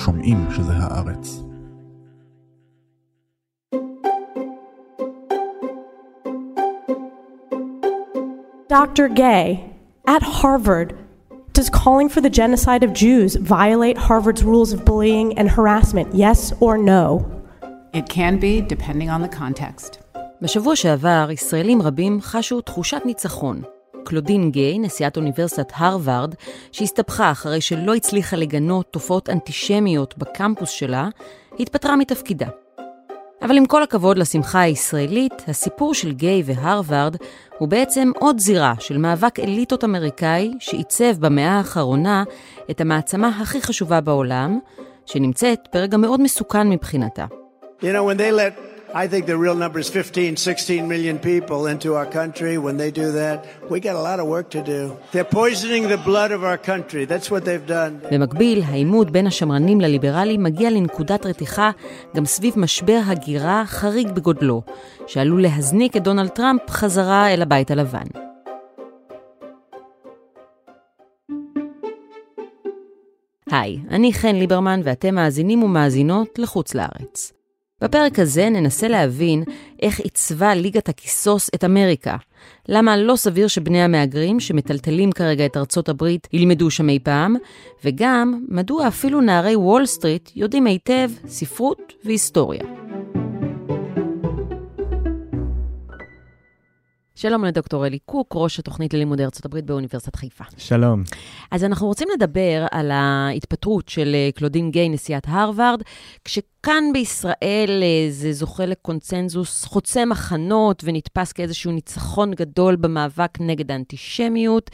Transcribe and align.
שומעים 0.00 0.46
שזה 0.50 0.72
הארץ. 0.76 1.42
Dr. 8.68 9.08
Gay, 9.08 9.46
at 10.06 10.22
Harvard, 10.22 10.88
does 11.52 11.70
calling 11.70 12.08
for 12.08 12.20
the 12.20 12.34
genocide 12.40 12.82
of 12.82 12.92
Jews 12.92 13.36
violate 13.36 13.96
Harvard's 13.96 14.42
rules 14.42 14.72
of 14.74 14.84
bullying 14.84 15.28
and 15.38 15.48
harassment, 15.48 16.08
yes 16.14 16.52
or 16.60 16.76
no? 16.76 17.24
It 17.94 18.06
can 18.08 18.34
be, 18.38 18.60
depending 18.60 19.08
on 19.08 19.22
the 19.22 19.28
context. 19.28 19.98
בשבוע 20.42 20.76
שעבר, 20.76 21.28
ישראלים 21.30 21.82
רבים 21.82 22.20
חשו 22.20 22.60
תחושת 22.60 23.02
ניצחון. 23.04 23.62
קלודין 24.03 24.51
גיי, 24.51 24.79
נשיאת 24.79 25.17
אוניברסיטת 25.17 25.71
הרווארד, 25.75 26.35
שהסתבכה 26.71 27.31
אחרי 27.31 27.61
שלא 27.61 27.95
הצליחה 27.95 28.35
לגנות 28.37 28.85
תופעות 28.91 29.29
אנטישמיות 29.29 30.17
בקמפוס 30.17 30.69
שלה, 30.69 31.09
התפטרה 31.59 31.95
מתפקידה. 31.95 32.47
אבל 33.41 33.57
עם 33.57 33.65
כל 33.65 33.83
הכבוד 33.83 34.17
לשמחה 34.17 34.59
הישראלית, 34.59 35.33
הסיפור 35.47 35.93
של 35.93 36.11
גיי 36.11 36.43
והרווארד 36.45 37.15
הוא 37.57 37.67
בעצם 37.67 38.11
עוד 38.19 38.39
זירה 38.39 38.73
של 38.79 38.97
מאבק 38.97 39.39
אליטות 39.39 39.83
אמריקאי 39.83 40.53
שעיצב 40.59 41.19
במאה 41.19 41.57
האחרונה 41.57 42.23
את 42.71 42.81
המעצמה 42.81 43.27
הכי 43.27 43.61
חשובה 43.61 44.01
בעולם, 44.01 44.59
שנמצאת 45.05 45.59
ברגע 45.73 45.97
מאוד 45.97 46.21
מסוכן 46.21 46.69
מבחינתה. 46.69 47.25
You 47.81 47.83
know, 47.83 47.85
when 47.85 48.17
they 48.17 48.31
let, 48.31 48.70
I 48.93 49.07
think 49.07 49.25
the 49.25 49.37
real 49.37 49.55
number 49.55 49.79
is 49.79 49.89
15, 49.89 50.35
16 50.35 50.85
million 50.87 51.17
people 51.17 51.67
into 51.67 51.95
our 51.95 52.05
country, 52.05 52.57
when 52.57 52.75
they 52.75 52.91
do 52.91 53.11
that, 53.13 53.45
we 53.69 53.79
got 53.79 53.95
a 53.95 54.01
lot 54.01 54.19
of 54.19 54.27
work 54.27 54.49
to 54.49 54.61
do. 54.61 54.97
They're 55.13 55.23
poisoning 55.23 55.87
the 55.87 55.97
blood 55.97 56.31
of 56.31 56.43
our 56.43 56.57
country. 56.57 57.05
That's 57.05 57.31
what 57.31 57.45
they've 57.45 57.67
done. 57.67 57.99
במקביל, 58.11 58.63
העימות 58.63 59.11
בין 59.11 59.27
השמרנים 59.27 59.81
לליברלים 59.81 60.43
מגיע 60.43 60.69
לנקודת 60.69 61.25
רתיחה 61.25 61.71
גם 62.15 62.25
סביב 62.25 62.59
משבר 62.59 62.99
הגירה 63.05 63.63
חריג 63.65 64.11
בגודלו, 64.11 64.61
שעלול 65.07 65.41
להזניק 65.41 65.97
את 65.97 66.03
דונלד 66.03 66.29
טראמפ 66.29 66.69
חזרה 66.69 67.33
אל 67.33 67.41
הבית 67.41 67.71
הלבן. 67.71 68.05
היי, 73.51 73.79
אני 73.89 74.13
חן 74.13 74.35
ליברמן 74.35 74.81
ואתם 74.83 75.15
מאזינים 75.15 75.63
ומאזינות 75.63 76.39
לחוץ 76.39 76.75
לארץ. 76.75 77.40
בפרק 77.81 78.19
הזה 78.19 78.49
ננסה 78.49 78.87
להבין 78.87 79.43
איך 79.81 79.99
עיצבה 79.99 80.55
ליגת 80.55 80.89
הכיסוס 80.89 81.49
את 81.55 81.63
אמריקה. 81.63 82.15
למה 82.69 82.97
לא 82.97 83.15
סביר 83.15 83.47
שבני 83.47 83.81
המהגרים 83.83 84.39
שמטלטלים 84.39 85.11
כרגע 85.11 85.45
את 85.45 85.57
ארצות 85.57 85.89
הברית 85.89 86.27
ילמדו 86.33 86.71
שם 86.71 86.89
אי 86.89 86.99
פעם, 87.03 87.35
וגם 87.85 88.45
מדוע 88.47 88.87
אפילו 88.87 89.21
נערי 89.21 89.55
וול 89.55 89.85
סטריט 89.85 90.29
יודעים 90.35 90.67
היטב 90.67 91.09
ספרות 91.27 91.93
והיסטוריה. 92.05 92.80
שלום 97.21 97.45
לדוקטור 97.45 97.85
אלי 97.85 97.99
קוק, 98.05 98.33
ראש 98.35 98.59
התוכנית 98.59 98.93
ללימודי 98.93 99.23
ארצות 99.23 99.45
הברית 99.45 99.65
באוניברסיטת 99.65 100.15
חיפה. 100.15 100.43
שלום. 100.57 101.03
אז 101.51 101.63
אנחנו 101.63 101.87
רוצים 101.87 102.07
לדבר 102.13 102.65
על 102.71 102.91
ההתפטרות 102.91 103.89
של 103.89 104.15
אה, 104.15 104.29
קלודין 104.35 104.71
גיי, 104.71 104.89
נשיאת 104.89 105.23
הרווארד, 105.27 105.81
כשכאן 106.25 106.83
בישראל 106.93 107.83
אה, 107.83 108.11
זה 108.11 108.33
זוכה 108.33 108.65
לקונצנזוס 108.65 109.65
חוצה 109.65 110.05
מחנות 110.05 110.83
ונתפס 110.85 111.31
כאיזשהו 111.31 111.71
ניצחון 111.71 112.31
גדול 112.31 112.75
במאבק 112.75 113.37
נגד 113.39 113.71
האנטישמיות, 113.71 114.71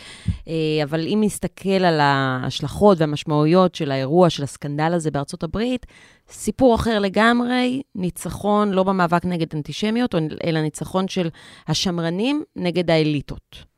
אה, 0.47 0.53
אבל 0.83 1.07
אם 1.07 1.19
נסתכל 1.23 1.69
על 1.69 1.99
ההשלכות 1.99 2.97
והמשמעויות 3.01 3.75
של 3.75 3.91
האירוע, 3.91 4.29
של 4.29 4.43
הסקנדל 4.43 4.93
הזה 4.93 5.11
בארצות 5.11 5.43
הברית, 5.43 5.85
סיפור 6.29 6.75
אחר 6.75 6.99
לגמרי, 6.99 7.81
ניצחון 7.95 8.71
לא 8.71 8.83
במאבק 8.83 9.25
נגד 9.25 9.47
אנטישמיות, 9.55 10.15
אלא 10.45 10.61
ניצחון 10.61 11.07
של 11.07 11.29
השמרנים 11.67 12.43
נגד 12.55 12.91
האליטות. 12.91 13.76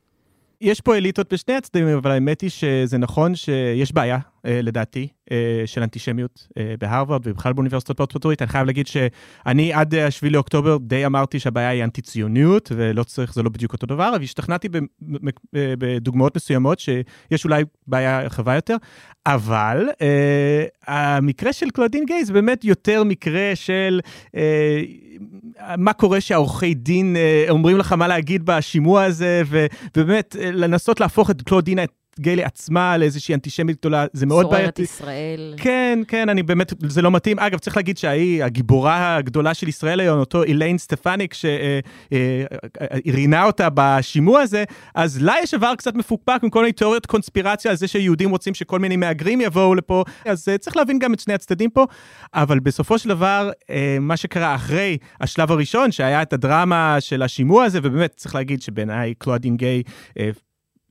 יש 0.60 0.80
פה 0.80 0.96
אליטות 0.96 1.32
בשני 1.32 1.54
הצדדים, 1.54 1.88
אבל 1.88 2.10
האמת 2.10 2.40
היא 2.40 2.50
שזה 2.50 2.98
נכון 2.98 3.34
שיש 3.34 3.92
בעיה, 3.92 4.18
אה, 4.46 4.62
לדעתי, 4.62 5.08
אה, 5.30 5.62
של 5.66 5.82
אנטישמיות 5.82 6.48
אה, 6.58 6.74
בהרווארד 6.80 7.20
ובכלל 7.24 7.52
באוניברסיטות 7.52 7.98
בארצות 7.98 8.24
הברית. 8.24 8.42
אני 8.42 8.48
חייב 8.48 8.66
להגיד 8.66 8.86
שאני 8.86 9.72
עד 9.72 9.94
7 10.10 10.30
לאוקטובר 10.30 10.76
די 10.76 11.06
אמרתי 11.06 11.38
שהבעיה 11.40 11.68
היא 11.68 11.84
אנטי-ציוניות, 11.84 12.72
ולא 12.76 13.02
צריך, 13.04 13.34
זה 13.34 13.42
לא 13.42 13.50
בדיוק 13.50 13.72
אותו 13.72 13.86
דבר, 13.86 14.12
אבל 14.14 14.22
השתכנעתי 14.22 14.68
בדוגמאות 15.52 16.36
מסוימות 16.36 16.78
שיש 16.78 17.44
אולי 17.44 17.64
בעיה 17.86 18.20
רחבה 18.22 18.54
יותר, 18.54 18.76
אבל 19.26 19.88
המקרה 20.86 21.52
של 21.52 21.70
קלודין 21.70 22.04
גיי 22.06 22.24
זה 22.24 22.32
באמת 22.32 22.64
יותר 22.64 23.04
מקרה 23.04 23.52
של 23.54 24.00
מה 25.78 25.92
קורה 25.92 26.20
שהעורכי 26.20 26.74
דין 26.74 27.16
אומרים 27.48 27.76
לך 27.76 27.92
מה 27.92 28.08
להגיד 28.08 28.42
בשימוע 28.46 29.02
הזה, 29.02 29.42
ובאמת 29.94 30.36
לנסות 30.40 31.00
להפוך 31.00 31.30
את 31.30 31.42
קלודינה, 31.42 31.82
גיי 32.20 32.36
לעצמה 32.36 32.96
לאיזושהי 32.96 33.34
אנטישמית 33.34 33.76
גדולה, 33.80 34.06
זה 34.12 34.26
מאוד 34.26 34.50
בעייתי. 34.50 34.86
סוררת 34.86 35.00
ישראל. 35.00 35.54
כן, 35.56 35.98
כן, 36.08 36.28
אני 36.28 36.42
באמת, 36.42 36.72
זה 36.88 37.02
לא 37.02 37.10
מתאים. 37.10 37.38
אגב, 37.38 37.58
צריך 37.58 37.76
להגיד 37.76 37.98
שהיא, 37.98 38.44
הגיבורה 38.44 39.16
הגדולה 39.16 39.54
של 39.54 39.68
ישראל 39.68 40.00
היום, 40.00 40.18
אותו 40.18 40.42
איליין 40.42 40.78
סטפניק, 40.78 41.34
שראיינה 43.04 43.44
אותה 43.44 43.68
בשימוע 43.74 44.40
הזה, 44.40 44.64
אז 44.94 45.22
לה 45.22 45.34
יש 45.42 45.54
עבר 45.54 45.74
קצת 45.78 45.94
מפוקפק 45.94 46.40
עם 46.42 46.50
כל 46.50 46.60
מיני 46.60 46.72
תיאוריות 46.72 47.06
קונספירציה 47.06 47.70
על 47.70 47.76
זה 47.76 47.88
שיהודים 47.88 48.30
רוצים 48.30 48.54
שכל 48.54 48.78
מיני 48.78 48.96
מהגרים 48.96 49.40
יבואו 49.40 49.74
לפה, 49.74 50.04
אז 50.24 50.48
צריך 50.60 50.76
להבין 50.76 50.98
גם 50.98 51.14
את 51.14 51.20
שני 51.20 51.34
הצדדים 51.34 51.70
פה, 51.70 51.86
אבל 52.34 52.60
בסופו 52.60 52.98
של 52.98 53.08
דבר, 53.08 53.50
מה 54.00 54.16
שקרה 54.16 54.54
אחרי 54.54 54.96
השלב 55.20 55.52
הראשון, 55.52 55.92
שהיה 55.92 56.22
את 56.22 56.32
הדרמה 56.32 56.96
של 57.00 57.22
השימוע 57.22 57.64
הזה, 57.64 57.78
ובאמת 57.82 58.12
צריך 58.16 58.34
להגיד 58.34 58.62
שבעיניי 58.62 59.14
קלודין 59.18 59.56
גיי, 59.56 59.82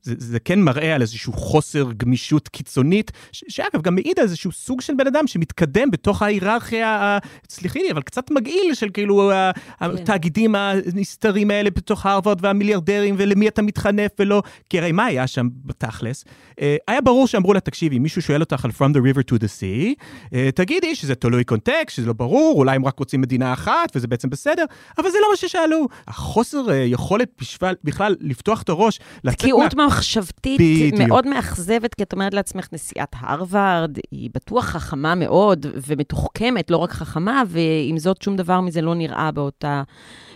זה, 0.02 0.14
זה 0.18 0.40
כן 0.40 0.60
מראה 0.60 0.94
על 0.94 1.02
איזשהו 1.02 1.32
חוסר 1.32 1.92
גמישות 1.96 2.48
קיצונית, 2.48 3.10
ש, 3.32 3.44
שאגב 3.48 3.82
גם 3.82 3.94
מעיד 3.94 4.18
על 4.18 4.24
איזשהו 4.24 4.52
סוג 4.52 4.80
של 4.80 4.92
בן 4.98 5.06
אדם 5.06 5.26
שמתקדם 5.26 5.90
בתוך 5.90 6.22
ההיררכיה, 6.22 7.18
סליחי 7.50 7.78
לי, 7.78 7.92
אבל 7.92 8.02
קצת 8.02 8.30
מגעיל 8.30 8.74
של 8.74 8.88
כאילו 8.90 9.32
כן. 9.78 9.90
התאגידים 9.90 10.54
הנסתרים 10.54 11.50
האלה 11.50 11.70
בתוך 11.70 12.06
הרווארד 12.06 12.44
והמיליארדרים 12.44 13.14
ולמי 13.18 13.48
אתה 13.48 13.62
מתחנף 13.62 14.10
ולא, 14.18 14.42
כי 14.70 14.78
הרי 14.78 14.92
מה 14.92 15.04
היה 15.04 15.26
שם 15.26 15.48
בתכלס? 15.64 16.24
אה, 16.60 16.76
היה 16.88 17.00
ברור 17.00 17.26
שאמרו 17.26 17.54
לה, 17.54 17.60
תקשיבי, 17.60 17.98
מישהו 17.98 18.22
שואל 18.22 18.40
אותך 18.40 18.64
על 18.64 18.70
From 18.70 18.94
the 18.94 18.98
River 18.98 19.22
to 19.32 19.34
the 19.34 19.46
Sea, 19.60 20.04
אה, 20.34 20.48
תגידי 20.54 20.94
שזה 20.94 21.14
תלוי 21.14 21.44
קונטקסט, 21.44 21.96
שזה 21.96 22.06
לא 22.06 22.12
ברור, 22.12 22.58
אולי 22.58 22.76
הם 22.76 22.84
רק 22.86 22.98
רוצים 22.98 23.20
מדינה 23.20 23.52
אחת 23.52 23.92
וזה 23.94 24.08
בעצם 24.08 24.30
בסדר, 24.30 24.64
אבל 24.98 25.10
זה 25.10 25.18
לא 25.22 25.30
מה 25.30 25.36
ששאלו. 25.36 25.86
החוסר 26.08 26.70
אה, 26.70 26.74
יכולת 26.76 27.28
בכלל, 27.40 27.74
בכלל 27.84 28.16
לפתוח 28.20 28.62
את 28.62 28.68
הראש, 28.68 29.00
לצאת 29.24 29.74
מה... 29.74 29.86
מחשבתית 29.86 30.60
בדיוק. 30.60 31.08
מאוד 31.08 31.26
מאכזבת, 31.26 31.94
כי 31.94 32.02
את 32.02 32.12
אומרת 32.12 32.34
לעצמך, 32.34 32.68
נשיאת 32.72 33.14
הרווארד, 33.20 33.98
היא 34.10 34.30
בטוח 34.34 34.64
חכמה 34.64 35.14
מאוד 35.14 35.66
ומתוחכמת, 35.86 36.70
לא 36.70 36.76
רק 36.76 36.92
חכמה, 36.92 37.42
ועם 37.46 37.98
זאת 37.98 38.22
שום 38.22 38.36
דבר 38.36 38.60
מזה 38.60 38.80
לא 38.80 38.94
נראה 38.94 39.30
באותה, 39.30 39.82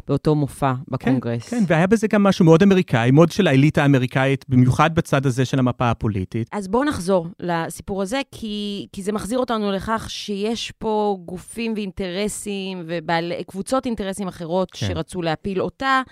באותו 0.08 0.34
מופע 0.34 0.72
בקונגרס. 0.88 1.48
כן, 1.48 1.58
כן, 1.58 1.64
והיה 1.66 1.86
בזה 1.86 2.06
גם 2.06 2.22
משהו 2.22 2.44
מאוד 2.44 2.62
אמריקאי, 2.62 3.10
מאוד 3.10 3.32
של 3.32 3.46
האליטה 3.46 3.82
האמריקאית, 3.82 4.44
במיוחד 4.48 4.94
בצד 4.94 5.26
הזה 5.26 5.44
של 5.44 5.58
המפה 5.58 5.90
הפוליטית. 5.90 6.13
אז 6.52 6.68
בואו 6.68 6.84
נחזור 6.84 7.26
לסיפור 7.40 8.02
הזה, 8.02 8.20
כי, 8.30 8.86
כי 8.92 9.02
זה 9.02 9.12
מחזיר 9.12 9.38
אותנו 9.38 9.72
לכך 9.72 10.06
שיש 10.10 10.70
פה 10.70 11.18
גופים 11.24 11.72
ואינטרסים 11.76 12.82
וקבוצות 12.86 13.86
אינטרסים 13.86 14.28
אחרות 14.28 14.70
כן. 14.70 14.86
שרצו 14.86 15.22
להפיל 15.22 15.62
אותה. 15.62 16.02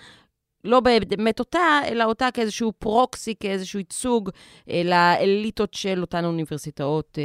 לא 0.63 0.79
באמת 0.79 1.39
אותה, 1.39 1.59
אלא 1.87 2.03
אותה 2.03 2.27
כאיזשהו 2.33 2.73
פרוקסי, 2.79 3.33
כאיזשהו 3.39 3.79
ייצוג 3.79 4.29
לאליטות 4.85 5.73
של 5.73 6.01
אותן 6.01 6.25
אוניברסיטאות 6.25 7.17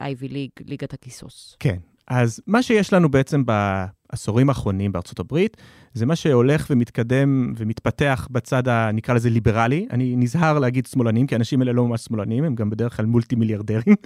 אייבי 0.00 0.28
ליג, 0.28 0.50
ליגת 0.66 0.94
הכיסוס. 0.94 1.56
כן, 1.60 1.76
אז 2.08 2.40
מה 2.46 2.62
שיש 2.62 2.92
לנו 2.92 3.10
בעצם 3.10 3.42
בעשורים 3.44 4.48
האחרונים 4.48 4.92
בארצות 4.92 5.18
הברית, 5.20 5.56
זה 5.94 6.06
מה 6.06 6.16
שהולך 6.16 6.66
ומתקדם 6.70 7.52
ומתפתח 7.56 8.28
בצד, 8.30 8.68
ה, 8.68 8.90
נקרא 8.92 9.14
לזה 9.14 9.30
ליברלי. 9.30 9.86
אני 9.90 10.16
נזהר 10.16 10.58
להגיד 10.58 10.86
שמאלנים, 10.86 11.26
כי 11.26 11.34
האנשים 11.34 11.60
האלה 11.60 11.72
לא 11.72 11.86
ממש 11.86 12.00
שמאלנים, 12.00 12.44
הם 12.44 12.54
גם 12.54 12.70
בדרך 12.70 12.96
כלל 12.96 13.06
מולטי 13.06 13.36
מיליארדרים. 13.36 13.96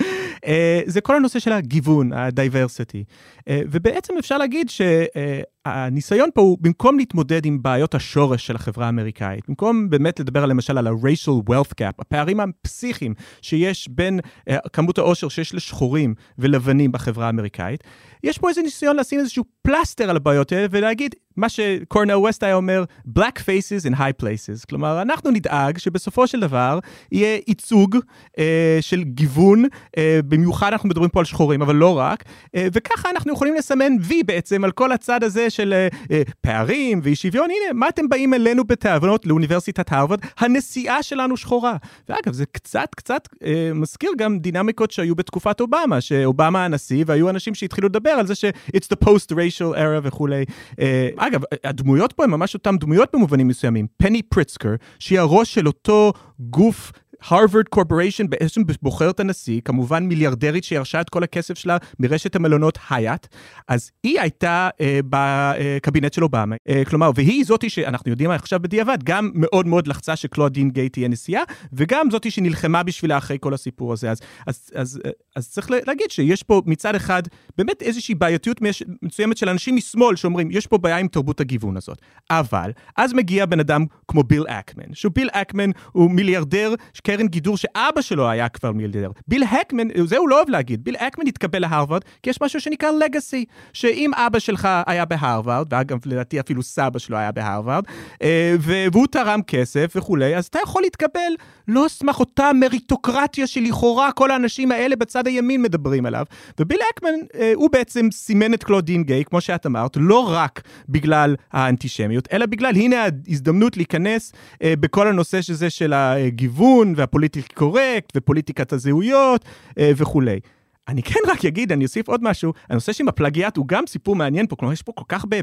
אה, 0.46 0.80
זה 0.86 1.00
כל 1.00 1.16
הנושא 1.16 1.38
של 1.38 1.52
הגיוון, 1.52 2.12
ה-diversity. 2.12 3.04
אה, 3.48 3.60
ובעצם 3.70 4.14
אפשר 4.18 4.38
להגיד 4.38 4.68
שהניסיון 4.68 6.30
פה 6.34 6.40
הוא, 6.40 6.58
במקום 6.60 6.98
להתמודד 6.98 7.46
עם 7.46 7.62
בעיות 7.62 7.94
השורש 7.94 8.46
של 8.46 8.56
החברה 8.56 8.86
האמריקאית, 8.86 9.48
במקום 9.48 9.90
באמת 9.90 10.20
לדבר 10.20 10.46
למשל 10.46 10.78
על 10.78 10.86
ה-racial 10.86 11.50
wealth 11.50 11.72
gap, 11.80 11.94
הפערים 11.98 12.40
הפסיכיים 12.40 13.14
שיש 13.42 13.88
בין 13.88 14.20
אה, 14.48 14.58
כמות 14.72 14.98
העושר 14.98 15.28
שיש 15.28 15.54
לשחורים 15.54 16.14
ולבנים 16.38 16.92
בחברה 16.92 17.26
האמריקאית, 17.26 17.84
יש 18.24 18.38
פה 18.38 18.48
איזה 18.48 18.62
ניסיון 18.62 18.96
לשים 18.96 19.20
איזשהו 19.20 19.44
פלסטר 19.62 20.10
על 20.10 20.16
הבעיות 20.16 20.52
האלה 20.52 20.66
ולהגיד, 20.70 21.14
מה 21.38 21.48
שקורנל 21.48 22.16
ווסט 22.16 22.42
היה 22.42 22.54
אומר, 22.54 22.84
Black 23.18 23.38
faces 23.38 23.90
in 23.90 23.94
high 23.94 24.22
places. 24.22 24.66
כלומר, 24.68 25.02
אנחנו 25.02 25.30
נדאג 25.30 25.78
שבסופו 25.78 26.26
של 26.26 26.40
דבר 26.40 26.78
יהיה 27.12 27.38
ייצוג 27.48 27.96
אה, 28.38 28.78
של 28.80 29.04
גיוון, 29.04 29.64
אה, 29.98 30.20
במיוחד 30.28 30.72
אנחנו 30.72 30.88
מדברים 30.88 31.10
פה 31.10 31.18
על 31.18 31.24
שחורים, 31.24 31.62
אבל 31.62 31.76
לא 31.76 31.98
רק, 31.98 32.24
אה, 32.54 32.66
וככה 32.72 33.10
אנחנו 33.10 33.32
יכולים 33.32 33.54
לסמן 33.54 33.92
וי 34.00 34.22
בעצם 34.22 34.64
על 34.64 34.70
כל 34.70 34.92
הצד 34.92 35.24
הזה 35.24 35.50
של 35.50 35.72
אה, 35.72 35.88
אה, 36.10 36.22
פערים 36.40 37.00
ואי 37.02 37.16
שוויון. 37.16 37.48
הנה, 37.50 37.72
מה 37.74 37.88
אתם 37.88 38.08
באים 38.08 38.34
אלינו 38.34 38.64
בתאבנות 38.64 39.26
לאוניברסיטת 39.26 39.92
הרווארד? 39.92 40.20
הנשיאה 40.38 41.02
שלנו 41.02 41.36
שחורה. 41.36 41.76
ואגב, 42.08 42.32
זה 42.32 42.44
קצת, 42.46 42.88
קצת 42.96 43.28
אה, 43.44 43.70
מזכיר 43.74 44.10
גם 44.18 44.38
דינמיקות 44.38 44.90
שהיו 44.90 45.14
בתקופת 45.14 45.60
אובמה, 45.60 46.00
שאובמה 46.00 46.64
הנשיא, 46.64 47.04
והיו 47.06 47.30
אנשים 47.30 47.54
שהתחילו 47.54 47.88
לדבר 47.88 48.10
על 48.10 48.26
זה 48.26 48.34
ש-it's 48.34 48.86
the 48.92 49.06
post-racial 49.06 49.76
era 49.76 50.00
וכולי. 50.02 50.44
אה, 50.80 51.08
אגב, 51.28 51.40
הדמויות 51.64 52.12
פה 52.12 52.24
הן 52.24 52.30
ממש 52.30 52.54
אותן 52.54 52.78
דמויות 52.78 53.08
במובנים 53.12 53.48
מסוימים. 53.48 53.86
פני 53.96 54.22
פריצקר, 54.22 54.74
שהיא 54.98 55.20
הראש 55.20 55.54
של 55.54 55.66
אותו 55.66 56.12
גוף 56.40 56.92
הרווארד 57.26 57.68
קורפוריישן 57.68 58.30
בעצם 58.30 58.62
בוחר 58.82 59.10
את 59.10 59.20
הנשיא, 59.20 59.60
כמובן 59.64 60.04
מיליארדרית 60.04 60.64
שירשה 60.64 61.00
את 61.00 61.10
כל 61.10 61.22
הכסף 61.22 61.58
שלה 61.58 61.76
מרשת 61.98 62.36
המלונות 62.36 62.78
היאט, 62.90 63.26
אז 63.68 63.90
היא 64.02 64.20
הייתה 64.20 64.68
אה, 64.80 65.00
בקבינט 65.10 66.12
של 66.12 66.24
אובמה, 66.24 66.56
אה, 66.68 66.82
כלומר, 66.84 67.10
והיא 67.14 67.44
זאתי 67.44 67.70
שאנחנו 67.70 68.10
יודעים 68.10 68.30
עכשיו 68.30 68.60
בדיעבד, 68.60 68.98
גם 69.04 69.30
מאוד 69.34 69.66
מאוד 69.66 69.86
לחצה 69.86 70.16
שקלודין 70.16 70.70
גיי 70.70 70.88
תהיה 70.88 71.08
נשיאה, 71.08 71.42
וגם 71.72 72.10
זאתי 72.10 72.30
שנלחמה 72.30 72.82
בשבילה 72.82 73.18
אחרי 73.18 73.36
כל 73.40 73.54
הסיפור 73.54 73.92
הזה. 73.92 74.10
אז, 74.10 74.20
אז, 74.46 74.70
אז, 74.74 75.00
אז, 75.36 75.48
צריך 75.50 75.70
להגיד 75.70 76.10
שיש 76.10 76.42
פה 76.42 76.62
מצד 76.66 76.94
אחד 76.94 77.22
באמת 77.58 77.82
איזושהי 77.82 78.14
בעייתיות 78.14 78.60
מסוימת 79.02 79.36
של 79.36 79.48
אנשים 79.48 79.76
משמאל 79.76 80.16
שאומרים, 80.16 80.50
יש 80.50 80.66
פה 80.66 80.78
בעיה 80.78 80.98
עם 80.98 81.08
תרבות 81.08 81.40
הגיוון 81.40 81.76
הזאת. 81.76 81.98
אבל, 82.30 82.70
אז 82.96 83.12
מגיע 83.12 83.46
בן 83.46 83.60
אדם 83.60 83.84
כמו 84.08 84.22
ביל 84.22 84.44
אקמן, 84.48 84.94
שהוא 84.94 85.12
ביל 85.14 85.28
אקמן 85.32 85.70
הוא 85.92 86.10
מיליארדר, 86.10 86.74
קרן 87.08 87.26
גידור 87.26 87.56
שאבא 87.56 88.00
שלו 88.00 88.28
היה 88.28 88.48
כבר 88.48 88.72
מיליארדר. 88.72 89.10
ביל 89.28 89.42
הקמן, 89.42 89.88
זה 90.04 90.16
הוא 90.16 90.28
לא 90.28 90.36
אוהב 90.36 90.48
להגיד, 90.48 90.84
ביל 90.84 90.96
הקמן 90.96 91.26
התקבל 91.26 91.58
להרווארד, 91.58 92.02
כי 92.22 92.30
יש 92.30 92.42
משהו 92.42 92.60
שנקרא 92.60 92.90
לגאסי, 92.90 93.44
שאם 93.72 94.10
אבא 94.14 94.38
שלך 94.38 94.68
היה 94.86 95.04
בהרווארד, 95.04 95.72
ואגב, 95.72 95.98
לדעתי 96.06 96.40
אפילו 96.40 96.62
סבא 96.62 96.98
שלו 96.98 97.16
היה 97.16 97.32
בהרווארד, 97.32 97.84
אה, 98.22 98.56
והוא 98.60 99.06
תרם 99.06 99.40
כסף 99.46 99.92
וכולי, 99.96 100.36
אז 100.36 100.46
אתה 100.46 100.58
יכול 100.62 100.82
להתקבל 100.82 101.32
לא 101.68 101.86
סמך 101.88 102.20
אותה 102.20 102.50
מריטוקרטיה 102.54 103.46
שלכאורה 103.46 104.12
כל 104.12 104.30
האנשים 104.30 104.72
האלה 104.72 104.96
בצד 104.96 105.26
הימין 105.26 105.62
מדברים 105.62 106.06
עליו. 106.06 106.24
וביל 106.60 106.78
הקמן, 106.90 107.14
אה, 107.34 107.52
הוא 107.54 107.70
בעצם 107.72 108.08
סימן 108.12 108.54
את 108.54 108.64
קלודין 108.64 109.04
גיי, 109.04 109.24
כמו 109.24 109.40
שאת 109.40 109.66
אמרת, 109.66 109.96
לא 110.00 110.32
רק 110.32 110.62
בגלל 110.88 111.36
האנטישמיות, 111.52 112.28
אלא 112.32 112.46
בגלל, 112.46 112.76
הנה 112.76 112.96
ההזדמנות 113.28 113.76
להיכנס 113.76 114.32
אה, 114.62 114.74
בכל 114.80 115.08
הנושא 115.08 115.42
שזה 115.42 115.70
של 115.70 115.92
הגיוון, 115.92 116.94
והפוליטיקלי 116.98 117.54
קורקט, 117.54 118.12
ופוליטיקת 118.16 118.72
הזהויות 118.72 119.44
אה, 119.78 119.90
וכולי. 119.96 120.40
אני 120.88 121.02
כן 121.02 121.20
רק 121.28 121.44
אגיד, 121.44 121.72
אני 121.72 121.84
אוסיף 121.84 122.08
עוד 122.08 122.22
משהו, 122.22 122.52
הנושא 122.70 122.92
של 122.92 123.08
הפלגיאט 123.08 123.56
הוא 123.56 123.68
גם 123.68 123.86
סיפור 123.86 124.16
מעניין 124.16 124.46
פה, 124.46 124.56
כלומר 124.56 124.72
יש 124.72 124.82
פה 124.82 124.92
כל 124.92 125.04
כך 125.08 125.24
הרבה 125.24 125.36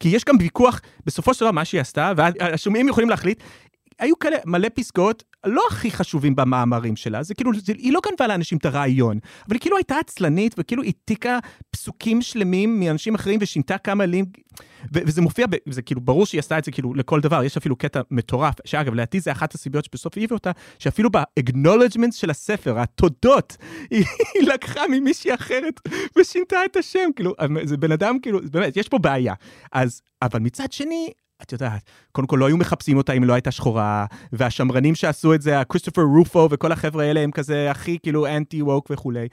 כי 0.00 0.08
יש 0.08 0.24
גם 0.24 0.34
ויכוח, 0.40 0.80
בסופו 1.06 1.34
של 1.34 1.40
דבר 1.40 1.50
מה 1.50 1.64
שהיא 1.64 1.80
עשתה, 1.80 2.12
והשומעים 2.16 2.88
יכולים 2.88 3.10
להחליט, 3.10 3.42
היו 3.98 4.18
כאלה 4.18 4.36
מלא 4.46 4.68
פסקאות 4.74 5.24
לא 5.46 5.62
הכי 5.70 5.90
חשובים 5.90 6.36
במאמרים 6.36 6.96
שלה, 6.96 7.22
זה 7.22 7.34
כאילו, 7.34 7.50
זה, 7.54 7.72
היא 7.78 7.92
לא 7.92 8.00
גנבה 8.10 8.26
לאנשים 8.26 8.58
את 8.58 8.64
הרעיון, 8.66 9.18
אבל 9.46 9.54
היא 9.54 9.60
כאילו 9.60 9.76
הייתה 9.76 9.98
עצלנית 9.98 10.54
וכאילו 10.58 10.82
העתיקה 10.82 11.38
פסוקים 11.70 12.22
שלמים 12.22 12.80
מאנשים 12.80 13.14
אחרים 13.14 13.38
ושינתה 13.42 13.78
כמה 13.78 14.06
מילים, 14.06 14.24
וזה 14.92 15.22
מופיע, 15.22 15.46
זה 15.68 15.82
כאילו 15.82 16.00
ברור 16.00 16.26
שהיא 16.26 16.38
עשתה 16.38 16.58
את 16.58 16.64
זה 16.64 16.70
כאילו 16.70 16.94
לכל 16.94 17.20
דבר, 17.20 17.44
יש 17.44 17.56
אפילו 17.56 17.76
קטע 17.76 18.00
מטורף, 18.10 18.54
שאגב, 18.64 18.94
לדעתי 18.94 19.20
זה 19.20 19.32
אחת 19.32 19.54
הסיבות 19.54 19.84
שבסוף 19.84 20.16
העיבה 20.16 20.34
אותה, 20.34 20.50
שאפילו 20.78 21.10
ב-acknowledgement 21.10 22.12
של 22.12 22.30
הספר, 22.30 22.78
התודות, 22.78 23.56
היא, 23.90 24.04
היא 24.34 24.48
לקחה 24.48 24.88
ממישהי 24.90 25.34
אחרת 25.34 25.80
ושינתה 26.18 26.64
את 26.64 26.76
השם, 26.76 27.10
כאילו, 27.16 27.34
זה 27.64 27.76
בן 27.76 27.92
אדם, 27.92 28.18
כאילו, 28.20 28.40
באמת, 28.50 28.76
יש 28.76 28.88
פה 28.88 28.98
בעיה. 28.98 29.34
אז, 29.72 30.02
אבל 30.22 30.40
מצד 30.40 30.72
שני, 30.72 31.12
את 31.42 31.52
יודעת, 31.52 31.82
קודם 32.12 32.26
כל 32.26 32.36
לא 32.36 32.46
היו 32.46 32.56
מחפשים 32.56 32.96
אותה 32.96 33.12
אם 33.12 33.24
לא 33.24 33.32
הייתה 33.32 33.50
שחורה, 33.50 34.06
והשמרנים 34.32 34.94
שעשו 34.94 35.34
את 35.34 35.42
זה, 35.42 35.60
הכריסטופר 35.60 36.02
רופו 36.02 36.48
וכל 36.50 36.72
החבר'ה 36.72 37.04
האלה 37.04 37.20
הם 37.20 37.30
כזה 37.30 37.70
הכי 37.70 37.98
כאילו 38.02 38.26
אנטי 38.26 38.62
ווק 38.62 38.88
וכולי. 38.90 39.28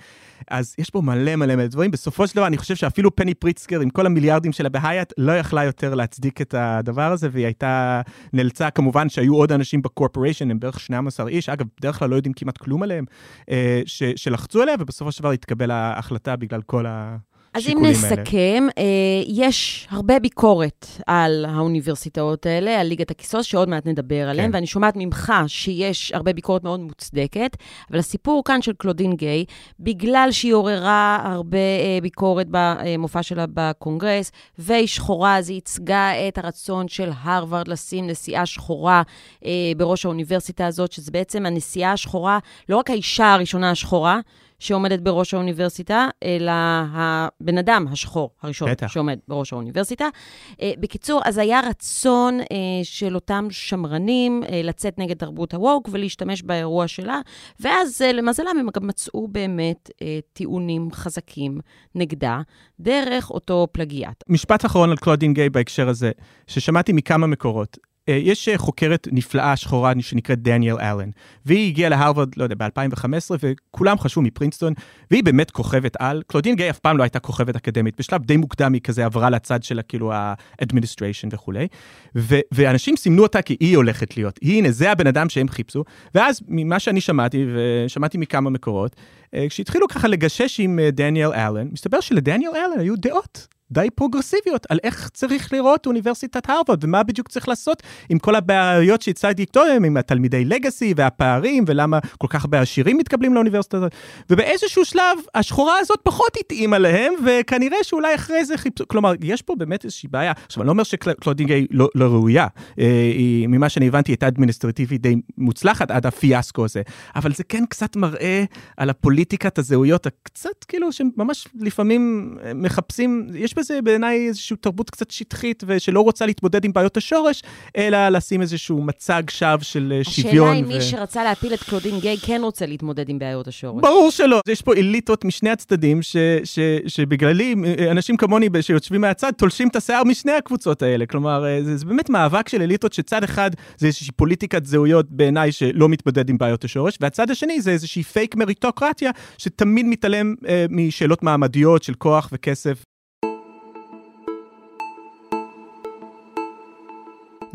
אז 0.47 0.75
יש 0.77 0.89
פה 0.89 1.01
מלא 1.01 1.35
מלא 1.35 1.55
מלא 1.55 1.67
דברים. 1.67 1.91
בסופו 1.91 2.27
של 2.27 2.35
דבר 2.35 2.47
אני 2.47 2.57
חושב 2.57 2.75
שאפילו 2.75 3.15
פני 3.15 3.33
פריצקר 3.33 3.79
עם 3.79 3.89
כל 3.89 4.05
המיליארדים 4.05 4.51
שלה 4.51 4.69
בהייט 4.69 5.13
לא 5.17 5.31
יכלה 5.31 5.63
יותר 5.63 5.95
להצדיק 5.95 6.41
את 6.41 6.53
הדבר 6.57 7.11
הזה, 7.11 7.29
והיא 7.31 7.45
הייתה, 7.45 8.01
נאלצה 8.33 8.69
כמובן 8.69 9.09
שהיו 9.09 9.35
עוד 9.35 9.51
אנשים 9.51 9.81
בקורפוריישן, 9.81 10.51
הם 10.51 10.59
בערך 10.59 10.79
12 10.79 11.27
איש, 11.27 11.49
אגב, 11.49 11.65
בדרך 11.79 11.99
כלל 11.99 12.09
לא 12.09 12.15
יודעים 12.15 12.33
כמעט 12.33 12.57
כלום 12.57 12.83
עליהם, 12.83 13.05
אה, 13.49 13.81
ש, 13.85 14.03
שלחצו 14.15 14.61
עליה, 14.61 14.75
ובסופו 14.79 15.11
של 15.11 15.19
דבר 15.19 15.31
התקבל 15.31 15.71
ההחלטה 15.71 16.35
בגלל 16.35 16.61
כל 16.61 16.85
ה... 16.85 17.17
אז 17.55 17.67
אם 17.67 17.85
נסכם, 17.85 18.67
אה, 18.77 18.83
יש 19.27 19.87
הרבה 19.91 20.19
ביקורת 20.19 20.85
על 21.07 21.45
האוניברסיטאות 21.49 22.45
האלה, 22.45 22.81
על 22.81 22.87
ליגת 22.87 23.11
הכיסוס, 23.11 23.45
שעוד 23.45 23.69
מעט 23.69 23.87
נדבר 23.87 24.29
עליהן, 24.29 24.49
כן. 24.49 24.55
ואני 24.55 24.67
שומעת 24.67 24.93
ממך 24.97 25.33
שיש 25.47 26.11
הרבה 26.11 26.33
ביקורת 26.33 26.63
מאוד 26.63 26.79
מוצדקת, 26.79 27.57
אבל 27.91 27.99
הסיפור 27.99 28.43
כאן 28.45 28.61
של 28.61 28.73
קלודין 28.73 29.15
גיי, 29.15 29.45
בגלל 29.79 30.27
שהיא 30.31 30.53
עוררה 30.53 31.19
הרבה 31.23 31.57
אה, 31.57 31.97
ביקורת 32.01 32.47
במופע 32.51 33.23
שלה 33.23 33.45
בקונגרס, 33.53 34.31
והיא 34.57 34.87
שחורה, 34.87 35.37
אז 35.37 35.49
היא 35.49 35.55
ייצגה 35.55 36.27
את 36.27 36.37
הרצון 36.37 36.87
של 36.87 37.09
הרווארד 37.23 37.67
לשים 37.67 38.07
נשיאה 38.07 38.45
שחורה 38.45 39.01
אה, 39.45 39.51
בראש 39.77 40.05
האוניברסיטה 40.05 40.67
הזאת, 40.67 40.91
שזה 40.91 41.11
בעצם 41.11 41.45
הנשיאה 41.45 41.91
השחורה, 41.91 42.39
לא 42.69 42.77
רק 42.77 42.89
האישה 42.89 43.33
הראשונה 43.33 43.71
השחורה, 43.71 44.19
שעומדת 44.59 44.99
בראש 44.99 45.33
האוניברסיטה, 45.33 46.07
אלא 46.23 46.51
הבן 46.93 47.57
אדם 47.57 47.85
השחור 47.91 48.29
הראשון 48.41 48.71
בטח. 48.71 48.87
שעומד 48.87 49.19
בראש 49.27 49.53
האוניברסיטה. 49.53 50.07
Uh, 50.51 50.55
בקיצור, 50.79 51.21
אז 51.25 51.37
היה 51.37 51.59
רצון 51.69 52.39
uh, 52.39 52.45
של 52.83 53.15
אותם 53.15 53.47
שמרנים 53.49 54.43
uh, 54.43 54.49
לצאת 54.63 54.97
נגד 54.97 55.17
תרבות 55.17 55.53
הווק 55.53 55.89
ולהשתמש 55.91 56.41
באירוע 56.41 56.87
שלה, 56.87 57.19
ואז 57.59 58.01
למזלם 58.13 58.57
הם 58.59 58.67
גם 58.75 58.87
מצאו 58.87 59.27
באמת 59.27 59.89
טיעונים 60.33 60.91
חזקים 60.91 61.59
נגדה, 61.95 62.41
דרך 62.79 63.31
אותו 63.31 63.67
פלגיאט. 63.71 64.23
משפט 64.29 64.65
אחרון 64.65 64.89
על 64.89 64.97
קלודין 64.97 65.33
גיי 65.33 65.49
בהקשר 65.49 65.89
הזה, 65.89 66.11
ששמעתי 66.47 66.93
מכמה 66.93 67.27
מקורות. 67.27 67.77
אה, 68.09 68.13
יש 68.13 68.49
אה, 68.49 68.57
חוקרת 68.57 69.07
נפלאה 69.11 69.55
שחורה 69.55 69.93
שנקראת 69.99 70.41
דניאל 70.41 70.75
אלן, 70.79 71.09
והיא 71.45 71.67
הגיעה 71.67 71.89
להרווארד, 71.89 72.29
לא 72.37 72.43
יודע, 72.43 72.55
ב-2015, 72.55 73.35
וכולם 73.39 73.99
חשבו 73.99 74.21
מפרינסטון, 74.21 74.73
והיא 75.11 75.23
באמת 75.23 75.51
כוכבת 75.51 75.95
על. 75.99 76.23
קלודין 76.27 76.55
גיי 76.55 76.69
אף 76.69 76.79
פעם 76.79 76.97
לא 76.97 77.03
הייתה 77.03 77.19
כוכבת 77.19 77.55
אקדמית, 77.55 77.99
בשלב 77.99 78.23
די 78.23 78.37
מוקדם 78.37 78.73
היא 78.73 78.81
כזה 78.81 79.05
עברה 79.05 79.29
לצד 79.29 79.63
של 79.63 79.79
כאילו 79.87 80.13
ה-administration 80.13 81.27
וכולי, 81.31 81.67
ו- 82.15 82.39
ואנשים 82.51 82.97
סימנו 82.97 83.23
אותה 83.23 83.41
כי 83.41 83.57
היא 83.59 83.75
הולכת 83.75 84.17
להיות. 84.17 84.39
הנה, 84.41 84.71
זה 84.71 84.91
הבן 84.91 85.07
אדם 85.07 85.29
שהם 85.29 85.47
חיפשו, 85.47 85.83
ואז 86.15 86.41
ממה 86.47 86.79
שאני 86.79 87.01
שמעתי, 87.01 87.45
ושמעתי 87.55 88.17
מכמה 88.17 88.49
מקורות, 88.49 88.95
אה, 89.33 89.45
כשהתחילו 89.49 89.87
ככה 89.87 90.07
לגשש 90.07 90.59
עם 90.59 90.79
דניאל 90.91 91.33
אלן, 91.33 91.67
מסתבר 91.71 91.99
שלדניאל 91.99 92.51
אלן 92.55 92.79
היו 92.79 92.95
דעות. 92.95 93.54
די 93.71 93.87
פרוגרסיביות 93.95 94.65
על 94.69 94.79
איך 94.83 95.09
צריך 95.13 95.53
לראות 95.53 95.85
אוניברסיטת 95.85 96.49
הרווארד 96.49 96.83
ומה 96.83 97.03
בדיוק 97.03 97.27
צריך 97.29 97.47
לעשות 97.47 97.83
עם 98.09 98.19
כל 98.19 98.35
הבעיות 98.35 99.01
שהצגתי 99.01 99.45
קודם, 99.45 99.83
עם 99.83 99.97
התלמידי 99.97 100.45
לגאסי 100.45 100.93
והפערים 100.97 101.63
ולמה 101.67 101.99
כל 102.17 102.27
כך 102.29 102.43
הרבה 102.45 102.61
עשירים 102.61 102.97
מתקבלים 102.97 103.33
לאוניברסיטה 103.33 103.77
הזאת. 103.77 103.91
ובאיזשהו 104.29 104.85
שלב 104.85 105.17
השחורה 105.35 105.73
הזאת 105.79 105.99
פחות 106.03 106.37
התאימה 106.39 106.77
להם 106.77 107.13
וכנראה 107.25 107.77
שאולי 107.83 108.15
אחרי 108.15 108.45
זה 108.45 108.57
חיפשו, 108.57 108.87
כלומר 108.87 109.13
יש 109.21 109.41
פה 109.41 109.55
באמת 109.57 109.85
איזושהי 109.85 110.09
בעיה. 110.09 110.33
עכשיו 110.45 110.61
אני 110.61 110.67
לא 110.67 110.71
אומר 110.71 110.83
שקלודינגיי 110.83 111.67
לא, 111.71 111.89
לא 111.95 112.05
ראויה, 112.05 112.47
אה, 112.79 112.85
היא, 113.15 113.47
ממה 113.47 113.69
שאני 113.69 113.87
הבנתי 113.87 114.11
הייתה 114.11 114.27
אדמיניסטרטיבית 114.27 115.01
די 115.01 115.15
מוצלחת 115.37 115.91
עד 115.91 116.05
הפיאסקו 116.05 116.65
הזה, 116.65 116.81
אבל 117.15 117.33
זה 117.33 117.43
כן 117.43 117.65
קצת 117.65 117.95
מראה 117.95 118.43
על 118.77 118.89
הפוליטיקת 118.89 119.57
הזהויות 119.57 120.05
הקצת 120.05 120.63
כאילו 120.67 120.91
שממש 120.91 121.47
לפעמים 121.59 122.33
מחפשים, 122.55 123.27
יש 123.33 123.54
בזה 123.55 123.81
בעיניי 123.81 124.27
איזושהי 124.27 124.55
תרבות 124.57 124.89
קצת 124.89 125.11
שטחית 125.11 125.63
ושלא 125.67 125.99
רוצה 125.99 126.25
להתמודד 126.25 126.65
עם 126.65 126.73
בעיות 126.73 126.97
השורש, 126.97 127.43
אלא 127.77 128.09
לשים 128.09 128.41
איזשהו 128.41 128.81
מצג 128.81 129.23
שווא 129.29 129.57
של 129.61 129.93
אה, 129.97 130.03
שוויון. 130.03 130.47
השאלה 130.47 130.59
אם 130.59 130.65
ו... 130.65 130.67
מי 130.67 130.81
שרצה 130.81 131.23
להפיל 131.23 131.53
את 131.53 131.63
קלודין 131.63 131.99
גיי 131.99 132.17
כן 132.17 132.41
רוצה 132.43 132.65
להתמודד 132.65 133.09
עם 133.09 133.19
בעיות 133.19 133.47
השורש. 133.47 133.81
ברור 133.81 134.11
שלא. 134.11 134.41
יש 134.47 134.61
פה 134.61 134.73
אליטות 134.73 135.25
משני 135.25 135.49
הצדדים, 135.49 136.01
ש, 136.01 136.15
ש, 136.43 136.59
שבגללי 136.87 137.55
אנשים 137.91 138.17
כמוני 138.17 138.49
שיושבים 138.61 139.01
מהצד 139.01 139.31
תולשים 139.31 139.67
את 139.67 139.75
השיער 139.75 140.03
משני 140.03 140.31
הקבוצות 140.31 140.81
האלה. 140.81 141.05
כלומר, 141.05 141.45
אה, 141.45 141.63
זה, 141.63 141.77
זה 141.77 141.85
באמת 141.85 142.09
מאבק 142.09 142.49
של 142.49 142.61
אליטות 142.61 142.93
שצד 142.93 143.23
אחד 143.23 143.51
זה 143.77 143.87
איזושהי 143.87 144.11
פוליטיקת 144.11 144.65
זהויות 144.65 145.05
בעיניי 145.09 145.51
שלא 145.51 145.89
מתמודד 145.89 146.29
עם 146.29 146.37
בעיות 146.37 146.63
השורש, 146.63 146.97
והצד 147.01 147.31
השני 147.31 147.61
זה 147.61 147.71
איזושהי 147.71 148.03
פייק 148.03 148.35
מריטוקרטיה 148.35 149.11
שתמיד 149.37 149.85
מתעלם 149.85 150.35
אה, 150.47 150.65
משאלות 150.69 151.23
מעמדיות 151.23 151.83
של 151.83 151.93
כוח 151.93 152.29
וכסף 152.33 152.83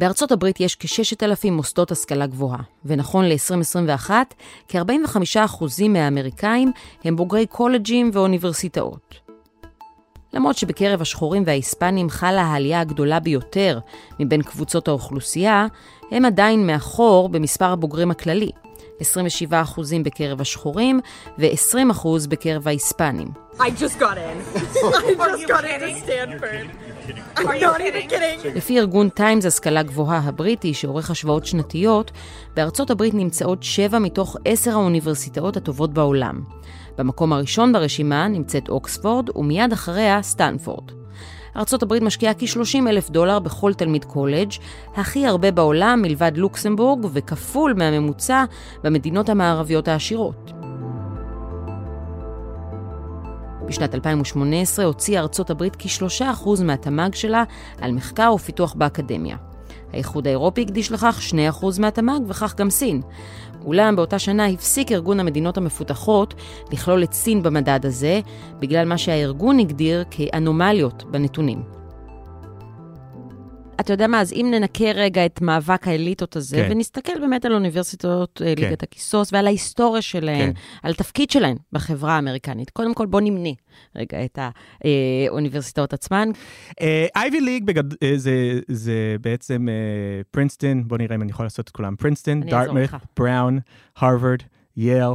בארצות 0.01 0.33
הברית 0.33 0.61
יש 0.61 0.77
כ-6,000 0.77 1.51
מוסדות 1.51 1.91
השכלה 1.91 2.27
גבוהה, 2.27 2.59
ונכון 2.85 3.25
ל-2021, 3.25 4.11
כ-45% 4.69 5.65
מהאמריקאים 5.89 6.73
הם 7.05 7.17
בוגרי 7.17 7.47
קולג'ים 7.47 8.11
ואוניברסיטאות. 8.13 9.15
למרות 10.33 10.57
שבקרב 10.57 11.01
השחורים 11.01 11.43
וההיספנים 11.47 12.11
חלה 12.11 12.43
העלייה 12.43 12.81
הגדולה 12.81 13.21
ביותר 13.21 13.79
מבין 14.21 14.43
קבוצות 14.43 14.89
האוכלוסייה, 14.89 15.67
הם 16.11 16.25
עדיין 16.25 16.67
מאחור 16.67 17.29
במספר 17.29 17.73
הבוגרים 17.73 18.11
הכללי, 18.11 18.51
27% 19.01 19.53
בקרב 20.05 20.41
השחורים 20.41 21.01
ו-20% 21.39 22.07
בקרב 22.29 22.69
ההיספנים. 22.69 23.29
I 23.59 23.63
just 23.63 23.99
got 23.99 24.17
in. 24.17 24.39
I 25.21 25.29
just 25.33 25.49
got 25.49 25.65
into 25.65 25.91
Stanford. 26.05 26.67
I'm 27.37 27.61
not 27.61 27.81
even 27.81 28.11
kidding. 28.11 28.57
לפי 28.57 28.79
מגזין 28.79 29.09
טיימס 29.09 29.47
השכלה 29.47 29.83
גבוהה 29.83 30.21
הבריטי, 30.25 30.75
שעורך 30.75 31.11
השוואות 31.11 31.47
שנתיות, 31.47 32.11
בארצות 32.57 32.91
הברית 32.91 33.15
נמצאות 33.15 33.63
שבע 33.63 33.99
מתוך 33.99 34.37
עשר 34.45 34.71
האוניברסיטאות 34.71 35.57
הטובות 35.57 35.95
בעולם. 35.95 36.43
במקום 36.99 37.33
הראשון 37.33 37.73
ברשימה 37.73 38.29
נמצאת 38.29 38.69
אוקספורד, 38.69 39.37
ומיד 39.37 39.73
אחריה 39.73 40.23
סטנפורד. 40.23 41.00
ארצות 41.57 41.83
הברית 41.83 42.03
משקיעה 42.03 42.35
כ-30 42.35 42.89
אלף 42.89 43.11
דולר 43.11 43.39
בכל 43.39 43.75
תלמיד 43.75 44.05
קולג', 44.05 44.51
הכי 44.97 45.27
הרבה 45.27 45.51
בעולם 45.51 46.03
מלבד 46.03 46.33
לוקסמבורג 46.35 47.07
וכפול 47.13 47.75
מהממוצע 47.77 48.45
במדינות 48.85 49.29
המערביות 49.29 49.89
העשירות. 49.89 50.53
בשנת 53.67 53.95
2018 53.95 54.85
הוציאה 54.85 55.21
ארצות 55.21 55.51
הברית 55.51 55.77
כ-3% 55.79 56.49
מהתמ"ג 56.65 57.15
שלה 57.15 57.45
על 57.81 57.93
מחקר 57.93 58.33
ופיתוח 58.35 58.75
באקדמיה. 58.75 59.37
האיחוד 59.93 60.27
האירופי 60.27 60.63
הקדיש 60.63 60.93
לכך 60.93 61.21
2% 61.61 61.65
מהתמ"ג 61.81 62.21
וכך 62.29 62.55
גם 62.57 62.71
סין. 62.71 63.03
אולם 63.65 63.97
באותה 63.97 64.19
שנה 64.19 64.47
הפסיק 64.47 64.93
ארגון 64.93 65.21
המדינות 65.21 65.57
המפותחות 65.57 66.35
לכלול 66.73 67.03
את 67.03 67.13
סין 67.13 67.43
במדד 67.43 67.87
הזה, 67.87 68.21
בגלל 68.61 68.89
מה 68.89 68.99
שהארגון 68.99 69.59
הגדיר 69.59 70.05
כאנומליות 70.11 71.05
בנתונים. 71.11 71.80
אתה 73.81 73.93
יודע 73.93 74.07
מה, 74.07 74.21
אז 74.21 74.33
אם 74.33 74.49
ננקה 74.51 74.91
רגע 74.95 75.27
את 75.27 75.41
מאבק 75.41 75.89
האליטות 75.89 76.37
הזה, 76.37 76.57
כן. 76.57 76.69
ונסתכל 76.71 77.21
באמת 77.21 77.45
על 77.45 77.55
אוניברסיטאות 77.55 78.43
אה, 78.45 78.55
כן. 78.57 78.63
ליגת 78.63 78.83
הכיסוס 78.83 79.33
ועל 79.33 79.47
ההיסטוריה 79.47 80.03
שלהן, 80.03 80.53
כן. 80.53 80.61
על 80.83 80.91
התפקיד 80.91 81.31
שלהן 81.31 81.57
בחברה 81.73 82.13
האמריקנית. 82.15 82.71
קודם 82.71 82.95
כל, 82.95 83.07
בוא 83.07 83.21
נמנה 83.21 83.51
רגע 83.97 84.25
את 84.25 84.39
האוניברסיטאות 85.29 85.93
עצמן. 85.93 86.29
Ivy 87.17 87.41
League 87.41 87.79
אה, 87.79 88.13
זה, 88.17 88.61
זה 88.69 89.17
בעצם 89.21 89.69
אה, 89.69 90.23
פרינסטון, 90.31 90.89
בוא 90.89 90.99
נראה 90.99 91.17
אם 91.17 91.23
אני 91.23 91.31
יכול 91.31 91.47
לעשות 91.47 91.65
את 91.65 91.71
כולם. 91.71 91.97
פרינסטון, 91.97 92.41
דארטמות'. 92.41 92.91
בראון, 93.19 93.59
הרווארד, 93.97 94.43
יייל, 94.77 95.13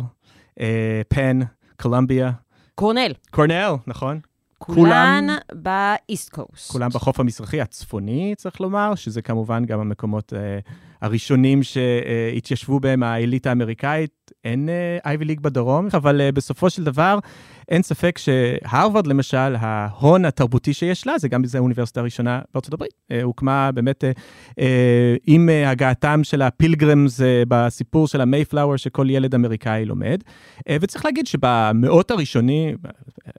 פן, 1.08 1.40
קולומביה, 1.82 2.32
קורנל, 2.76 3.12
קורנל, 3.32 3.74
נכון? 3.88 4.20
כולן 4.66 5.28
ב 5.54 5.69
East 5.69 6.30
Coast. 6.30 6.72
כולם 6.72 6.90
בחוף 6.90 7.20
המזרחי 7.20 7.62
הצפוני, 7.62 8.34
צריך 8.38 8.62
לומר, 8.62 8.96
שזה 8.96 9.22
כמובן 9.22 9.66
גם 9.66 9.80
המקומות 9.80 10.34
אה, 10.34 10.60
הראשונים 11.06 11.64
שהתיישבו 11.64 12.80
בהם 12.80 13.04
האליטה 13.04 13.50
האמריקאית. 13.50 14.32
אין 14.44 14.70
אייבי 15.06 15.26
ליג 15.26 15.40
בדרום, 15.40 15.88
אבל 15.94 16.22
אה, 16.22 16.32
בסופו 16.32 16.70
של 16.70 16.84
דבר, 16.84 17.20
אין 17.70 17.82
ספק 17.82 18.18
שהרווארד, 18.18 19.08
למשל, 19.08 19.56
ההון 19.60 20.26
התרבותי 20.26 20.74
שיש 20.74 21.08
לה, 21.08 21.18
זה 21.18 21.28
גם 21.28 21.44
זה 21.44 21.58
האוניברסיטה 21.58 22.00
הראשונה 22.00 22.42
בארצות 22.54 22.74
הברית. 22.74 22.94
אה, 23.12 23.24
הוקמה 23.24 23.72
באמת 23.72 24.04
אה, 24.04 24.12
אה, 24.60 25.16
עם 25.28 25.50
אה, 25.50 25.70
הגעתם 25.70 26.24
של 26.24 26.42
הפילגרמס 26.42 27.22
אה, 27.22 27.44
בסיפור 27.48 28.08
של 28.08 28.22
המייפלאואר 28.22 28.78
שכל 28.78 29.10
ילד 29.10 29.36
אמריקאי 29.36 29.86
לומד. 29.86 30.24
אה, 30.70 30.78
וצריך 30.82 31.06
להגיד 31.06 31.28
שבמאות 31.28 32.12
הראשונים, 32.12 32.76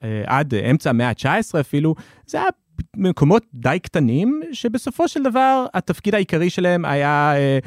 אה, 0.05 0.23
עד 0.27 0.55
אה, 0.55 0.71
אמצע 0.71 0.91
המאה 0.91 1.09
ה-19 1.09 1.61
אפילו, 1.61 1.95
זה 2.27 2.39
היה 2.39 2.49
מקומות 2.97 3.45
די 3.55 3.79
קטנים, 3.83 4.41
שבסופו 4.53 5.09
של 5.09 5.23
דבר 5.23 5.67
התפקיד 5.75 6.15
העיקרי 6.15 6.51
שלהם 6.51 6.85
היה, 6.85 7.33
אה, 7.37 7.59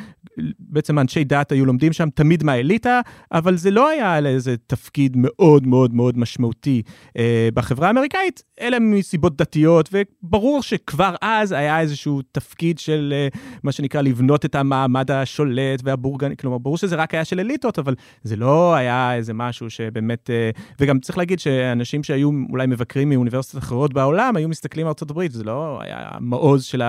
בעצם 0.60 1.00
אנשי 1.00 1.24
דת 1.24 1.52
היו 1.52 1.66
לומדים 1.66 1.94
שם 1.94 2.10
תמיד 2.10 2.44
מהאליטה, 2.44 3.02
אבל 3.32 3.58
זה 3.58 3.72
לא 3.72 3.90
היה 3.90 4.16
על 4.16 4.28
איזה 4.28 4.56
תפקיד 4.68 5.14
מאוד 5.18 5.68
מאוד 5.68 5.94
מאוד 5.94 6.18
משמעותי 6.18 6.82
אה, 7.18 7.50
בחברה 7.54 7.88
האמריקאית, 7.88 8.44
אלא 8.62 8.78
מסיבות 8.82 9.38
דתיות, 9.38 9.90
וברור 9.94 10.64
שכבר 10.64 11.16
אז 11.22 11.52
היה 11.52 11.80
איזשהו 11.80 12.22
תפקיד 12.32 12.80
של 12.80 13.14
אה, 13.16 13.28
מה 13.64 13.72
שנקרא 13.72 14.02
לבנות 14.02 14.46
את 14.46 14.56
המעמד 14.56 15.12
השולט 15.12 15.82
והבורגני, 15.84 16.38
כלומר, 16.38 16.58
ברור 16.58 16.78
שזה 16.78 16.96
רק 16.96 17.14
היה 17.14 17.26
של 17.26 17.40
אליטות, 17.40 17.80
אבל 17.80 17.96
זה 18.24 18.36
לא 18.36 18.76
היה 18.76 19.16
איזה 19.16 19.34
משהו 19.34 19.70
שבאמת, 19.70 20.30
אה, 20.30 20.50
וגם 20.80 21.00
צריך 21.00 21.18
להגיד 21.18 21.40
שאנשים 21.40 22.04
שהיו 22.04 22.30
אולי 22.50 22.68
מבקרים 22.68 23.10
מאוניברסיטות 23.10 23.64
אחרות 23.64 23.94
בעולם, 23.94 24.36
היו 24.36 24.50
מסתכלים 24.50 24.88
על 24.88 24.94
הברית, 25.10 25.32
זה 25.32 25.44
לא 25.44 25.80
היה 25.82 26.08
המעוז 26.12 26.64
של 26.64 26.82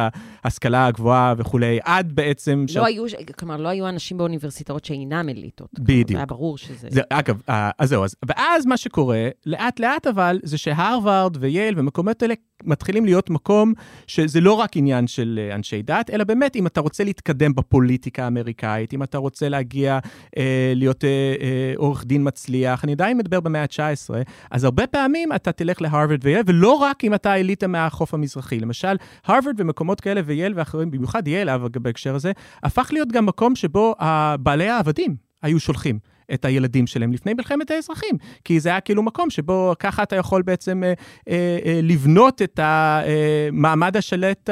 ההשכלה 0.44 0.86
הגבוהה 0.86 1.34
וכולי, 1.36 1.78
עד 1.84 2.12
בעצם... 2.12 2.64
לא 2.74 2.86
היו, 2.86 3.04
כלומר, 3.40 3.56
לא 3.56 3.68
היו 3.68 3.88
אנשים 3.88 4.18
באוניברסיטאות 4.18 4.84
שאינם 4.84 5.28
אליטות. 5.28 5.70
בדיוק. 5.78 6.10
היה 6.10 6.26
ברור 6.26 6.58
שזה... 6.58 6.88
זה, 6.90 7.00
אגב, 7.10 7.42
אה, 7.48 7.70
אז 7.78 7.88
זהו, 7.88 8.04
אז, 8.04 8.14
ואז 8.28 8.66
מה 8.66 8.76
שקורה, 8.76 9.28
לאט 9.46 9.80
לאט 9.80 10.06
אבל, 10.06 10.38
זה 10.42 10.58
שהרווארד 10.58 11.36
וייל 11.40 11.74
ומקומות 11.78 12.22
האלה 12.22 12.34
מתחילים 12.64 13.04
להיות 13.04 13.30
מקום 13.30 13.72
שזה 14.06 14.40
לא 14.40 14.52
רק 14.52 14.76
עניין 14.76 15.06
של 15.06 15.40
אה, 15.42 15.54
אנשי 15.54 15.82
דת, 15.82 16.10
אלא 16.10 16.24
באמת, 16.24 16.56
אם 16.56 16.66
אתה 16.66 16.80
רוצה 16.80 17.04
להתקדם 17.04 17.54
בפוליטיקה 17.54 18.24
האמריקאית, 18.24 18.92
אם 18.92 19.02
אתה 19.02 19.18
רוצה 19.18 19.48
להגיע, 19.48 19.98
אה, 20.36 20.72
להיות 20.76 21.04
אה, 21.04 21.34
אה, 21.40 21.72
עורך 21.76 22.04
דין 22.04 22.28
מצליח, 22.28 22.84
אני 22.84 22.94
די 22.94 23.12
מדבר 23.16 23.40
במאה 23.40 23.62
ה-19, 23.62 24.14
אז 24.50 24.64
הרבה 24.64 24.86
פעמים 24.86 25.32
אתה 25.32 25.52
תלך 25.52 25.82
להרווארד 25.82 26.20
וייל, 26.22 26.42
ולא 26.46 26.72
רק 26.72 27.04
אם 27.04 27.14
אתה 27.14 27.34
אליטה 27.34 27.66
מהחוף 27.66 28.14
המזרחי. 28.14 28.60
למשל, 28.60 28.96
הרווארד 29.24 29.54
ומקומות 29.60 30.00
כאלה 30.00 30.20
וייל 30.24 30.52
ואחרים, 30.56 30.90
במיוחד 30.90 31.28
ייל, 31.28 31.48
אגב, 31.48 31.78
בהקשר 31.78 32.14
הזה, 32.14 32.32
הפך 32.62 32.88
להיות 32.92 33.08
גם 33.12 33.26
מקום 33.26 33.56
שבו 33.56 33.94
בעלי 34.40 34.68
העבדים 34.68 35.16
היו 35.42 35.60
שולחים. 35.60 35.98
את 36.34 36.44
הילדים 36.44 36.86
שלהם 36.86 37.12
לפני 37.12 37.34
מלחמת 37.34 37.70
האזרחים, 37.70 38.16
כי 38.44 38.60
זה 38.60 38.68
היה 38.68 38.80
כאילו 38.80 39.02
מקום 39.02 39.30
שבו 39.30 39.72
ככה 39.78 40.02
אתה 40.02 40.16
יכול 40.16 40.42
בעצם 40.42 40.82
אה, 40.84 40.92
אה, 41.28 41.58
אה, 41.64 41.80
לבנות 41.82 42.42
את 42.42 42.60
המעמד 42.62 43.96
השלט 43.96 44.50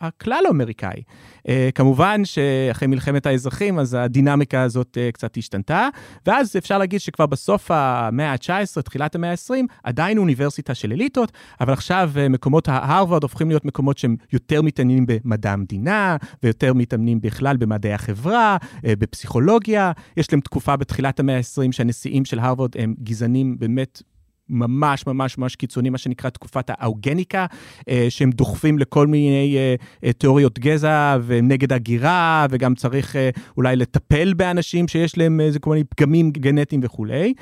הכלל-אמריקאי. 0.00 1.02
אה, 1.48 1.68
כמובן 1.74 2.24
שאחרי 2.24 2.88
מלחמת 2.88 3.26
האזרחים, 3.26 3.78
אז 3.78 3.94
הדינמיקה 3.94 4.62
הזאת 4.62 4.98
אה, 5.00 5.12
קצת 5.12 5.36
השתנתה, 5.36 5.88
ואז 6.26 6.56
אפשר 6.56 6.78
להגיד 6.78 7.00
שכבר 7.00 7.26
בסוף 7.26 7.70
המאה 7.70 8.32
ה-19, 8.32 8.82
תחילת 8.82 9.14
המאה 9.14 9.30
ה-20, 9.30 9.54
עדיין 9.82 10.18
אוניברסיטה 10.18 10.74
של 10.74 10.92
אליטות, 10.92 11.32
אבל 11.60 11.72
עכשיו 11.72 12.10
אה, 12.16 12.28
מקומות 12.28 12.68
ההרווארד 12.68 13.22
הופכים 13.22 13.48
להיות 13.48 13.64
מקומות 13.64 13.98
שהם 13.98 14.16
יותר 14.32 14.62
מתעניינים 14.62 15.06
במדע 15.08 15.52
המדינה, 15.52 16.16
ויותר 16.42 16.72
מתאמנים 16.74 17.20
בכלל 17.20 17.56
במדעי 17.56 17.92
החברה, 17.92 18.56
אה, 18.84 18.96
בפסיכולוגיה. 18.98 19.92
יש 20.16 20.32
להם 20.32 20.40
תקופה 20.40 20.76
בתחילת 20.76 21.20
המאה 21.20 21.36
ה-20 21.36 21.72
שהנשיאים 21.72 22.24
של 22.24 22.38
הרווארד 22.38 22.70
הם 22.78 22.94
גזענים 23.02 23.58
באמת. 23.58 24.02
ממש 24.50 25.06
ממש 25.06 25.38
ממש 25.38 25.56
קיצוני, 25.56 25.90
מה 25.90 25.98
שנקרא 25.98 26.30
תקופת 26.30 26.70
האוגניקה, 26.70 27.46
אה, 27.88 28.06
שהם 28.08 28.30
דוחפים 28.30 28.78
לכל 28.78 29.06
מיני 29.06 29.56
אה, 29.56 29.74
אה, 30.04 30.12
תיאוריות 30.12 30.58
גזע 30.58 31.16
ונגד 31.26 31.72
הגירה, 31.72 32.46
וגם 32.50 32.74
צריך 32.74 33.16
אולי 33.56 33.76
לטפל 33.76 34.34
באנשים 34.34 34.88
שיש 34.88 35.18
להם 35.18 35.40
איזה 35.40 35.58
כל 35.58 35.70
מיני 35.70 35.84
פגמים 35.84 36.30
גנטיים 36.30 36.80
וכולי. 36.84 37.34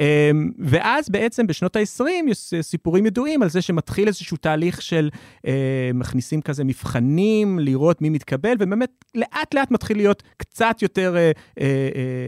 אה, 0.00 0.30
ואז 0.58 1.08
בעצם 1.08 1.46
בשנות 1.46 1.76
ה-20 1.76 2.30
יש 2.30 2.54
סיפורים 2.60 3.06
ידועים 3.06 3.42
על 3.42 3.48
זה 3.48 3.62
שמתחיל 3.62 4.08
איזשהו 4.08 4.36
תהליך 4.36 4.82
של 4.82 5.10
אה, 5.46 5.90
מכניסים 5.94 6.42
כזה 6.42 6.64
מבחנים, 6.64 7.58
לראות 7.58 8.02
מי 8.02 8.08
מתקבל, 8.08 8.52
ובאמת 8.60 9.04
לאט 9.14 9.54
לאט 9.54 9.70
מתחיל 9.70 9.96
להיות 9.96 10.22
קצת 10.36 10.82
יותר 10.82 11.16
אה, 11.16 11.32
אה, 11.60 11.68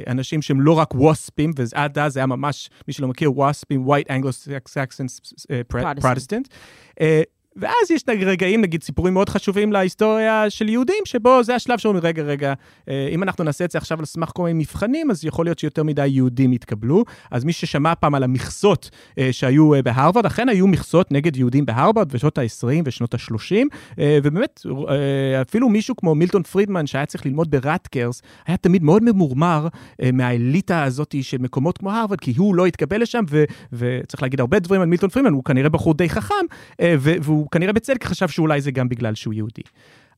אנשים 0.06 0.42
שהם 0.42 0.60
לא 0.60 0.72
רק 0.72 0.94
ווספים, 0.94 1.50
ועד 1.56 1.98
אז 1.98 2.12
זה 2.12 2.20
היה 2.20 2.26
ממש, 2.26 2.70
מי 2.88 2.94
שלא 2.94 3.08
מכיר, 3.08 3.38
ווספים, 3.38 3.86
white 3.86 4.08
Anglo-Saxon 4.10 5.06
Protestant. 5.72 6.48
ואז 7.56 7.90
יש 7.90 8.02
רגעים, 8.08 8.60
נגיד, 8.60 8.82
סיפורים 8.82 9.14
מאוד 9.14 9.28
חשובים 9.28 9.72
להיסטוריה 9.72 10.50
של 10.50 10.68
יהודים, 10.68 11.02
שבו 11.04 11.42
זה 11.42 11.54
השלב 11.54 11.78
שאומרים, 11.78 12.04
רגע, 12.04 12.22
רגע, 12.22 12.54
אה, 12.88 13.08
אם 13.10 13.22
אנחנו 13.22 13.44
נעשה 13.44 13.64
את 13.64 13.70
זה 13.70 13.78
עכשיו 13.78 13.98
על 13.98 14.04
סמך 14.04 14.30
כל 14.34 14.42
מיני 14.42 14.58
מבחנים, 14.58 15.10
אז 15.10 15.24
יכול 15.24 15.46
להיות 15.46 15.58
שיותר 15.58 15.82
מדי 15.82 16.06
יהודים 16.06 16.52
יתקבלו. 16.52 17.04
אז 17.30 17.44
מי 17.44 17.52
ששמע 17.52 17.94
פעם 17.94 18.14
על 18.14 18.22
המכסות 18.22 18.90
אה, 19.18 19.28
שהיו 19.32 19.74
אה, 19.74 19.82
בהרווארד, 19.82 20.26
אכן 20.26 20.48
היו 20.48 20.66
מכסות 20.66 21.12
נגד 21.12 21.36
יהודים 21.36 21.66
בהרווארד 21.66 22.12
בשנות 22.12 22.38
ה-20 22.38 22.82
ושנות 22.84 23.14
ה-30, 23.14 23.54
אה, 23.98 24.18
ובאמת, 24.22 24.62
אפילו 25.42 25.68
מישהו 25.68 25.96
כמו 25.96 26.14
מילטון 26.14 26.42
פרידמן, 26.42 26.86
שהיה 26.86 27.06
צריך 27.06 27.26
ללמוד 27.26 27.50
ברטקרס, 27.50 28.22
היה 28.46 28.56
תמיד 28.56 28.82
מאוד 28.82 29.02
ממורמר 29.02 29.68
מהאליטה 30.12 30.82
הזאת 30.82 31.14
של 31.22 31.38
מקומות 31.38 31.78
כמו 31.78 31.90
הרווארד, 31.90 32.20
כי 32.20 32.32
הוא 32.36 32.54
לא 32.54 32.66
התקבל 32.66 33.02
לשם, 33.02 33.24
ו- 33.30 33.44
וצריך 33.72 34.22
להגיד 34.22 34.40
הרבה 34.40 34.58
דברים 34.58 34.80
על 34.80 34.86
מילטון 34.88 35.10
פרידמן, 35.10 35.32
הוא 35.32 35.44
כנראה 35.44 35.68
בחור 35.68 35.94
די 35.94 36.08
חכם, 36.08 36.34
אה, 36.80 36.94
כנראה 37.50 37.72
בצדק 37.72 38.04
חשב 38.04 38.28
שאולי 38.28 38.60
זה 38.60 38.70
גם 38.70 38.88
בגלל 38.88 39.14
שהוא 39.14 39.34
יהודי. 39.34 39.62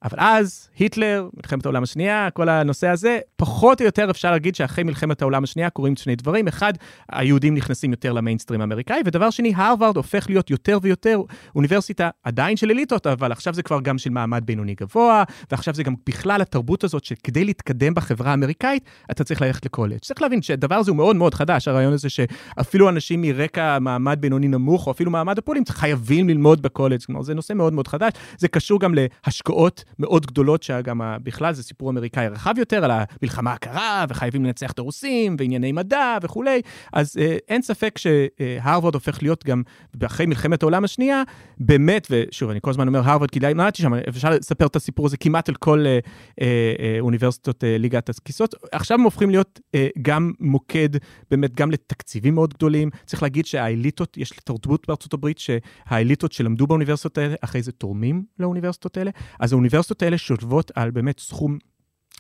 אבל 0.04 0.18
אז, 0.20 0.68
היטלר, 0.78 1.28
מלחמת 1.36 1.66
העולם 1.66 1.82
השנייה, 1.82 2.28
כל 2.30 2.48
הנושא 2.48 2.88
הזה, 2.88 3.18
פחות 3.36 3.80
או 3.80 3.86
יותר 3.86 4.10
אפשר 4.10 4.30
להגיד 4.30 4.54
שאחרי 4.54 4.84
מלחמת 4.84 5.22
העולם 5.22 5.44
השנייה 5.44 5.70
קורים 5.70 5.96
שני 5.96 6.16
דברים. 6.16 6.48
אחד, 6.48 6.72
היהודים 7.12 7.54
נכנסים 7.54 7.90
יותר 7.90 8.12
למיינסטרים 8.12 8.60
האמריקאי, 8.60 9.00
ודבר 9.04 9.30
שני, 9.30 9.52
הרווארד 9.56 9.96
הופך 9.96 10.26
להיות 10.28 10.50
יותר 10.50 10.78
ויותר 10.82 11.20
אוניברסיטה 11.56 12.10
עדיין 12.22 12.56
של 12.56 12.70
אליטות, 12.70 13.06
אבל 13.06 13.32
עכשיו 13.32 13.54
זה 13.54 13.62
כבר 13.62 13.80
גם 13.80 13.98
של 13.98 14.10
מעמד 14.10 14.42
בינוני 14.46 14.74
גבוה, 14.80 15.24
ועכשיו 15.50 15.74
זה 15.74 15.82
גם 15.82 15.94
בכלל 16.06 16.42
התרבות 16.42 16.84
הזאת 16.84 17.04
שכדי 17.04 17.44
להתקדם 17.44 17.94
בחברה 17.94 18.30
האמריקאית, 18.30 18.84
אתה 19.10 19.24
צריך 19.24 19.42
ללכת 19.42 19.64
לקולג'. 19.64 19.98
צריך 19.98 20.22
להבין 20.22 20.42
שהדבר 20.42 20.74
הזה 20.74 20.90
הוא 20.90 20.96
מאוד 20.96 21.16
מאוד 21.16 21.34
חדש, 21.34 21.68
הרעיון 21.68 21.92
הזה 21.92 22.08
שאפילו 22.08 22.88
אנשים 22.88 23.22
מרקע 23.22 23.78
מעמד 23.78 24.18
בינוני 24.20 24.48
נמוך, 24.48 24.86
או 24.86 24.92
אפילו 24.92 25.10
מעמד 25.10 25.38
הפולים, 25.38 25.62
חייבים 25.68 26.28
ללמוד 26.28 26.62
בקולג'. 26.62 27.02
כלומר, 27.02 27.22
זה 27.22 27.34
נושא 27.34 27.52
מאוד 27.52 27.72
מאוד 27.72 27.88
חדש. 27.88 28.12
זה 28.38 28.48
קשור 28.48 28.80
גם 28.80 28.94
להשקעות 28.94 29.84
מאוד 29.98 30.26
גדולות, 30.26 30.62
שגם 30.62 31.00
בכלל 31.22 31.52
זה 31.52 31.62
סיפור 31.62 31.90
אמריקאי 31.90 32.28
רחב 32.28 32.54
יותר, 32.58 32.84
על 32.84 32.90
המלחמה 32.90 33.52
הקרה, 33.52 34.04
וחייבים 34.08 34.44
לנצח 34.44 34.72
את 34.72 34.78
הרוסים, 34.78 35.36
וענייני 35.38 35.72
מדע 35.72 36.18
וכולי. 36.22 36.62
אז 36.92 37.16
אה, 37.20 37.36
אין 37.48 37.62
ספק 37.62 37.98
שהרווארד 37.98 38.94
הופך 38.94 39.22
להיות 39.22 39.44
גם, 39.44 39.62
אחרי 40.06 40.26
מלחמת 40.26 40.62
העולם 40.62 40.84
השנייה, 40.84 41.22
באמת, 41.58 42.06
ושוב, 42.10 42.50
אני 42.50 42.58
כל 42.62 42.70
הזמן 42.70 42.88
אומר 42.88 42.98
הרווארד, 42.98 43.30
כי 43.30 43.40
נולדתי 43.68 43.82
שם, 43.82 43.94
אפשר 43.94 44.30
לספר 44.30 44.66
את 44.66 44.76
הסיפור 44.76 45.06
הזה 45.06 45.16
כמעט 45.16 45.48
על 45.48 45.54
כל 45.54 45.84
אה, 45.86 45.98
אה, 46.40 46.74
אה, 46.78 46.96
אוניברסיטות 47.00 47.64
אה, 47.64 47.78
ליגת 47.78 48.08
הכיסאות. 48.08 48.54
עכשיו 48.72 48.98
הם 48.98 49.04
הופכים 49.04 49.30
להיות 49.30 49.60
אה, 49.74 49.88
גם 50.02 50.32
מוקד, 50.40 50.88
באמת, 51.30 51.54
גם 51.54 51.70
לתקציבים 51.70 52.34
מאוד 52.34 52.54
גדולים. 52.54 52.90
צריך 53.06 53.22
להגיד 53.22 53.46
שהאליטות, 53.46 54.16
יש 54.16 54.32
תרבות 54.44 54.86
בארצות 54.88 55.14
הברית, 55.14 55.38
שהאליטות 55.38 56.32
שלמדו 56.32 56.66
באוניברסיטות 56.66 57.18
האלה, 57.18 57.34
אחרי 57.40 57.62
זה 57.62 57.72
תורמים 57.72 58.24
לאוניברסיטות 58.38 58.96
האלה. 58.96 59.10
אז 59.40 59.52
האוניברסיטות 59.78 60.02
האלה 60.02 60.18
שותבות 60.18 60.70
על 60.74 60.90
באמת 60.90 61.20
סכום 61.20 61.58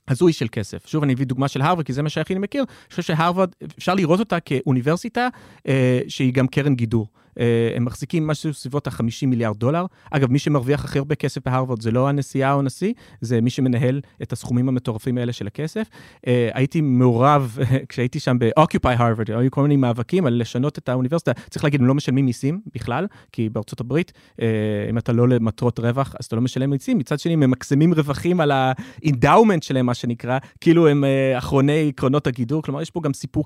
הזוי 0.08 0.32
של 0.32 0.46
כסף. 0.52 0.86
שוב, 0.86 1.02
אני 1.02 1.14
אביא 1.14 1.26
דוגמה 1.26 1.48
של 1.48 1.62
הרווארד, 1.62 1.86
כי 1.86 1.92
זה 1.92 2.02
מה 2.02 2.08
שהכי 2.08 2.34
מכיר. 2.34 2.62
אני 2.62 2.90
חושב 2.90 3.02
שהרווארד, 3.02 3.50
אפשר 3.78 3.94
לראות 3.94 4.20
אותה 4.20 4.40
כאוניברסיטה 4.40 5.28
אה, 5.68 6.00
שהיא 6.08 6.32
גם 6.32 6.46
קרן 6.46 6.74
גידור. 6.74 7.08
אה, 7.38 7.72
הם 7.76 7.84
מחזיקים 7.84 8.26
משהו 8.26 8.54
סביבות 8.54 8.86
ה-50 8.86 9.26
מיליארד 9.26 9.56
דולר. 9.56 9.86
אגב, 10.10 10.30
מי 10.30 10.38
שמרוויח 10.38 10.84
הכי 10.84 10.98
הרבה 10.98 11.14
כסף 11.14 11.40
בהרווארד 11.44 11.80
זה 11.80 11.90
לא 11.90 12.08
הנשיאה 12.08 12.52
או 12.52 12.58
הנשיא, 12.58 12.92
זה 13.20 13.40
מי 13.40 13.50
שמנהל 13.50 14.00
את 14.22 14.32
הסכומים 14.32 14.68
המטורפים 14.68 15.18
האלה 15.18 15.32
של 15.32 15.46
הכסף. 15.46 15.88
אה, 16.26 16.50
הייתי 16.54 16.80
מעורב, 16.80 17.58
כשהייתי 17.88 18.20
שם 18.20 18.38
ב-Occupy 18.38 18.98
Harvard, 18.98 19.32
היו 19.38 19.50
כל 19.50 19.62
מיני 19.62 19.76
מאבקים 19.76 20.26
על 20.26 20.40
לשנות 20.40 20.78
את 20.78 20.88
האוניברסיטה. 20.88 21.32
צריך 21.50 21.64
להגיד, 21.64 21.80
הם 21.80 21.86
לא 21.86 21.94
משלמים 21.94 22.26
מיסים 22.26 22.60
בכלל, 22.74 23.06
כי 23.32 23.48
בארצות 23.48 23.80
הברית, 23.80 24.12
אה, 24.42 24.46
אם 24.90 24.98
אתה 24.98 25.12
לא 25.12 25.28
למטרות 25.28 25.78
רווח, 25.78 26.14
אז 26.20 26.26
אתה 26.26 26.36
לא 26.36 26.42
משלם 26.42 26.70
מיסים. 26.70 26.98
מצד 26.98 27.18
שני, 27.18 27.32
הם 27.32 27.40
ממקסמים 27.40 27.94
רווחים 27.94 28.40
על 28.40 28.50
ה-endowment 28.50 29.60
שלהם, 29.60 29.86
מה 29.86 29.94
שנקרא, 29.94 30.38
כאילו 30.60 30.88
הם 30.88 31.04
אחרוני 31.38 31.88
עקרונות 31.88 32.26
הגידור. 32.26 32.62
כלומר, 32.62 32.82
יש 32.82 32.90
פה 32.90 33.00
גם 33.00 33.12
סיפור 33.12 33.44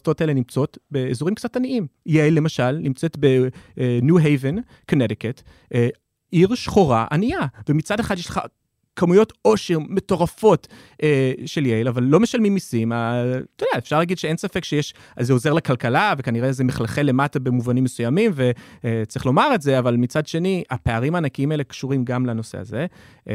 האוניברסיטאות 0.00 0.20
האלה 0.20 0.34
נמצאות 0.34 0.78
באזורים 0.90 1.34
קצת 1.34 1.56
עניים. 1.56 1.86
יעל, 2.06 2.32
למשל, 2.32 2.70
נמצאת 2.70 3.16
בניו 3.16 4.18
הייבן, 4.18 4.56
קנדיקט, 4.86 5.42
עיר 6.30 6.54
שחורה 6.54 7.06
ענייה, 7.12 7.40
ומצד 7.68 8.00
אחד 8.00 8.18
יש 8.18 8.28
לך 8.28 8.40
כמויות 8.96 9.32
עושר 9.42 9.78
מטורפות 9.78 10.68
אה, 11.02 11.32
של 11.46 11.66
יעל, 11.66 11.88
אבל 11.88 12.02
לא 12.02 12.20
משלמים 12.20 12.54
מיסים. 12.54 12.92
אה, 12.92 13.22
אתה 13.56 13.64
יודע, 13.64 13.78
אפשר 13.78 13.98
להגיד 13.98 14.18
שאין 14.18 14.36
ספק 14.36 14.64
שיש, 14.64 14.94
זה 15.20 15.32
עוזר 15.32 15.52
לכלכלה, 15.52 16.14
וכנראה 16.18 16.52
זה 16.52 16.64
מחלחל 16.64 17.02
למטה 17.02 17.38
במובנים 17.38 17.84
מסוימים, 17.84 18.32
וצריך 18.34 19.26
אה, 19.26 19.28
לומר 19.28 19.54
את 19.54 19.62
זה, 19.62 19.78
אבל 19.78 19.96
מצד 19.96 20.26
שני, 20.26 20.62
הפערים 20.70 21.14
הענקיים 21.14 21.50
האלה 21.50 21.64
קשורים 21.64 22.04
גם 22.04 22.26
לנושא 22.26 22.58
הזה. 22.58 22.86
אה, 23.28 23.34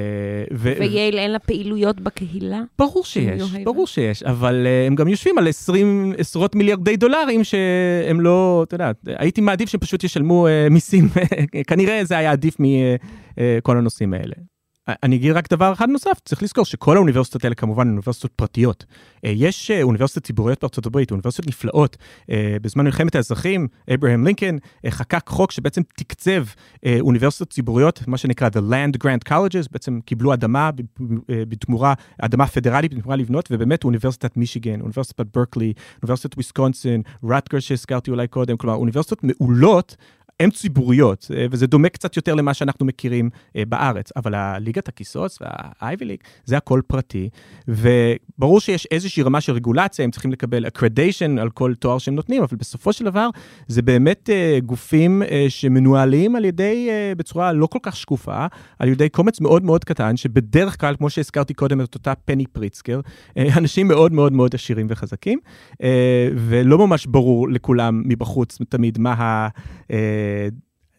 ו- 0.54 0.74
ויעל, 0.80 1.18
אין 1.18 1.32
לה 1.32 1.40
פעילויות 1.40 2.02
בקהילה? 2.02 2.62
ברור 2.80 3.04
שיש, 3.04 3.52
ברור 3.64 3.88
שיש, 3.88 4.24
אבל 4.24 4.64
אה, 4.68 4.88
הם 4.88 4.96
גם 4.96 5.08
יושבים 5.08 5.38
על 5.38 5.48
20 5.48 6.14
עשרות 6.18 6.56
מיליארדי 6.56 6.98
דולרים 6.98 7.44
שהם 7.44 8.22
לא, 8.22 8.64
אתה 8.68 8.76
יודע, 8.76 8.92
הייתי 9.06 9.42
מעדיף 9.42 9.70
שהם 9.70 9.80
פשוט 9.80 10.04
ישלמו 10.04 10.48
אה, 10.48 10.68
מיסים, 10.72 11.08
כנראה 11.68 12.06
זה 12.06 12.18
היה 12.18 12.32
עדיף 12.32 12.56
מכל 12.60 13.78
הנושאים 13.78 14.14
האלה. 14.14 14.36
אני 14.88 15.16
אגיד 15.16 15.32
רק 15.32 15.50
דבר 15.50 15.74
אחד 15.74 15.90
נוסף, 15.90 16.20
צריך 16.26 16.44
לזכור 16.44 16.66
שכל 16.66 16.96
האוניברסיטות 16.96 17.44
האלה 17.44 17.56
כמובן 17.56 17.88
אוניברסיטות 17.90 18.32
פרטיות. 18.32 18.86
אה, 19.26 19.34
יש 19.36 19.72
אה, 19.72 19.84
אוניברסיטות 19.84 20.24
ציבוריות 20.24 20.62
בארצות 20.62 20.86
הברית, 20.86 21.12
אוניברסיטות 21.12 21.48
נפלאות. 21.48 21.98
אה, 22.30 22.58
בזמן 22.62 22.84
מלחמת 22.84 23.16
האזרחים, 23.16 23.68
אברהם 23.94 24.26
לינקן 24.26 24.58
חקק 24.90 25.30
חוק 25.30 25.52
שבעצם 25.52 25.82
תקצב 25.98 26.44
אוניברסיטות 27.00 27.50
ציבוריות, 27.50 28.08
מה 28.08 28.18
שנקרא 28.18 28.48
The 28.48 28.72
Land 28.72 29.04
Grant 29.04 29.30
Colleges, 29.32 29.68
בעצם 29.72 30.00
קיבלו 30.06 30.34
אדמה 30.34 30.70
בתמורה, 31.30 31.94
אדמה 32.22 32.48
פדרלית 32.48 32.94
בתמורה 32.94 33.16
לבנות, 33.16 33.50
ובאמת 33.52 33.84
אוניברסיטת 33.84 34.38
מישיגן, 34.38 34.82
אוניברסיטת 34.82 35.26
ברקלי, 35.36 35.74
אוניברסיטת 36.02 36.34
וויסקונסין, 36.34 37.02
רטגר 37.24 37.60
שהזכרתי 37.60 38.12
אולי 38.12 38.28
קודם, 38.28 38.58
כלומר 38.58 38.78
אוניברסיטות 38.78 39.24
מעולות 39.24 39.96
הן 40.40 40.50
ציבוריות, 40.50 41.32
אה, 41.36 41.46
וזה 41.52 41.68
דומה 41.68 41.90
קצת 41.90 42.16
יותר 42.16 42.36
למה 42.36 42.54
שאנחנו 42.54 42.86
מכירים 42.86 43.30
אה, 43.56 43.64
בארץ, 43.66 44.12
אבל 44.16 44.36
הליגת 44.36 44.88
הכיסוס 44.88 45.40
והאייבי 45.42 46.06
ליג, 46.06 46.20
זה 46.46 46.58
הכל 46.58 46.82
פרטי, 46.88 47.30
וברור 47.68 48.60
שיש 48.60 48.88
איזושהי 48.92 49.24
רמה 49.24 49.42
של 49.42 49.54
רגולציה, 49.54 50.06
הם 50.06 50.12
צריכים 50.12 50.32
לקבל 50.32 50.66
accreditation 50.66 51.42
על 51.42 51.50
כל 51.50 51.74
תואר 51.76 51.98
שהם 51.98 52.16
נותנים, 52.16 52.44
אבל 52.44 52.58
בסופו 52.58 52.94
של 52.94 53.06
דבר 53.06 53.30
זה 53.68 53.82
באמת 53.82 54.30
אה, 54.30 54.60
גופים 54.66 55.22
שמנוהלים 55.50 56.36
על 56.36 56.46
ידי, 56.46 56.90
בצורה 57.18 57.54
לא 57.54 57.68
כל 57.68 57.80
כך 57.82 57.96
שקופה, 57.96 58.46
על 58.80 58.90
ידי 58.90 59.10
קומץ 59.10 59.42
מאוד 59.42 59.64
מאוד 59.64 59.84
קטן, 59.84 60.18
שבדרך 60.18 60.82
כלל, 60.82 60.96
כמו 60.96 61.10
שהזכרתי 61.10 61.54
קודם, 61.54 61.82
את 61.82 61.96
אותה 61.96 62.14
פני 62.16 62.46
פריצקר, 62.46 63.00
אנשים 63.58 63.88
מאוד 63.88 64.14
מאוד 64.14 64.34
מאוד 64.34 64.56
עשירים 64.56 64.88
וחזקים, 64.90 65.40
ולא 66.36 66.78
ממש 66.78 67.06
ברור 67.06 67.50
לכולם 67.50 68.02
מבחוץ 68.06 68.58
תמיד 68.70 69.00
מה 69.00 69.14
ה... 69.14 69.48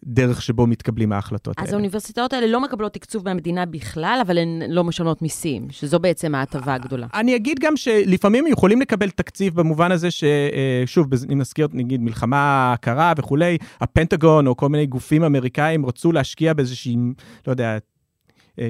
דרך 0.05 0.43
שבו 0.43 0.67
מתקבלים 0.67 1.12
ההחלטות 1.12 1.55
אז 1.59 1.62
האלה. 1.62 1.69
אז 1.69 1.73
האוניברסיטאות 1.73 2.33
האלה 2.33 2.47
לא 2.47 2.61
מקבלות 2.61 2.93
תקצוב 2.93 3.25
מהמדינה 3.25 3.67
בכלל, 3.67 4.19
אבל 4.27 4.39
הן 4.39 4.62
לא 4.69 4.85
משלמות 4.85 5.23
מיסים, 5.23 5.67
שזו 5.71 5.99
בעצם 5.99 6.35
ההטבה 6.35 6.75
הגדולה. 6.75 7.07
אני 7.15 7.37
אגיד 7.37 7.59
גם 7.61 7.77
שלפעמים 7.77 8.47
יכולים 8.47 8.81
לקבל 8.81 9.11
תקציב 9.11 9.55
במובן 9.55 9.93
הזה 9.93 10.09
ששוב, 10.11 11.07
אם 11.33 11.39
נזכיר, 11.39 11.69
נגיד, 11.73 12.01
מלחמה 12.01 12.75
קרה 12.81 13.12
וכולי, 13.17 13.59
הפנטגון 13.81 14.47
או 14.47 14.57
כל 14.57 14.69
מיני 14.69 14.87
גופים 14.87 15.25
אמריקאים 15.25 15.87
רצו 15.87 16.12
להשקיע 16.12 16.53
באיזושהי, 16.53 16.97
לא 17.47 17.53
יודע, 17.53 17.79
אה, 18.59 18.69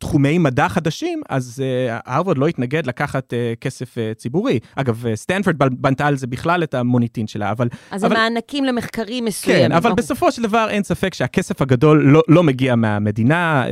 תחומי 0.00 0.38
מדע 0.38 0.68
חדשים, 0.68 1.22
אז 1.28 1.62
uh, 1.62 2.02
הרווארד 2.06 2.38
לא 2.38 2.48
התנגד 2.48 2.86
לקחת 2.86 3.32
uh, 3.32 3.58
כסף 3.60 3.94
uh, 3.98 4.18
ציבורי. 4.18 4.58
אגב, 4.76 5.04
סטנפורד 5.14 5.56
בנתה 5.58 6.06
על 6.06 6.16
זה 6.16 6.26
בכלל 6.26 6.62
את 6.62 6.74
המוניטין 6.74 7.26
שלה, 7.26 7.50
אבל... 7.50 7.68
אז 7.90 8.04
אבל... 8.04 8.16
המענקים 8.16 8.64
למחקרים 8.64 9.24
מסוימים. 9.24 9.62
כן, 9.62 9.72
אבל 9.72 9.92
בסופו 9.92 10.32
של 10.32 10.42
דבר 10.42 10.66
אין 10.70 10.82
ספק 10.82 11.14
שהכסף 11.14 11.62
הגדול 11.62 12.02
לא, 12.04 12.22
לא 12.28 12.42
מגיע 12.42 12.76
מהמדינה, 12.76 13.64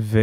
ו, 0.00 0.18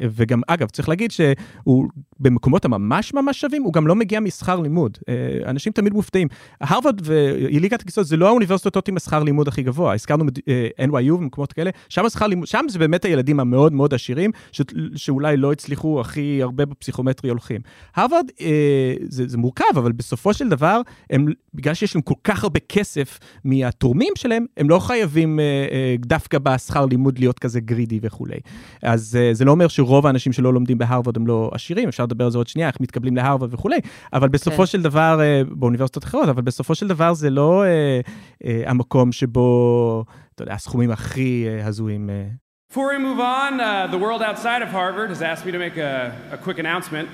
וגם, 0.00 0.40
אגב, 0.46 0.68
צריך 0.68 0.88
להגיד 0.88 1.10
שהוא 1.10 1.88
במקומות 2.20 2.64
הממש 2.64 3.14
ממש 3.14 3.40
שווים, 3.40 3.62
הוא 3.62 3.72
גם 3.72 3.86
לא 3.86 3.94
מגיע 3.94 4.20
משכר 4.20 4.60
לימוד. 4.60 4.98
Uh, 5.00 5.48
אנשים 5.50 5.72
תמיד 5.72 5.92
מופתעים. 5.92 6.28
הרווארד 6.60 7.00
וליגת 7.04 7.80
הכיסאות 7.80 8.06
זה 8.06 8.16
לא 8.16 8.26
האוניברסיטאות 8.26 8.88
עם 8.88 8.96
השכר 8.96 9.22
לימוד 9.22 9.48
הכי 9.48 9.62
גבוה. 9.62 9.94
הזכרנו 9.94 10.24
uh, 10.24 10.90
NYU 10.90 11.12
ומקומות 11.12 11.52
כאלה, 11.52 11.70
שם 11.88 12.06
השכר 12.06 12.26
לימוד, 12.26 12.46
שם 12.46 12.64
זה 12.68 12.78
באמת 12.78 13.04
הילדים 13.04 13.40
המאוד 13.40 13.72
מאוד 13.72 13.94
עשירים, 13.94 14.30
ש... 14.52 14.62
שאולי 14.96 15.36
לא 15.36 15.52
הצליחו 15.52 16.00
הכי 16.00 16.42
הרבה 16.42 16.64
בפסיכומטרי 16.66 17.30
הולכים. 17.30 17.60
הרווארד, 17.96 18.30
אה, 18.40 18.94
זה, 19.08 19.28
זה 19.28 19.38
מורכב, 19.38 19.64
אבל 19.76 19.92
בסופו 19.92 20.34
של 20.34 20.48
דבר, 20.48 20.80
הם, 21.10 21.26
בגלל 21.54 21.74
שיש 21.74 21.94
להם 21.94 22.02
כל 22.02 22.14
כך 22.24 22.42
הרבה 22.42 22.60
כסף 22.60 23.18
מהתורמים 23.44 24.12
שלהם, 24.16 24.46
הם 24.56 24.70
לא 24.70 24.78
חייבים 24.78 25.40
אה, 25.40 25.44
אה, 25.44 25.96
דווקא 25.98 26.38
בשכר 26.38 26.86
לימוד 26.86 27.18
להיות 27.18 27.38
כזה 27.38 27.60
גרידי 27.60 27.98
וכולי. 28.02 28.38
אז 28.82 29.18
אה, 29.20 29.34
זה 29.34 29.44
לא 29.44 29.50
אומר 29.50 29.68
שרוב 29.68 30.06
האנשים 30.06 30.32
שלא 30.32 30.54
לומדים 30.54 30.78
בהרווארד 30.78 31.16
הם 31.16 31.26
לא 31.26 31.50
עשירים, 31.54 31.88
אפשר 31.88 32.05
לדבר 32.06 32.24
על 32.24 32.30
זה 32.30 32.38
עוד 32.38 32.46
שנייה, 32.46 32.68
איך 32.68 32.80
מתקבלים 32.80 33.16
להרווארד 33.16 33.54
וכולי, 33.54 33.78
אבל 34.12 34.28
בסופו 34.28 34.56
כן. 34.56 34.66
של 34.66 34.82
דבר, 34.82 35.18
אה, 35.20 35.42
באוניברסיטות 35.50 36.04
אחרות, 36.04 36.28
אבל 36.28 36.42
בסופו 36.42 36.74
של 36.74 36.88
דבר 36.88 37.14
זה 37.14 37.30
לא 37.30 37.64
אה, 37.64 38.00
אה, 38.44 38.62
המקום 38.66 39.12
שבו, 39.12 40.04
אתה 40.34 40.42
יודע, 40.42 40.54
הסכומים 40.54 40.90
הכי 40.90 41.46
אה, 41.48 41.66
הזויים. 41.66 42.10
אה, 42.10 42.24
Before 42.72 42.88
we 42.92 42.98
move 42.98 43.20
on, 43.20 43.60
uh, 43.60 43.86
the 43.86 43.96
world 43.96 44.22
outside 44.22 44.60
of 44.60 44.68
Harvard 44.68 45.08
has 45.10 45.22
asked 45.22 45.46
me 45.46 45.52
to 45.52 45.58
make 45.58 45.76
a, 45.76 46.12
a 46.32 46.36
quick 46.36 46.58
announcement. 46.58 47.08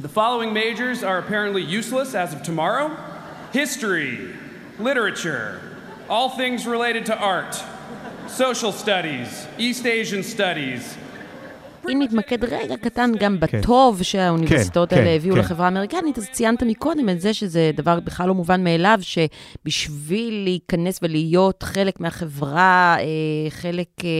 The 0.00 0.08
following 0.08 0.52
majors 0.52 1.02
are 1.02 1.18
apparently 1.18 1.62
useless 1.62 2.14
as 2.14 2.34
of 2.34 2.42
tomorrow 2.42 2.90
history, 3.52 4.34
literature, 4.78 5.60
all 6.10 6.28
things 6.28 6.66
related 6.66 7.06
to 7.06 7.16
art, 7.16 7.54
social 8.26 8.72
studies, 8.72 9.46
East 9.56 9.86
Asian 9.86 10.22
studies, 10.22 10.96
אם 11.92 12.02
נתמקד 12.02 12.44
רגע 12.44 12.76
קטן 12.76 13.12
גם 13.18 13.40
בטוב 13.40 14.02
שהאוניברסיטאות 14.02 14.90
כן, 14.90 14.96
האלה 14.96 15.08
כן, 15.08 15.16
הביאו 15.16 15.34
כן. 15.34 15.40
לחברה 15.40 15.66
האמריקנית, 15.66 16.18
אז 16.18 16.28
ציינת 16.32 16.62
מקודם 16.62 17.08
את 17.08 17.20
זה 17.20 17.34
שזה 17.34 17.70
דבר 17.74 18.00
בכלל 18.00 18.28
לא 18.28 18.34
מובן 18.34 18.64
מאליו, 18.64 18.98
שבשביל 19.02 20.44
להיכנס 20.44 20.98
ולהיות 21.02 21.62
חלק 21.62 22.00
מהחברה, 22.00 22.96
אה, 22.98 23.50
חלק 23.50 23.88
אה, 24.04 24.10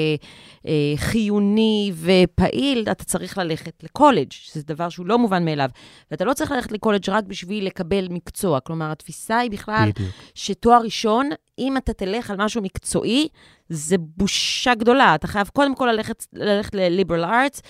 אה, 0.66 0.96
חיוני 0.96 1.92
ופעיל, 1.96 2.84
אתה 2.90 3.04
צריך 3.04 3.38
ללכת 3.38 3.82
לקולג', 3.82 4.26
שזה 4.30 4.62
דבר 4.66 4.88
שהוא 4.88 5.06
לא 5.06 5.18
מובן 5.18 5.44
מאליו. 5.44 5.70
ואתה 6.10 6.24
לא 6.24 6.34
צריך 6.34 6.50
ללכת 6.50 6.72
לקולג' 6.72 7.10
רק 7.10 7.24
בשביל 7.24 7.66
לקבל 7.66 8.08
מקצוע. 8.10 8.60
כלומר, 8.60 8.92
התפיסה 8.92 9.38
היא 9.38 9.50
בכלל 9.50 9.90
בדיוק. 9.94 10.10
שתואר 10.34 10.80
ראשון, 10.82 11.30
אם 11.58 11.76
אתה 11.76 11.92
תלך 11.92 12.30
על 12.30 12.36
משהו 12.38 12.62
מקצועי, 12.62 13.28
זה 13.68 13.96
בושה 13.98 14.74
גדולה. 14.74 15.14
אתה 15.14 15.26
חייב 15.26 15.48
קודם 15.48 15.74
כל 15.74 15.86
ללכת, 15.86 16.26
ללכת 16.32 16.74
ל-liberal 16.74 17.24
arts, 17.24 17.60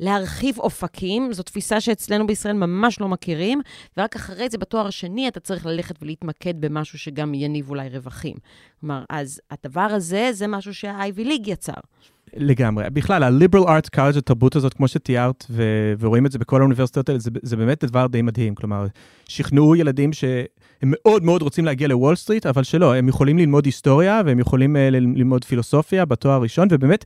להרחיב 0.00 0.58
אופקים, 0.58 1.32
זו 1.32 1.42
תפיסה 1.42 1.80
שאצלנו 1.80 2.26
בישראל 2.26 2.56
ממש 2.56 3.00
לא 3.00 3.08
מכירים, 3.08 3.60
ורק 3.96 4.16
אחרי 4.16 4.48
זה, 4.48 4.58
בתואר 4.58 4.86
השני, 4.86 5.28
אתה 5.28 5.40
צריך 5.40 5.66
ללכת 5.66 6.02
ולהתמקד 6.02 6.60
במשהו 6.60 6.98
שגם 6.98 7.34
יניב 7.34 7.70
אולי 7.70 7.88
רווחים. 7.88 8.36
כלומר, 8.80 9.04
אז 9.10 9.40
הדבר 9.50 9.80
הזה, 9.80 10.30
זה 10.32 10.46
משהו 10.46 10.74
שה-Ivy 10.74 11.26
League 11.26 11.46
יצר. 11.50 11.72
לגמרי. 12.36 12.84
בכלל, 12.92 13.22
ה-liberal 13.22 13.66
arts 13.66 13.96
college, 13.96 14.18
התרבות 14.18 14.56
הזאת, 14.56 14.74
כמו 14.74 14.88
שתיארת, 14.88 15.44
ו- 15.50 15.92
ורואים 15.98 16.26
את 16.26 16.32
זה 16.32 16.38
בכל 16.38 16.60
האוניברסיטאות 16.60 17.08
האלה, 17.08 17.18
זה, 17.18 17.30
זה 17.42 17.56
באמת 17.56 17.84
דבר 17.84 18.06
די 18.06 18.22
מדהים. 18.22 18.54
כלומר, 18.54 18.86
שכנעו 19.28 19.76
ילדים 19.76 20.12
שהם 20.12 20.46
מאוד 20.82 21.24
מאוד 21.24 21.42
רוצים 21.42 21.64
להגיע 21.64 21.88
לוול 21.88 22.16
סטריט, 22.16 22.46
אבל 22.46 22.62
שלא, 22.62 22.94
הם 22.94 23.08
יכולים 23.08 23.38
ללמוד 23.38 23.66
היסטוריה, 23.66 24.22
והם 24.26 24.38
יכולים 24.38 24.76
uh, 24.76 24.78
ללמוד 24.90 25.44
פילוסופיה 25.44 26.04
בתואר 26.04 26.32
הראשון, 26.32 26.68
ובאמת, 26.70 27.04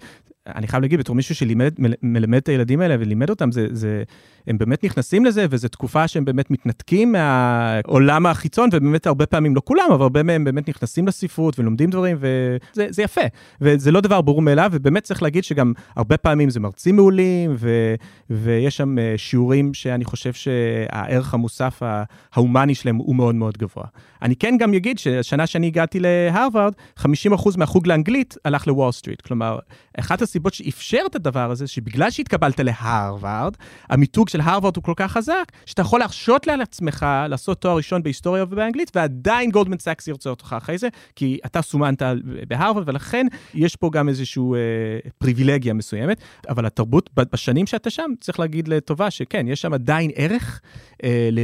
אני 0.55 0.69
חייב 0.69 0.83
להגיד, 0.83 1.01
בתור 1.01 1.17
מישהו 1.17 1.35
שמלמד 1.35 2.37
את 2.37 2.49
הילדים 2.49 2.81
האלה 2.81 2.97
ולימד 3.01 3.31
אותם, 3.31 3.53
זה, 3.53 3.67
זה, 3.71 4.03
הם 4.47 4.59
באמת 4.59 4.85
נכנסים 4.85 5.25
לזה, 5.25 5.47
וזו 5.51 5.69
תקופה 5.69 6.09
שהם 6.09 6.25
באמת 6.25 6.51
מתנתקים 6.51 7.13
מהעולם 7.13 8.27
החיצון, 8.27 8.69
ובאמת 8.73 9.07
הרבה 9.07 9.27
פעמים, 9.27 9.57
לא 9.57 9.61
כולם, 9.65 9.85
אבל 9.93 10.03
הרבה 10.03 10.23
מהם 10.23 10.45
באמת 10.45 10.69
נכנסים 10.69 11.07
לספרות 11.07 11.59
ולומדים 11.59 11.91
דברים, 11.91 12.17
וזה 12.21 12.87
זה 12.91 13.03
יפה. 13.03 13.21
וזה 13.61 13.93
לא 13.93 14.01
דבר 14.01 14.21
ברור 14.21 14.43
מאליו, 14.43 14.71
ובאמת 14.73 15.03
צריך 15.03 15.23
להגיד 15.23 15.45
שגם 15.45 15.73
הרבה 15.97 16.17
פעמים 16.17 16.51
זה 16.51 16.61
מרצים 16.61 16.97
מעולים, 16.97 17.55
ו, 17.59 17.95
ויש 18.31 18.77
שם 18.77 18.99
אה, 18.99 19.15
שיעורים 19.17 19.75
שאני 19.75 20.05
חושב 20.05 20.33
שהערך 20.33 21.35
המוסף 21.35 21.83
ההומני 22.33 22.75
שלהם 22.75 22.97
הוא 22.97 23.17
מאוד 23.17 23.35
מאוד 23.35 23.59
גבוה. 23.59 23.85
אני 24.23 24.37
כן 24.37 24.57
גם 24.59 24.75
אגיד 24.75 24.99
שהשנה 24.99 25.47
שאני 25.47 25.67
הגעתי 25.67 26.01
להרווארד, 26.01 26.73
50% 26.99 27.05
מהחוג 27.57 27.87
לאנגלית 27.87 28.37
הלך 28.45 28.67
לוול 28.67 28.93
סטריט. 28.93 29.21
כלומר, 29.21 29.59
אחת 29.99 30.23
הסיבות 30.23 30.38
שאפשר 30.53 31.01
את 31.07 31.14
הדבר 31.14 31.51
הזה, 31.51 31.66
שבגלל 31.66 32.11
שהתקבלת 32.11 32.61
להרווארד, 32.61 33.57
המיתוג 33.88 34.29
של 34.29 34.40
הרווארד 34.40 34.77
הוא 34.77 34.85
כל 34.85 34.92
כך 34.96 35.12
חזק, 35.12 35.53
שאתה 35.66 35.83
יכול 35.83 36.01
להרשות 36.01 36.46
לעצמך 36.46 37.07
לעשות 37.29 37.61
תואר 37.61 37.77
ראשון 37.77 38.03
בהיסטוריה 38.03 38.44
ובאנגלית, 38.44 38.90
ועדיין 38.94 39.51
גולדמן 39.51 39.79
סאקס 39.79 40.09
ירצה 40.09 40.31
אותך 40.31 40.55
אחרי 40.59 40.79
זה, 40.79 40.88
כי 41.16 41.38
אתה 41.46 41.62
סומנת 41.62 42.03
בהרווארד, 42.48 42.88
ולכן 42.88 43.27
יש 43.55 43.77
פה 43.77 43.90
גם 43.92 44.09
איזושהי 44.09 44.42
אה, 44.42 45.11
פריבילגיה 45.18 45.74
מסוימת, 45.74 46.20
אבל 46.48 46.66
התרבות, 46.66 47.11
בשנים 47.14 47.66
שאתה 47.66 47.90
שם, 47.90 48.11
צריך 48.20 48.40
להגיד 48.40 48.68
לטובה 48.68 49.11
שכן, 49.11 49.48
יש 49.48 49.61
שם 49.61 49.72
עדיין 49.72 50.11
ערך 50.14 50.61
אה, 51.05 51.29
ל, 51.33 51.40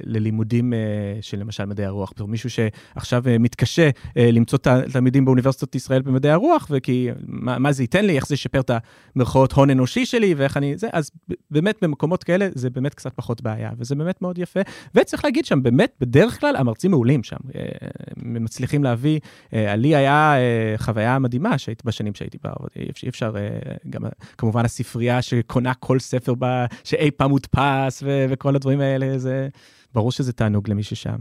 ללימודים 0.00 0.72
אה, 0.72 0.78
של 1.20 1.38
למשל 1.38 1.64
מדעי 1.64 1.86
הרוח. 1.86 2.12
מישהו 2.28 2.50
שעכשיו 2.50 3.22
אה, 3.28 3.38
מתקשה 3.38 3.90
אה, 4.16 4.30
למצוא 4.30 4.58
תלמידים 4.92 5.24
באוניברסיטת 5.24 5.74
ישראל 5.74 6.02
במדעי 6.02 6.32
הרוח, 6.32 6.66
וכי 6.70 7.08
מה, 7.26 7.58
מה 7.66 7.72
זה 7.72 7.82
ייתן 7.82 8.04
לי, 8.04 8.16
איך 8.16 8.26
זה 8.26 8.34
ישפר 8.34 8.60
את 8.60 8.70
המרכאות 9.16 9.52
הון 9.52 9.70
אנושי 9.70 10.06
שלי, 10.06 10.34
ואיך 10.34 10.56
אני... 10.56 10.76
זה, 10.76 10.88
אז 10.92 11.10
באמת 11.50 11.78
במקומות 11.82 12.24
כאלה 12.24 12.48
זה 12.54 12.70
באמת 12.70 12.94
קצת 12.94 13.12
פחות 13.14 13.42
בעיה, 13.42 13.70
וזה 13.78 13.94
באמת 13.94 14.22
מאוד 14.22 14.38
יפה. 14.38 14.60
וצריך 14.94 15.24
להגיד 15.24 15.44
שם, 15.44 15.62
באמת, 15.62 15.92
בדרך 16.00 16.40
כלל 16.40 16.56
המרצים 16.56 16.90
מעולים 16.90 17.22
שם. 17.22 17.36
אה, 17.54 17.62
הם 18.16 18.44
מצליחים 18.44 18.84
להביא, 18.84 19.20
אה, 19.54 19.76
לי 19.76 19.96
היה 19.96 20.36
אה, 20.36 20.74
חוויה 20.78 21.18
מדהימה 21.18 21.58
שהייתי 21.58 21.82
בשנים 21.84 22.14
שהייתי 22.14 22.38
בה, 22.44 22.50
אי 22.76 23.08
אפשר, 23.08 23.34
גם 23.90 24.02
כמובן 24.38 24.64
הספרייה 24.64 25.22
שקונה 25.22 25.74
כל 25.74 25.98
ספר 25.98 26.34
בה, 26.34 26.66
שאי 26.84 27.10
פעם 27.10 27.30
הודפס, 27.30 28.02
ו- 28.02 28.26
וכל 28.28 28.56
הדברים 28.56 28.80
האלה, 28.80 29.18
זה 29.18 29.48
ברור 29.94 30.12
שזה 30.12 30.32
תענוג 30.32 30.70
למי 30.70 30.82
ששם. 30.82 31.16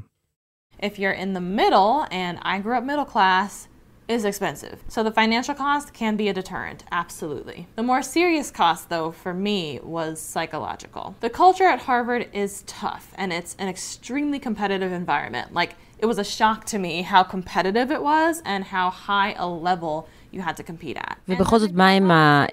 If 0.81 0.99
you're 0.99 1.19
in 1.23 1.33
the 1.33 1.45
middle, 1.59 2.05
and 2.11 2.37
I 2.43 2.59
grew 2.63 2.75
up 2.77 2.83
middle 2.83 3.09
class, 3.15 3.74
is 4.16 4.24
expensive. 4.32 4.76
So 4.94 4.98
the 5.08 5.14
financial 5.22 5.54
cost 5.66 5.86
can 6.00 6.12
be 6.22 6.26
a 6.32 6.34
deterrent, 6.40 6.80
absolutely. 7.02 7.58
The 7.78 7.84
more 7.90 8.02
serious 8.02 8.48
cost, 8.62 8.82
though, 8.94 9.10
for 9.22 9.32
me 9.48 9.58
was 9.96 10.14
psychological. 10.34 11.04
The 11.26 11.32
culture 11.42 11.68
at 11.74 11.80
Harvard 11.88 12.24
is 12.44 12.52
tough, 12.82 13.04
and 13.20 13.28
it's 13.38 13.52
an 13.62 13.68
extremely 13.74 14.40
competitive 14.48 14.92
environment. 15.02 15.46
Like, 15.60 15.72
it 16.02 16.06
was 16.12 16.18
a 16.26 16.28
shock 16.38 16.60
to 16.72 16.78
me 16.86 16.94
how 17.12 17.22
competitive 17.36 17.88
it 17.96 18.02
was 18.12 18.32
and 18.52 18.60
how 18.74 18.86
high 19.08 19.30
a 19.46 19.48
level 19.68 19.94
you 20.34 20.40
had 20.48 20.56
to 20.56 20.64
compete 20.72 20.96
at. 20.96 21.16
ובכל 21.28 21.58
זאת, 21.58 21.72
מהם 21.72 22.10
ה- 22.10 22.44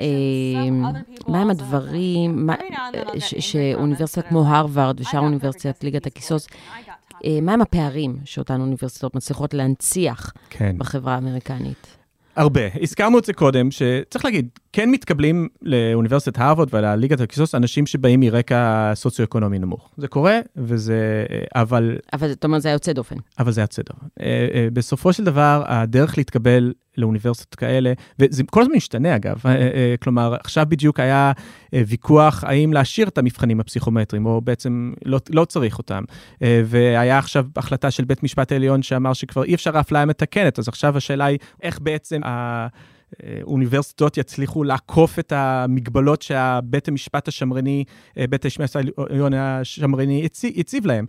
מהם 1.28 1.50
הדברים 1.50 2.46
מה- 2.46 2.56
ש- 3.20 3.36
שאוניברסיטה 3.40 4.22
כמו 4.22 4.48
הרווארד 4.48 5.02
ושאר 5.02 5.20
אוניברסיטת 5.20 5.84
ליגת 5.84 6.06
הכיסוס, 6.06 6.48
אה, 6.48 6.78
מהם 7.43 7.61
הפערים 7.61 8.17
שאותן 8.25 8.61
אוניברסיטאות 8.61 9.15
מצליחות 9.15 9.55
להנציח 9.55 10.33
כן. 10.51 10.77
בחברה 10.79 11.15
האמריקנית? 11.15 11.97
הרבה. 12.37 12.61
הזכרנו 12.81 13.19
את 13.19 13.25
זה 13.25 13.33
קודם, 13.33 13.71
שצריך 13.71 14.25
להגיד, 14.25 14.49
כן 14.73 14.91
מתקבלים 14.91 15.49
לאוניברסיטת 15.63 16.39
הרווארד 16.39 16.69
ולליגת 16.75 17.21
הכיסוס 17.21 17.55
אנשים 17.55 17.87
שבאים 17.87 18.21
מרקע 18.21 18.93
סוציו-אקונומי 18.95 19.59
נמוך. 19.59 19.91
זה 19.97 20.09
קורה, 20.09 20.41
וזה... 20.57 21.25
אבל... 21.55 21.99
אבל 22.13 22.29
זאת 22.29 22.45
אומרת, 22.45 22.63
זה 22.63 22.69
היה 22.69 22.75
יוצא 22.75 22.93
דופן. 22.93 23.17
אבל 23.39 23.53
זה 23.53 23.61
יוצא 23.61 23.83
דופן. 23.83 24.07
אה, 24.21 24.49
אה, 24.55 24.69
בסופו 24.73 25.13
של 25.13 25.25
דבר, 25.25 25.63
הדרך 25.67 26.19
להתקבל 26.19 26.73
לאוניברסיטות 26.99 27.55
כאלה, 27.55 27.93
וזה 28.19 28.43
כל 28.51 28.63
הזמן 28.63 28.75
משתנה 28.77 29.17
אגב, 29.17 29.41
אה, 29.47 29.55
אה, 29.55 29.95
כלומר, 30.03 30.35
עכשיו 30.41 30.67
בדיוק 30.69 31.01
היה 31.01 31.33
אה, 31.75 31.83
ויכוח 31.87 32.45
האם 32.45 32.73
להשאיר 32.73 33.09
את 33.09 33.19
המבחנים 33.19 33.61
הפסיכומטריים, 33.61 34.27
או 34.27 34.41
בעצם 34.41 34.93
לא, 35.05 35.19
לא 35.31 35.45
צריך 35.45 35.79
אותם. 35.79 36.05
והיה 36.65 37.19
עכשיו 37.19 37.47
החלטה 37.57 37.91
של 37.91 38.05
בית 38.05 38.23
משפט 38.23 38.53
העליון 38.53 38.83
שאמר 38.83 39.13
שכבר 39.13 39.45
אי 39.45 39.55
אפשר 39.55 39.81
אפליה 39.81 40.05
מתקנת, 40.05 40.59
אז 40.59 40.69
עכשיו 40.69 40.97
השאלה 40.97 41.25
היא 41.25 41.39
איך 41.63 41.79
בעצם 41.81 42.21
ה... 42.25 42.67
אוניברסיטאות 43.43 44.17
יצליחו 44.17 44.65
לעקוף 44.65 45.19
את 45.19 45.33
המגבלות 45.37 46.23
שהבית 46.23 46.89
המשפט 46.89 47.29
השמרני, 47.29 47.85
בית 48.31 48.45
המשפט 48.45 48.77
העליון 48.77 49.35
השמרני 49.35 50.25
הציב, 50.25 50.53
הציב 50.59 50.87
להם. 50.87 51.07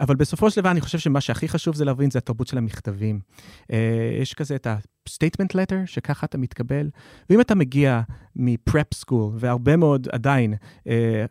אבל 0.00 0.14
בסופו 0.16 0.50
של 0.50 0.60
דבר 0.60 0.70
אני 0.70 0.80
חושב 0.80 0.98
שמה 0.98 1.20
שהכי 1.20 1.48
חשוב 1.48 1.74
זה 1.74 1.84
להבין 1.84 2.10
זה 2.10 2.18
התרבות 2.18 2.46
של 2.46 2.58
המכתבים. 2.58 3.20
יש 4.20 4.34
כזה 4.34 4.54
את 4.54 4.66
ה-statement 5.08 5.54
letter, 5.54 5.86
שככה 5.86 6.26
אתה 6.26 6.38
מתקבל, 6.38 6.90
ואם 7.30 7.40
אתה 7.40 7.54
מגיע 7.54 8.00
מ-prep 8.36 8.98
school, 9.04 9.30
והרבה 9.38 9.76
מאוד 9.76 10.08
עדיין 10.12 10.54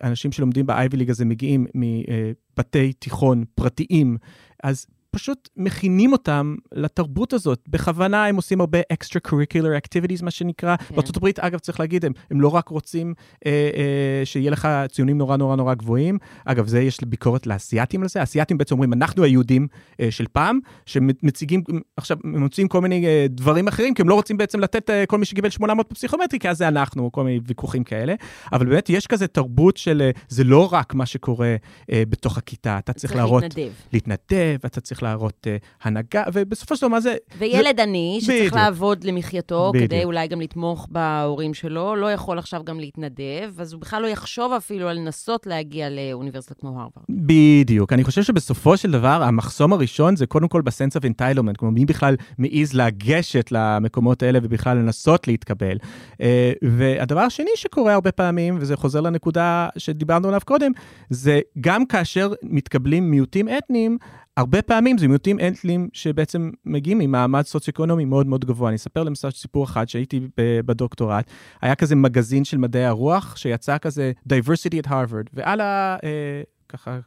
אנשים 0.03 0.31
שלומדים 0.31 0.65
ב-Ivy 0.65 0.95
League 0.95 1.09
הזה 1.09 1.25
מגיעים 1.25 1.65
מבתי 1.75 2.93
תיכון 2.93 3.43
פרטיים, 3.55 4.17
אז 4.63 4.85
פשוט 5.13 5.49
מכינים 5.57 6.11
אותם 6.11 6.55
לתרבות 6.71 7.33
הזאת. 7.33 7.59
בכוונה 7.67 8.25
הם 8.25 8.35
עושים 8.35 8.59
הרבה 8.59 8.79
extra-curricular 8.93 9.87
activities, 9.87 10.23
מה 10.23 10.31
שנקרא. 10.31 10.75
כן. 10.75 10.95
הברית, 11.23 11.39
אגב, 11.39 11.59
צריך 11.59 11.79
להגיד, 11.79 12.05
הם, 12.05 12.11
הם 12.31 12.41
לא 12.41 12.47
רק 12.47 12.69
רוצים 12.69 13.13
אה, 13.45 13.51
אה, 13.51 14.25
שיהיה 14.25 14.51
לך 14.51 14.67
ציונים 14.91 15.17
נורא 15.17 15.37
נורא 15.37 15.55
נורא 15.55 15.73
גבוהים. 15.73 16.17
אגב, 16.45 16.67
זה 16.67 16.81
יש 16.81 16.99
ביקורת 17.07 17.47
לאסייתים 17.47 18.01
על 18.01 18.07
זה. 18.07 18.19
האסייתים 18.19 18.57
בעצם 18.57 18.75
אומרים, 18.75 18.93
אנחנו 18.93 19.23
היהודים 19.23 19.67
אה, 19.99 20.11
של 20.11 20.25
פעם, 20.31 20.59
שמציגים, 20.85 21.63
עכשיו, 21.97 22.17
הם 22.23 22.39
מוצאים 22.39 22.67
כל 22.67 22.81
מיני 22.81 23.05
אה, 23.05 23.25
דברים 23.29 23.67
אחרים, 23.67 23.93
כי 23.93 24.01
הם 24.01 24.09
לא 24.09 24.15
רוצים 24.15 24.37
בעצם 24.37 24.59
לתת 24.59 24.89
אה, 24.89 25.05
כל 25.05 25.17
מי 25.17 25.25
שקיבל 25.25 25.49
800 25.49 25.89
בפסיכומטרי, 25.89 26.39
כי 26.39 26.49
אז 26.49 26.57
זה 26.57 26.67
אנחנו, 26.67 27.11
כל 27.11 27.23
מיני 27.23 27.39
ויכוחים 27.47 27.83
כאלה. 27.83 28.13
אבל 28.53 28.65
באמת, 28.65 28.89
יש 28.89 29.07
כזה 29.07 29.27
תרבות 29.27 29.77
של, 29.77 30.01
אה, 30.01 30.11
זה 30.29 30.43
לא 30.43 30.73
רק 30.73 30.93
מה 30.93 31.05
שקורה 31.05 31.55
אה, 31.91 32.03
בתוך 32.09 32.37
הכיתה, 32.37 32.77
אתה 32.77 32.93
צריך, 32.93 33.11
צריך 33.11 33.15
להראות... 33.15 33.43
להתנדב. 33.43 33.71
להתנדב, 33.93 34.57
אתה 34.65 34.81
צריך 34.81 35.02
להראות 35.03 35.47
uh, 35.47 35.65
הנהגה, 35.83 36.23
ובסופו 36.33 36.75
של 36.75 36.81
דבר, 36.81 36.87
מה 36.87 36.99
זה... 37.01 37.15
וילד 37.37 37.75
זה... 37.77 37.83
עני, 37.83 38.19
שצריך 38.21 38.39
בדיוק. 38.39 38.55
לעבוד 38.55 39.03
למחייתו, 39.03 39.71
בדיוק. 39.73 39.85
כדי 39.85 40.03
אולי 40.03 40.27
גם 40.27 40.41
לתמוך 40.41 40.87
בהורים 40.91 41.53
שלו, 41.53 41.95
לא 41.95 42.11
יכול 42.11 42.39
עכשיו 42.39 42.63
גם 42.63 42.79
להתנדב, 42.79 43.51
אז 43.59 43.73
הוא 43.73 43.81
בכלל 43.81 44.01
לא 44.01 44.07
יחשוב 44.07 44.53
אפילו 44.53 44.87
על 44.87 44.97
לנסות 44.97 45.47
להגיע 45.47 45.87
לאוניברסיטה 45.89 46.55
כמו 46.55 46.69
הרווארד. 46.69 47.05
בדיוק. 47.09 47.93
אני 47.93 48.03
חושב 48.03 48.23
שבסופו 48.23 48.77
של 48.77 48.91
דבר, 48.91 49.23
המחסום 49.23 49.73
הראשון 49.73 50.15
זה 50.15 50.25
קודם 50.25 50.47
כל 50.47 50.61
ב-sense 50.61 50.99
of 50.99 51.03
entitlement, 51.03 51.57
כלומר, 51.57 51.73
מי 51.73 51.85
בכלל 51.85 52.15
מעז 52.37 52.73
לגשת 52.73 53.51
למקומות 53.51 54.23
האלה 54.23 54.39
ובכלל 54.43 54.77
לנסות 54.77 55.27
להתקבל. 55.27 55.77
Uh, 56.13 56.17
והדבר 56.63 57.19
השני 57.19 57.51
שקורה 57.55 57.93
הרבה 57.93 58.11
פעמים, 58.11 58.57
וזה 58.59 58.75
חוזר 58.75 59.01
לנקודה 59.01 59.67
שדיברנו 59.77 60.27
עליו 60.27 60.41
קודם, 60.45 60.71
זה 61.09 61.39
גם 61.61 61.85
כאשר 61.85 62.33
מתקבלים 62.43 63.11
מיעוטים 63.11 63.47
אתניים, 63.57 63.97
הרבה 64.37 64.61
פעמים 64.61 64.97
זה 64.97 65.07
מיעוטים 65.07 65.39
אתניים 65.39 65.89
שבעצם 65.93 66.51
מגיעים 66.65 66.99
ממעמד 66.99 67.41
סוציו-אקונומי 67.45 68.05
מאוד 68.05 68.27
מאוד 68.27 68.45
גבוה. 68.45 68.69
אני 68.69 68.75
אספר 68.75 69.03
למשל 69.03 69.31
סיפור 69.31 69.65
אחד 69.65 69.89
שהייתי 69.89 70.19
בדוקטורט, 70.65 71.31
היה 71.61 71.75
כזה 71.75 71.95
מגזין 71.95 72.43
של 72.43 72.57
מדעי 72.57 72.85
הרוח, 72.85 73.35
שיצא 73.35 73.77
כזה 73.77 74.11
diversity 74.29 74.85
at 74.85 74.87
Harvard, 74.87 75.29
ועל 75.33 75.61
ה... 75.61 75.97
אה, 76.03 76.41
ככה... 76.69 76.99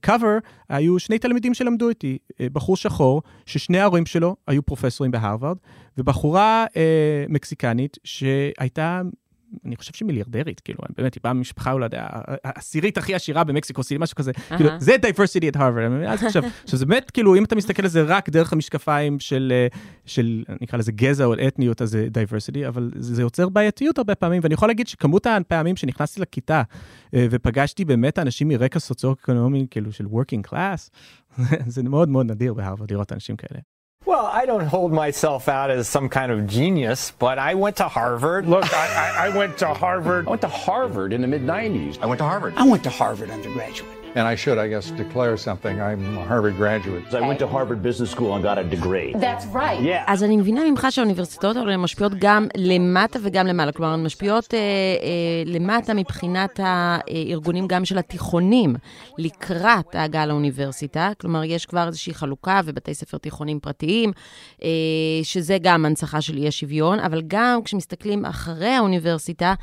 קאבר, 0.00 0.38
uh, 0.42 0.46
היו 0.68 0.98
שני 0.98 1.18
תלמידים 1.18 1.54
שלמדו 1.54 1.88
איתי, 1.88 2.18
uh, 2.32 2.34
בחור 2.52 2.76
שחור, 2.76 3.22
ששני 3.46 3.78
ההורים 3.78 4.06
שלו 4.06 4.36
היו 4.46 4.62
פרופסורים 4.62 5.10
בהרווארד, 5.10 5.56
ובחורה 5.98 6.66
uh, 6.68 6.72
מקסיקנית 7.28 7.96
שהייתה 8.04 9.02
אני 9.64 9.76
חושב 9.76 9.92
שהיא 9.94 10.06
מיליארדרית, 10.06 10.60
כאילו, 10.60 10.78
באמת, 10.96 11.14
היא 11.14 11.20
באה 11.24 11.32
ממשפחה 11.32 11.72
אולי 11.72 11.88
העשירית 12.44 12.98
הכי 12.98 13.14
עשירה 13.14 13.44
במקסיקו 13.44 13.82
סיטי, 13.82 13.98
משהו 13.98 14.16
כזה. 14.16 14.32
כאילו, 14.56 14.70
זה 14.78 14.96
diversity 14.96 15.54
at 15.54 15.56
Harvard. 15.56 16.08
אז 16.08 16.24
עכשיו, 16.24 16.42
שזה 16.70 16.86
באמת, 16.86 17.10
כאילו, 17.10 17.36
אם 17.36 17.44
אתה 17.44 17.56
מסתכל 17.56 17.82
על 17.82 17.88
זה 17.88 18.02
רק 18.02 18.28
דרך 18.28 18.52
המשקפיים 18.52 19.20
של, 19.20 19.52
אה, 19.56 19.66
של, 20.06 20.44
נקרא 20.60 20.78
לזה 20.78 20.92
גזע 20.92 21.24
או 21.24 21.34
אתניות, 21.48 21.82
אז 21.82 21.90
זה 21.90 22.08
diversity, 22.14 22.68
אבל 22.68 22.90
זה 22.96 23.22
יוצר 23.22 23.48
בעייתיות 23.48 23.98
הרבה 23.98 24.14
פעמים, 24.14 24.40
ואני 24.42 24.54
יכול 24.54 24.68
להגיד 24.68 24.88
שכמות 24.88 25.26
הפעמים 25.26 25.76
שנכנסתי 25.76 26.20
לכיתה 26.20 26.62
אה, 27.14 27.26
ופגשתי 27.30 27.84
באמת 27.84 28.18
אנשים 28.18 28.48
מרקע 28.48 28.78
סוציו-אקונומי, 28.78 29.66
כאילו, 29.70 29.92
של 29.92 30.04
working 30.04 30.50
class, 30.52 30.90
זה 31.74 31.82
מאוד 31.82 32.08
מאוד 32.08 32.30
נדיר 32.30 32.54
בהרווארד 32.54 32.90
לראות 32.92 33.12
אנשים 33.12 33.36
כאלה. 33.36 33.60
Well, 34.06 34.26
I 34.26 34.46
don't 34.46 34.66
hold 34.66 34.92
myself 34.92 35.46
out 35.46 35.70
as 35.70 35.86
some 35.86 36.08
kind 36.08 36.32
of 36.32 36.46
genius, 36.46 37.12
but 37.18 37.38
I 37.38 37.54
went 37.54 37.76
to 37.76 37.88
Harvard. 37.88 38.46
Look, 38.46 38.72
I, 38.74 39.26
I, 39.26 39.36
went 39.36 39.58
to 39.58 39.74
Harvard. 39.74 40.26
I 40.26 40.30
went 40.30 40.40
to 40.40 40.48
Harvard 40.48 41.12
in 41.12 41.20
the 41.20 41.28
mid 41.28 41.42
90s. 41.42 42.00
I 42.00 42.06
went 42.06 42.18
to 42.18 42.24
Harvard. 42.24 42.54
I 42.56 42.64
went 42.66 42.82
to 42.84 42.90
Harvard 42.90 43.30
undergraduate. 43.30 43.99
And 44.16 44.26
I 44.26 44.34
should, 44.42 44.58
I 44.58 44.68
guess, 44.74 44.86
declare 45.04 45.36
something. 45.36 45.80
I'm 45.80 46.02
a 46.18 46.24
Harvard 46.24 46.56
graduate. 46.56 47.02
I 47.14 47.20
went 47.30 47.38
to 47.44 47.46
Harvard 47.46 47.80
Business 47.88 48.10
School 48.10 48.34
and 48.34 48.42
got 48.42 48.58
a 48.58 48.64
degree. 48.64 49.12
That's 49.14 49.46
right. 49.46 49.80
Yeah. 49.80 50.04
אז 50.06 50.24
אני 50.24 50.36
מבינה 50.36 50.60
ממך 50.70 50.86
שהאוניברסיטאות 50.90 51.56
האלה 51.56 51.76
משפיעות 51.76 52.12
גם 52.18 52.46
למטה 52.56 53.18
וגם 53.22 53.46
למעלה. 53.46 53.72
כלומר, 53.72 53.92
הן 53.92 54.02
משפיעות 54.02 54.54
אה, 54.54 54.58
אה, 54.58 54.62
למטה 55.46 55.94
מבחינת 55.94 56.60
הארגונים 56.62 57.66
גם 57.66 57.84
של 57.84 57.98
התיכונים 57.98 58.76
לקראת 59.18 59.94
ההגעה 59.94 60.26
לאוניברסיטה. 60.26 61.10
כלומר, 61.20 61.44
יש 61.44 61.66
כבר 61.66 61.86
איזושהי 61.86 62.14
חלוקה 62.14 62.60
ובתי 62.64 62.94
ספר 62.94 63.18
תיכונים 63.18 63.60
פרטיים, 63.60 64.12
אה, 64.62 64.68
שזה 65.22 65.58
גם 65.62 65.84
הנצחה 65.84 66.20
של 66.20 66.36
אי 66.36 66.48
השוויון, 66.48 67.00
אבל 67.00 67.22
גם 67.26 67.62
כשמסתכלים 67.64 68.24
אחרי 68.24 68.70
האוניברסיטה, 68.70 69.54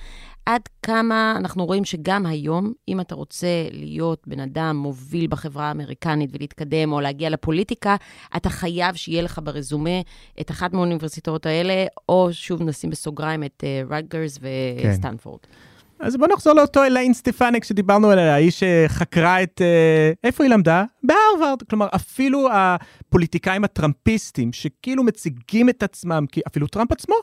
עד 0.48 0.62
כמה 0.82 1.34
אנחנו 1.38 1.66
רואים 1.66 1.86
שגם 1.86 2.26
היום, 2.26 2.74
אם 2.88 3.00
אתה 3.00 3.16
רוצה 3.16 3.48
להיות 3.72 4.24
בן 4.28 4.40
אדם 4.40 4.78
מוביל 4.78 5.28
בחברה 5.30 5.68
האמריקנית 5.68 6.30
ולהתקדם 6.34 6.92
או 6.92 7.02
להגיע 7.02 7.30
לפוליטיקה, 7.30 7.96
אתה 8.36 8.50
חייב 8.50 8.96
שיהיה 8.96 9.22
לך 9.22 9.40
ברזומה 9.44 10.00
את 10.42 10.52
אחת 10.52 10.74
מהאוניברסיטאות 10.74 11.46
האלה, 11.46 11.86
או 12.10 12.30
שוב 12.32 12.64
נשים 12.64 12.90
בסוגריים 12.90 13.44
את 13.44 13.64
Rutgers 13.90 14.38
uh, 14.38 14.42
וסטנפורד. 14.84 15.40
כן. 15.42 16.06
אז 16.06 16.18
בוא 16.18 16.28
נחזור 16.28 16.54
לאותו 16.54 16.84
אליס 16.84 17.14
סטפניק 17.14 17.64
שדיברנו 17.64 18.10
עליה, 18.10 18.36
האישה 18.36 18.64
שחקרה 18.64 19.44
את... 19.44 19.62
Uh, 19.62 20.18
איפה 20.24 20.44
היא 20.44 20.52
למדה? 20.52 20.84
בהרווארד. 21.04 21.64
כלומר, 21.70 21.88
אפילו 21.96 22.48
הפוליטיקאים 22.52 23.64
הטראמפיסטים, 23.64 24.54
שכאילו 24.54 25.04
מציגים 25.04 25.70
את 25.70 25.84
עצמם, 25.84 26.26
כי 26.32 26.42
אפילו 26.48 26.68
טראמפ 26.68 26.92
עצמו 26.92 27.16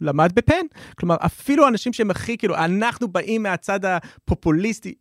למד 0.00 0.32
בפן. 0.34 0.66
כלומר, 0.98 1.16
אפילו 1.20 1.68
אנשים 1.68 1.92
שהם 1.92 2.10
הכי, 2.10 2.36
כאילו, 2.36 2.56
אנחנו 2.56 3.08
באים 3.08 3.42
מהצד 3.42 3.84
הפופוליסטי. 3.84 4.94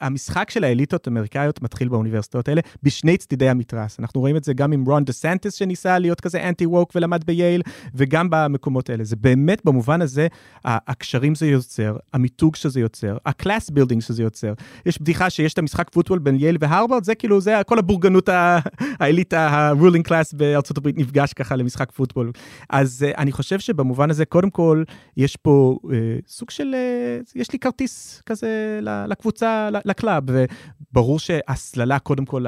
המשחק 0.00 0.50
של 0.50 0.64
האליטות 0.64 1.06
האמריקאיות 1.06 1.62
מתחיל 1.62 1.88
באוניברסיטאות 1.88 2.48
האלה 2.48 2.60
בשני 2.82 3.16
צידי 3.16 3.48
המתרס. 3.48 4.00
אנחנו 4.00 4.20
רואים 4.20 4.36
את 4.36 4.44
זה 4.44 4.52
גם 4.52 4.72
עם 4.72 4.84
רון 4.84 5.04
דה 5.04 5.12
סנטס 5.12 5.54
שניסה 5.54 5.98
להיות 5.98 6.20
כזה 6.20 6.48
אנטי 6.48 6.66
woke 6.66 6.92
ולמד 6.94 7.24
בייל, 7.24 7.62
וגם 7.94 8.26
במקומות 8.30 8.90
האלה. 8.90 9.04
זה 9.04 9.16
באמת, 9.16 9.64
במובן 9.64 10.02
הזה, 10.02 10.26
הקשרים 10.64 11.34
זה 11.34 11.46
יוצר, 11.46 11.96
המיתוג 12.12 12.56
שזה 12.56 12.80
יוצר, 12.80 13.16
ה 13.26 13.33
class 13.33 13.70
building 13.70 14.02
שזה 14.02 14.22
יוצר. 14.22 14.52
יש 14.86 15.00
בדיחה 15.00 15.30
שיש 15.30 15.52
את 15.52 15.58
המשחק 15.58 15.90
פוטבול 15.90 16.18
בין 16.18 16.34
יייל 16.34 16.56
והרווארד, 16.60 17.04
זה 17.04 17.14
כאילו, 17.14 17.40
זה 17.40 17.60
כל 17.66 17.78
הבורגנות 17.78 18.28
האליטה, 18.98 19.48
ה 19.50 19.58
ruling 19.58 20.06
class 20.06 20.32
בארצות 20.32 20.78
הברית 20.78 20.98
נפגש 20.98 21.32
ככה 21.32 21.56
למשחק 21.56 21.92
פוטבול. 21.92 22.32
אז 22.70 23.06
אני 23.18 23.32
חושב 23.32 23.58
שבמובן 23.58 24.10
הזה, 24.10 24.24
קודם 24.28 24.50
כל, 24.50 24.82
יש 25.16 25.36
פה 25.36 25.78
אה, 25.92 25.96
סוג 26.26 26.50
של, 26.50 26.74
אה, 26.74 27.18
יש 27.34 27.52
לי 27.52 27.58
כרטיס 27.58 28.22
כזה 28.26 28.80
לקבוצה, 28.82 29.68
ל 29.84 29.91
club, 29.91 30.24
וברור 30.26 31.18
שהסללה, 31.18 31.98
קודם 31.98 32.24
כל, 32.24 32.44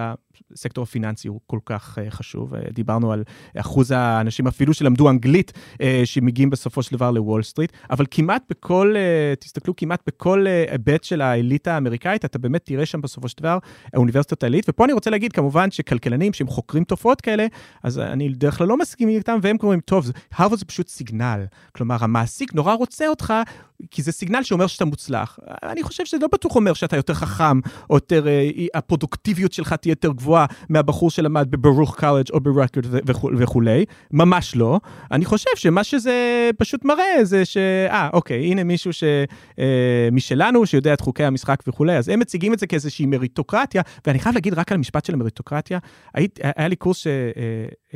הסקטור 0.52 0.82
הפיננסי 0.82 1.28
הוא 1.28 1.40
כל 1.46 1.58
כך 1.66 1.98
uh, 1.98 2.10
חשוב. 2.10 2.54
Uh, 2.54 2.58
דיברנו 2.72 3.12
על 3.12 3.24
אחוז 3.56 3.90
האנשים 3.90 4.46
אפילו 4.46 4.74
שלמדו 4.74 5.10
אנגלית, 5.10 5.52
uh, 5.72 5.80
שמגיעים 6.04 6.50
בסופו 6.50 6.82
של 6.82 6.96
דבר 6.96 7.10
לוול 7.10 7.42
סטריט, 7.42 7.72
אבל 7.90 8.04
כמעט 8.10 8.42
בכל, 8.50 8.94
uh, 8.94 9.36
תסתכלו, 9.40 9.76
כמעט 9.76 10.02
בכל 10.06 10.46
היבט 10.70 11.04
של 11.04 11.20
האליטה 11.20 11.74
האמריקאית, 11.74 12.24
אתה 12.24 12.38
באמת 12.38 12.64
תראה 12.64 12.86
שם 12.86 13.00
בסופו 13.00 13.28
של 13.28 13.36
דבר 13.38 13.58
האוניברסיטאות 13.94 14.42
העילית. 14.42 14.66
ופה 14.68 14.84
אני 14.84 14.92
רוצה 14.92 15.10
להגיד, 15.10 15.32
כמובן 15.32 15.70
שכלכלנים 15.70 16.32
שהם 16.32 16.46
חוקרים 16.46 16.84
תופעות 16.84 17.20
כאלה, 17.20 17.46
אז 17.82 17.98
אני 17.98 18.28
בדרך 18.28 18.58
כלל 18.58 18.66
לא 18.66 18.76
מסכים 18.76 19.08
איתם, 19.08 19.38
והם 19.42 19.58
קוראים, 19.58 19.80
טוב, 19.80 20.10
הרווארד 20.34 20.58
זה 20.58 20.64
פשוט 20.64 20.88
signal. 20.88 21.44
כלומר, 21.72 21.96
המעסיק 22.00 22.54
נורא 22.54 22.74
רוצה 22.74 23.08
אותך, 23.08 23.34
כי 23.90 24.02
זה 24.02 24.12
signal 24.12 24.42
שאומר 24.42 24.66
שאתה 24.66 24.84
מוצלח. 24.84 25.38
אני 25.62 25.82
חושב 25.82 26.04
שזה 26.04 26.18
לא 26.22 26.28
בטוח 26.32 26.56
אומר 26.56 26.72
שאתה 26.72 26.96
יותר 26.96 27.14
חכם, 27.14 27.60
או 27.90 27.94
יותר, 27.94 28.26
הפרודוקטיביות 28.74 29.52
שלך 29.52 29.72
תהיה 29.72 29.92
יותר 29.92 30.12
גבוהה 30.12 30.39
מהבחור 30.68 31.10
שלמד 31.10 31.50
בברוך 31.50 32.00
קולג' 32.00 32.30
או 32.32 32.40
ברקורד 32.40 33.34
וכולי. 33.38 33.84
ממש 34.12 34.56
לא. 34.56 34.80
אני 35.10 35.24
חושב 35.24 35.50
שמה 35.56 35.84
שזה 35.84 36.50
פשוט 36.58 36.84
מראה 36.84 37.24
זה 37.24 37.44
ש... 37.44 37.56
אה, 37.90 38.08
אוקיי, 38.12 38.44
הנה 38.44 38.64
מישהו 38.64 38.92
ש... 38.92 39.04
אה, 39.58 40.08
משלנו, 40.12 40.66
שיודע 40.66 40.94
את 40.94 41.00
חוקי 41.00 41.24
המשחק 41.24 41.62
וכולי, 41.66 41.96
אז 41.96 42.08
הם 42.08 42.20
מציגים 42.20 42.52
את 42.54 42.58
זה 42.58 42.66
כאיזושהי 42.66 43.06
מריטוקרטיה, 43.06 43.82
ואני 44.06 44.18
חייב 44.18 44.34
להגיד 44.34 44.54
רק 44.54 44.72
על 44.72 44.76
המשפט 44.76 45.04
של 45.04 45.14
המריטוקרטיה, 45.14 45.78
היית, 46.14 46.38
היה 46.56 46.68
לי 46.68 46.76
קורס 46.76 46.96
ש... 46.96 47.06
אה, 47.06 47.89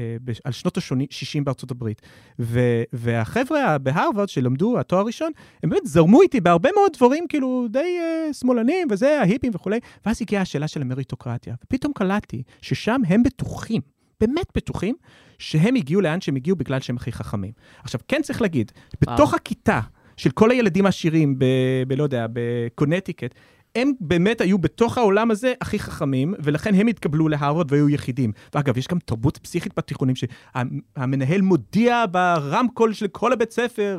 על 0.45 0.53
שנות 0.53 0.77
ה-60 0.77 1.45
בארצות 1.45 1.71
הברית, 1.71 2.03
ו... 2.39 2.61
והחבר'ה 2.93 3.79
בהרווארד 3.79 4.29
שלמדו 4.29 4.79
התואר 4.79 5.07
ראשון, 5.07 5.33
הם 5.63 5.71
באמת 5.71 5.87
זרמו 5.87 6.23
איתי 6.23 6.41
בהרבה 6.41 6.71
מאוד 6.77 6.91
דברים, 6.97 7.27
כאילו, 7.29 7.67
די 7.71 7.99
uh, 8.31 8.33
שמאלנים 8.33 8.89
וזה, 8.91 9.21
ההיפים 9.21 9.53
וכולי, 9.55 9.79
ואז 10.07 10.23
הגיעה 10.23 10.43
השאלה 10.43 10.69
של 10.69 10.83
המריטוקרטיה, 10.83 11.55
ופתאום 11.65 11.93
קלטתי 11.93 12.43
ששם 12.61 13.01
הם 13.07 13.23
בטוחים, 13.23 13.81
באמת 14.21 14.47
בטוחים, 14.57 14.95
שהם 15.39 15.75
הגיעו 15.75 16.01
לאן 16.01 16.21
שהם 16.21 16.37
הגיעו 16.37 16.57
בגלל 16.57 16.81
שהם 16.81 16.97
הכי 16.97 17.13
חכמים. 17.13 17.53
עכשיו, 17.83 18.01
כן 18.09 18.23
צריך 18.23 18.43
להגיד, 18.43 18.73
בתוך 19.01 19.35
הכיתה 19.35 19.81
של 20.17 20.31
כל 20.31 20.51
הילדים 20.51 20.87
העשירים, 20.87 21.39
ב... 21.39 21.45
ב... 21.89 21.93
לא 21.93 22.03
יודע, 22.03 22.27
בקונטיקט, 22.33 23.35
הם 23.75 23.93
באמת 24.01 24.41
היו 24.41 24.59
בתוך 24.59 24.99
העולם 24.99 25.31
הזה 25.31 25.53
הכי 25.61 25.79
חכמים, 25.79 26.35
ולכן 26.39 26.75
הם 26.75 26.87
התקבלו 26.87 27.29
להרווארד 27.29 27.73
והיו 27.73 27.89
יחידים. 27.89 28.33
ואגב, 28.55 28.79
יש 28.79 28.89
גם 28.89 28.99
תרבות 28.99 29.39
פסיכית 29.39 29.73
בתיכונים, 29.77 30.15
שהמנהל 30.17 31.41
מודיע 31.41 32.05
ברמקול 32.11 32.93
של 32.93 33.09
כל 33.09 33.33
הבית 33.33 33.51
ספר, 33.51 33.99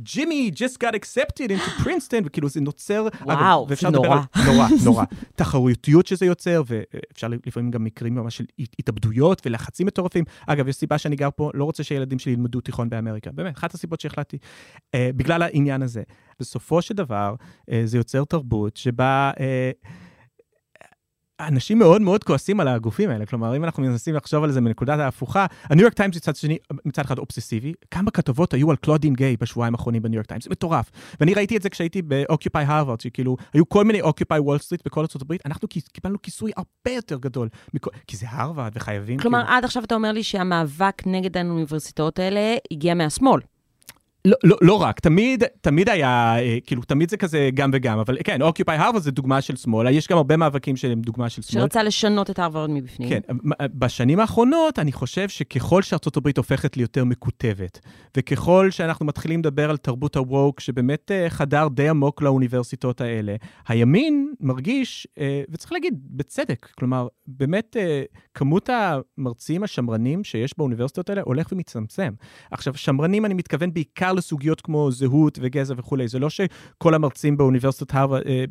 ג'ימי 0.00 0.50
just 0.54 0.76
got 0.84 0.94
accepted 0.94 1.50
into 1.50 1.82
Princeton, 1.82 2.22
וכאילו 2.24 2.48
זה 2.48 2.60
נוצר... 2.60 3.06
וואו, 3.22 3.66
אגב, 3.66 3.74
זה 3.74 3.90
נורא. 3.90 4.18
על, 4.34 4.42
נורא, 4.46 4.66
נורא. 4.84 5.04
תחרותיות 5.36 6.06
שזה 6.06 6.26
יוצר, 6.26 6.62
ואפשר 6.66 7.28
לפעמים 7.46 7.70
גם 7.70 7.84
מקרים 7.84 8.14
ממש 8.14 8.36
של 8.36 8.44
התאבדויות 8.78 9.42
ולחצים 9.46 9.86
מטורפים. 9.86 10.24
אגב, 10.46 10.68
יש 10.68 10.76
סיבה 10.76 10.98
שאני 10.98 11.16
גר 11.16 11.28
פה, 11.36 11.50
לא 11.54 11.64
רוצה 11.64 11.82
שהילדים 11.82 12.18
שלי 12.18 12.32
ילמדו 12.32 12.60
תיכון 12.60 12.90
באמריקה. 12.90 13.30
באמת, 13.32 13.58
אחת 13.58 13.74
הסיבות 13.74 14.00
שהחלטתי, 14.00 14.38
אה, 14.94 15.10
בגלל 15.16 15.42
העניין 15.42 15.82
הזה. 15.82 16.02
בסופו 16.40 16.82
של 16.82 16.94
דבר, 16.94 17.34
אה, 17.70 17.82
זה 17.84 17.98
יוצר 17.98 18.24
תרבות 18.24 18.76
שבה... 18.76 19.30
אה, 19.40 19.70
אנשים 21.40 21.78
מאוד 21.78 22.02
מאוד 22.02 22.24
כועסים 22.24 22.60
על 22.60 22.68
הגופים 22.68 23.10
האלה, 23.10 23.26
כלומר, 23.26 23.56
אם 23.56 23.64
אנחנו 23.64 23.82
מנסים 23.82 24.14
לחשוב 24.14 24.44
על 24.44 24.52
זה 24.52 24.60
מנקודת 24.60 24.98
ההפוכה, 24.98 25.46
הניו 25.64 25.82
יורק 25.82 25.94
טיימס 25.94 26.16
מצד 26.16 26.36
שני, 26.36 26.58
מצד 26.84 27.02
אחד 27.02 27.18
אובססיבי, 27.18 27.72
כמה 27.90 28.10
כתבות 28.10 28.54
היו 28.54 28.70
על 28.70 28.76
קלודין 28.76 29.14
גיי 29.14 29.36
בשבועיים 29.40 29.74
האחרונים 29.74 30.02
בניו 30.02 30.14
יורק 30.14 30.26
טיימס, 30.26 30.44
זה 30.44 30.50
מטורף. 30.50 30.90
ואני 31.20 31.34
ראיתי 31.34 31.56
את 31.56 31.62
זה 31.62 31.70
כשהייתי 31.70 32.02
ב 32.02 32.11
Occupy 32.11 32.64
הרווארד, 32.64 33.00
שכאילו, 33.00 33.36
היו 33.52 33.68
כל 33.68 33.84
מיני 33.84 34.00
Occupy 34.00 34.38
וול 34.38 34.58
סטריט 34.58 34.82
בכל 34.86 35.00
ארצות 35.00 35.22
הברית, 35.22 35.46
אנחנו 35.46 35.68
קיבלנו 35.92 36.22
כיסוי 36.22 36.52
הרבה 36.56 36.96
יותר 36.96 37.18
גדול, 37.18 37.48
מכו... 37.74 37.90
כי 38.06 38.16
זה 38.16 38.26
הרווארד 38.30 38.72
וחייבים... 38.74 39.18
כלומר, 39.18 39.42
כאילו... 39.42 39.56
עד 39.56 39.64
עכשיו 39.64 39.84
אתה 39.84 39.94
אומר 39.94 40.12
לי 40.12 40.22
שהמאבק 40.22 41.02
נגד 41.06 41.36
האוניברסיטאות 41.36 42.18
האלה 42.18 42.56
הגיע 42.72 42.94
מהשמאל. 42.94 43.40
לא, 44.24 44.36
לא, 44.44 44.56
לא 44.60 44.82
רק, 44.82 45.00
תמיד, 45.00 45.44
תמיד 45.60 45.88
היה, 45.88 46.38
אה, 46.38 46.58
כאילו, 46.66 46.82
תמיד 46.82 47.10
זה 47.10 47.16
כזה 47.16 47.50
גם 47.54 47.70
וגם, 47.72 47.98
אבל 47.98 48.16
כן, 48.24 48.42
Occupy 48.42 48.76
הרווארד 48.76 49.02
זה 49.02 49.10
דוגמה 49.10 49.40
של 49.40 49.56
שמאל, 49.56 49.88
יש 49.88 50.08
גם 50.08 50.16
הרבה 50.16 50.36
מאבקים 50.36 50.76
שהם 50.76 51.00
דוגמה 51.00 51.28
של 51.28 51.42
שמאל. 51.42 51.62
שרצה 51.62 51.82
לשנות 51.82 52.30
את 52.30 52.38
הרווארד 52.38 52.70
מבפנים. 52.70 53.08
כן, 53.08 53.20
בשנים 53.60 54.20
האחרונות 54.20 54.78
אני 54.78 54.92
חושב 54.92 55.28
שככל 55.28 55.82
שארצות 55.82 56.16
הברית 56.16 56.36
הופכת 56.36 56.76
ליותר 56.76 57.04
מקוטבת, 57.04 57.80
וככל 58.16 58.70
שאנחנו 58.70 59.06
מתחילים 59.06 59.40
לדבר 59.40 59.70
על 59.70 59.76
תרבות 59.76 60.16
הווק, 60.16 60.60
שבאמת 60.60 61.10
אה, 61.10 61.30
חדר 61.30 61.68
די 61.68 61.88
עמוק 61.88 62.22
לאוניברסיטאות 62.22 63.00
האלה, 63.00 63.36
הימין 63.68 64.32
מרגיש, 64.40 65.06
אה, 65.18 65.42
וצריך 65.50 65.72
להגיד, 65.72 65.94
בצדק, 66.10 66.68
כלומר, 66.78 67.08
באמת 67.26 67.76
כמות 68.34 68.70
המרצים 68.72 69.62
השמרנים 69.62 70.24
שיש 70.24 70.58
באוניברסיטאות 70.58 71.10
האלה 71.10 71.22
הולך 71.24 71.48
ומצטמצם. 71.52 72.12
עכשיו, 72.50 72.74
שמרנים 72.74 73.24
אני 73.24 73.34
מתכוון 73.34 73.74
בעיקר 73.74 74.07
לסוגיות 74.12 74.60
כמו 74.60 74.90
זהות 74.90 75.38
וגזע 75.42 75.74
וכולי. 75.76 76.08
זה 76.08 76.18
לא 76.18 76.28
שכל 76.30 76.94
המרצים 76.94 77.36
באוניברסיטת 77.36 77.94
הרווארד, 77.94 78.22
אה, 78.26 78.44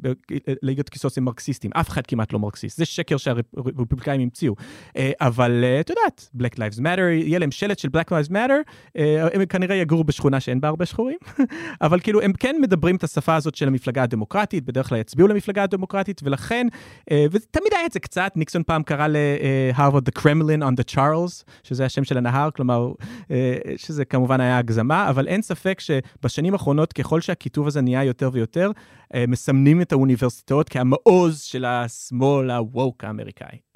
בליגת 0.64 0.90
כיסוס 0.90 1.18
הם 1.18 1.24
מרקסיסטים, 1.24 1.72
אף 1.74 1.90
אחד 1.90 2.08
כמעט 2.08 2.34
לא 2.34 2.40
מרקסיסט. 2.40 2.78
זה 2.78 2.86
שקר 2.86 3.18
שהרפובליקאים 3.18 4.22
המציאו. 4.22 4.56
אה, 4.98 5.12
אבל 5.22 5.64
אה, 5.64 5.80
את 5.80 5.90
יודעת, 5.90 6.30
Black 6.38 6.58
Lives 6.58 6.80
Matter, 6.80 7.02
יהיה 7.02 7.40
להם 7.40 7.52
שלט 7.52 7.80
של 7.80 7.88
Black 7.88 8.10
Lives 8.10 8.30
Matter, 8.30 8.72
אה, 8.98 9.28
הם 9.34 9.46
כנראה 9.46 9.76
יגורו 9.76 10.04
בשכונה 10.04 10.40
שאין 10.40 10.62
בה 10.62 10.68
הרבה 10.68 10.86
שחורים, 10.86 11.18
אבל 11.82 12.00
כאילו, 12.00 12.22
הם 12.22 12.34
כן 12.34 12.56
מדברים 12.62 12.96
את 12.96 13.04
השפה 13.04 13.36
הזאת 13.36 13.56
של 13.56 13.68
המפלגה 13.68 14.04
הדמוקרטית, 14.04 14.66
בדרך 14.66 14.90
כלל 14.90 15.00
יצביעו 15.00 15.28
למפלגה 15.28 15.64
הדמוקרטית, 15.64 16.22
ולכן, 16.24 16.68
אה, 17.12 17.26
ותמיד 17.32 17.74
היה 17.74 17.86
את 17.86 17.92
זה 17.92 18.00
קצת, 18.00 18.32
ניקסון 18.36 18.64
פעם 18.64 18.84
קרא 18.84 19.08
להרווארד 19.08 20.10
The 20.10 20.22
Kremlin 20.22 20.62
on 20.62 20.82
the 20.82 20.96
Charles, 20.96 21.44
שזה 21.64 21.86
השם 21.86 22.04
של 22.04 22.18
הנהר, 22.18 22.50
כלומר, 22.52 22.92
אה, 23.32 23.58
שזה 23.78 24.06
כמובן 24.06 24.42
היה 24.42 24.58
הגזמה, 24.58 25.10
אבל 25.10 25.28
אין 25.28 25.42
ספק 25.48 25.80
שבשנים 25.80 26.54
האחרונות, 26.54 26.94
ככל 26.94 27.22
שהכיתוב 27.22 27.68
הזה 27.68 27.82
נהיה 27.82 28.04
יותר 28.04 28.30
ויותר, 28.34 28.72
אה, 29.14 29.26
מסמנים 29.28 29.82
את 29.82 29.92
האוניברסיטאות 29.92 30.70
כהמעוז 30.70 31.42
של 31.42 31.66
השמאל 31.66 32.50
ה-woke 32.50 33.04
האמריקאי. 33.04 33.67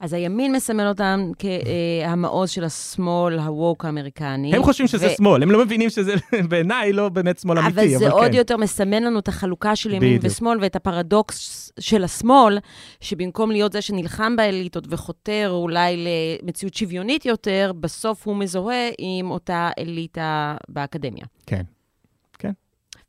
אז 0.00 0.12
הימין 0.12 0.52
מסמל 0.52 0.86
אותם 0.86 1.30
כהמעוז 1.38 2.50
של 2.50 2.64
השמאל 2.64 3.38
הווק 3.38 3.84
האמריקני. 3.84 4.54
הם 4.54 4.62
חושבים 4.62 4.88
שזה 4.88 5.06
ו... 5.06 5.10
שמאל, 5.10 5.42
הם 5.42 5.50
לא 5.50 5.64
מבינים 5.64 5.90
שזה 5.90 6.14
בעיניי 6.50 6.92
לא 6.92 7.08
באמת 7.08 7.38
שמאל 7.38 7.58
אמיתי, 7.58 7.80
אבל 7.80 7.88
כן. 7.88 7.94
אבל 7.94 7.98
זה 7.98 8.10
עוד 8.10 8.34
יותר 8.34 8.56
מסמן 8.56 9.02
לנו 9.02 9.18
את 9.18 9.28
החלוקה 9.28 9.76
של 9.76 9.90
ימין 9.90 10.18
בדיוק. 10.18 10.32
ושמאל 10.32 10.58
ואת 10.60 10.76
הפרדוקס 10.76 11.72
של 11.80 12.04
השמאל, 12.04 12.58
שבמקום 13.00 13.50
להיות 13.50 13.72
זה 13.72 13.80
שנלחם 13.80 14.36
באליטות 14.36 14.84
וחותר 14.90 15.50
אולי 15.50 16.06
למציאות 16.42 16.74
שוויונית 16.74 17.26
יותר, 17.26 17.72
בסוף 17.80 18.26
הוא 18.26 18.36
מזוהה 18.36 18.88
עם 18.98 19.30
אותה 19.30 19.70
אליטה 19.78 20.56
באקדמיה. 20.68 21.24
כן. 21.46 21.62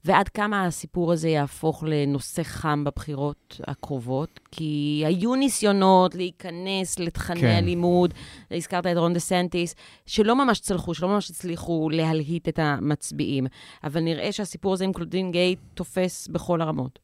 ועד 0.05 0.29
כמה 0.29 0.65
הסיפור 0.65 1.11
הזה 1.11 1.29
יהפוך 1.29 1.83
לנושא 1.87 2.43
חם 2.43 2.83
בבחירות 2.83 3.61
הקרובות? 3.67 4.39
כי 4.51 5.03
היו 5.05 5.35
ניסיונות 5.35 6.15
להיכנס 6.15 6.99
לתכני 6.99 7.41
כן. 7.41 7.47
הלימוד, 7.47 8.13
הזכרת 8.51 8.87
את 8.87 8.97
רון 8.97 9.13
דה 9.13 9.19
סנטיס, 9.19 9.75
שלא 10.05 10.45
ממש 10.45 10.59
צלחו, 10.59 10.93
שלא 10.93 11.07
ממש 11.07 11.29
הצליחו 11.29 11.89
להלהיט 11.91 12.47
את 12.47 12.59
המצביעים, 12.59 13.47
אבל 13.83 14.01
נראה 14.01 14.31
שהסיפור 14.31 14.73
הזה 14.73 14.83
עם 14.83 14.93
קלודין 14.93 15.31
גיי 15.31 15.55
תופס 15.73 16.27
בכל 16.27 16.61
הרמות. 16.61 16.99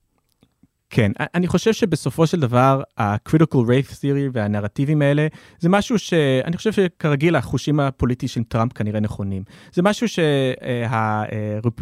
כן, 0.89 1.12
אני 1.36 1.47
חושב 1.47 1.73
שבסופו 1.73 2.28
של 2.28 2.39
דבר, 2.39 2.82
ה-critical 2.97 3.58
race 3.58 3.93
theory 3.93 4.30
והנרטיבים 4.34 5.02
האלה, 5.02 5.28
זה 5.60 5.69
משהו 5.69 6.00
שאני 6.00 6.58
חושב 6.58 6.71
שכרגיל 6.71 7.36
החושים 7.36 7.80
הפוליטיים 7.80 8.30
של 8.30 8.43
טראמפ 8.43 8.73
כנראה 8.73 9.00
נכונים. 9.00 9.43
זה 9.73 9.82
משהו 9.82 10.08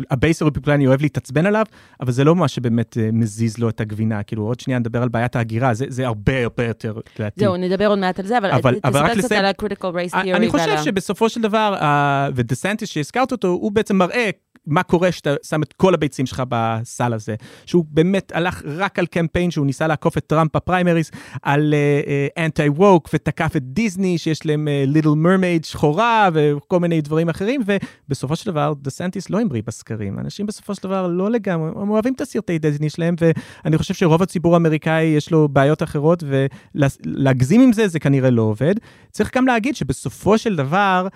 שה 0.09 0.23
base 0.23 0.41
הרפובלני 0.41 0.87
אוהב 0.87 1.01
להתעצבן 1.01 1.45
עליו, 1.45 1.65
אבל 2.01 2.11
זה 2.11 2.23
לא 2.23 2.35
מה 2.35 2.47
שבאמת 2.47 2.97
אה, 2.97 3.09
מזיז 3.13 3.57
לו 3.57 3.69
את 3.69 3.81
הגבינה. 3.81 4.23
כאילו, 4.23 4.43
עוד 4.43 4.59
שנייה 4.59 4.79
נדבר 4.79 5.01
על 5.03 5.09
בעיית 5.09 5.35
ההגירה, 5.35 5.73
זה, 5.73 5.85
זה 5.89 6.07
הרבה 6.07 6.43
הרבה 6.43 6.65
יותר 6.65 6.93
לדעתי. 7.19 7.39
זהו, 7.39 7.57
נדבר 7.57 7.87
עוד 7.87 7.99
מעט 7.99 8.19
על 8.19 8.25
זה, 8.25 8.37
אבל, 8.37 8.51
אבל 8.51 8.75
תספר 8.75 9.07
קצת 9.07 9.17
לסיים... 9.17 9.39
על 9.39 9.45
ה-critical 9.45 10.11
race 10.11 10.13
theory. 10.13 10.35
אני 10.35 10.49
חושב. 10.49 10.77
שבסופו 10.83 11.29
של 11.29 11.41
דבר, 11.41 11.75
uh, 11.79 11.83
ודסנטיס 12.35 12.89
שהזכרת 12.89 13.31
אותו, 13.31 13.47
הוא 13.47 13.71
בעצם 13.71 13.95
מראה 13.95 14.29
מה 14.67 14.84
קורה 14.84 15.12
כשאתה 15.12 15.36
שם 15.43 15.63
את 15.63 15.73
כל 15.73 15.93
הביצים 15.93 16.25
שלך 16.25 16.43
בסל 16.49 17.13
הזה. 17.13 17.36
שהוא 17.65 17.86
באמת 17.89 18.32
הלך 18.36 18.62
רק 18.65 18.99
על 18.99 19.06
קמפיין 19.06 19.51
שהוא 19.51 19.65
ניסה 19.65 19.88
לעקוף 19.88 20.17
את 20.17 20.23
טראמפ 20.28 20.56
בפריימריז, 20.56 21.12
על 21.41 21.73
אנטי 22.38 22.67
uh, 22.67 22.71
woke, 22.71 23.09
ותקף 23.13 23.56
את 23.56 23.63
דיסני, 23.63 24.17
שיש 24.17 24.45
להם 24.45 24.67
Little 24.88 25.07
uh, 25.08 25.15
Mermaid 25.15 25.65
שחורה 25.65 26.30
וכל 26.34 26.80
מיני 26.80 27.01
דברים 27.01 27.30
אחרים, 27.30 27.62
ובסופו 27.65 28.36
של 28.36 28.51
דבר, 28.51 28.73
דה 28.82 28.89
סנטיס 28.89 29.30
לא 29.30 29.39
המריא 29.39 29.62
בסקרים. 29.67 30.19
אנשים 30.19 30.45
בסופו 30.45 30.75
של 30.75 30.84
דבר 30.84 31.08
לא 31.08 31.32
לגמרי, 31.32 31.69
הם 31.75 31.89
אוהבים 31.89 32.13
את 32.13 32.21
הסרטי 32.21 32.60
דיסני 32.60 32.89
שלהם, 32.89 33.15
ואני 33.21 33.78
חושב 33.78 33.93
שרוב 33.93 34.21
הציבור 34.21 34.54
האמריקאי 34.54 35.04
יש 35.04 35.32
לו 35.32 35.49
בעיות 35.49 35.84
אחרות, 35.84 36.23
ולהגזים 36.75 37.62
עם 37.62 37.73
זה, 37.73 37.88
זה 37.88 37.99
כנראה 37.99 38.30
לא 38.30 38.41
עובד. 38.41 38.75
צריך 39.12 39.38
גם 39.38 39.47
להגיד 39.47 39.75
שבסופו 39.75 40.38
של 40.38 40.56
דבר, 40.56 41.08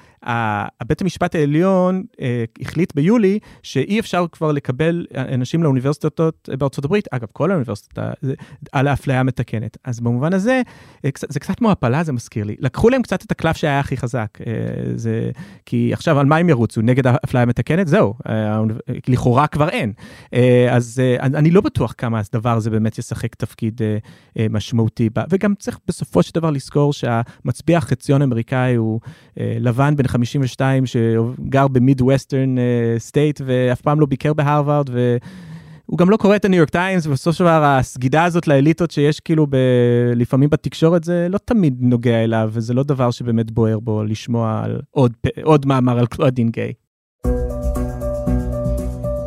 בית 0.87 1.01
המשפט 1.01 1.35
העליון 1.35 2.03
uh, 2.11 2.19
החליט 2.61 2.95
ביולי, 2.95 3.38
שאי 3.63 3.99
אפשר 3.99 4.25
כבר 4.31 4.51
לקבל 4.51 5.05
אנשים 5.15 5.63
לאוניברסיטאות 5.63 6.49
בארצות 6.57 6.85
הברית, 6.85 7.07
אגב, 7.11 7.27
כל 7.33 7.51
האוניברסיטה, 7.51 8.11
על 8.71 8.87
האפליה 8.87 9.19
המתקנת. 9.19 9.77
אז 9.83 9.99
במובן 9.99 10.33
הזה, 10.33 10.61
אה, 11.05 11.09
זה 11.29 11.39
קצת 11.39 11.55
כמו 11.55 11.71
הפלה, 11.71 12.03
זה 12.03 12.13
מזכיר 12.13 12.45
לי. 12.45 12.55
לקחו 12.59 12.89
להם 12.89 13.01
קצת 13.01 13.23
את 13.25 13.31
הקלף 13.31 13.57
שהיה 13.57 13.79
הכי 13.79 13.97
חזק. 13.97 14.39
אה, 14.47 14.53
זה, 14.95 15.31
כי 15.65 15.93
עכשיו, 15.93 16.19
על 16.19 16.25
מה 16.25 16.37
הם 16.37 16.49
ירוצו? 16.49 16.81
נגד 16.81 17.07
האפליה 17.07 17.43
המתקנת? 17.43 17.87
זהו, 17.87 18.13
אה, 18.29 18.61
לכאורה 19.07 19.47
כבר 19.47 19.69
אין. 19.69 19.93
אז 20.71 21.01
אני 21.23 21.51
לא 21.51 21.61
בטוח 21.61 21.93
כמה 21.97 22.21
הדבר 22.33 22.57
הזה 22.57 22.69
באמת 22.69 22.97
ישחק 22.97 23.35
תפקיד 23.35 23.81
משמעותי. 24.49 25.09
וגם 25.29 25.55
צריך 25.55 25.79
בסופו 25.87 26.23
של 26.23 26.31
דבר 26.33 26.51
לזכור 26.51 26.93
שהמצביע 26.93 27.77
החציוני 27.77 28.21
האמריקאי 28.21 28.75
הוא 28.75 28.99
לבן 29.37 29.95
בן 29.95 30.07
52 30.07 30.85
שגר 30.85 31.67
ב 31.67 32.01
Midwestern 32.01 32.55
state. 32.97 33.28
state 33.29 33.41
ואף 33.45 33.81
פעם 33.81 33.99
לא 33.99 34.05
ביקר 34.05 34.33
בהרווארד, 34.33 34.89
והוא 34.89 35.97
גם 35.97 36.09
לא 36.09 36.17
קורא 36.17 36.35
את 36.35 36.45
הניו 36.45 36.57
יורק 36.57 36.69
טיימס, 36.69 37.07
ובסופו 37.07 37.33
של 37.33 37.43
דבר 37.43 37.63
הסגידה 37.63 38.23
הזאת 38.23 38.47
לאליטות 38.47 38.91
שיש 38.91 39.19
כאילו 39.19 39.47
ב... 39.49 39.55
לפעמים 40.15 40.49
בתקשורת, 40.49 41.03
זה 41.03 41.27
לא 41.29 41.37
תמיד 41.37 41.75
נוגע 41.79 42.23
אליו, 42.23 42.49
וזה 42.53 42.73
לא 42.73 42.83
דבר 42.83 43.11
שבאמת 43.11 43.51
בוער 43.51 43.79
בו 43.79 44.03
לשמוע 44.03 44.61
על 44.63 44.81
עוד, 44.91 45.13
עוד 45.43 45.65
מאמר 45.65 45.99
על 45.99 46.05
קלודין 46.05 46.49
גיי. 46.49 46.73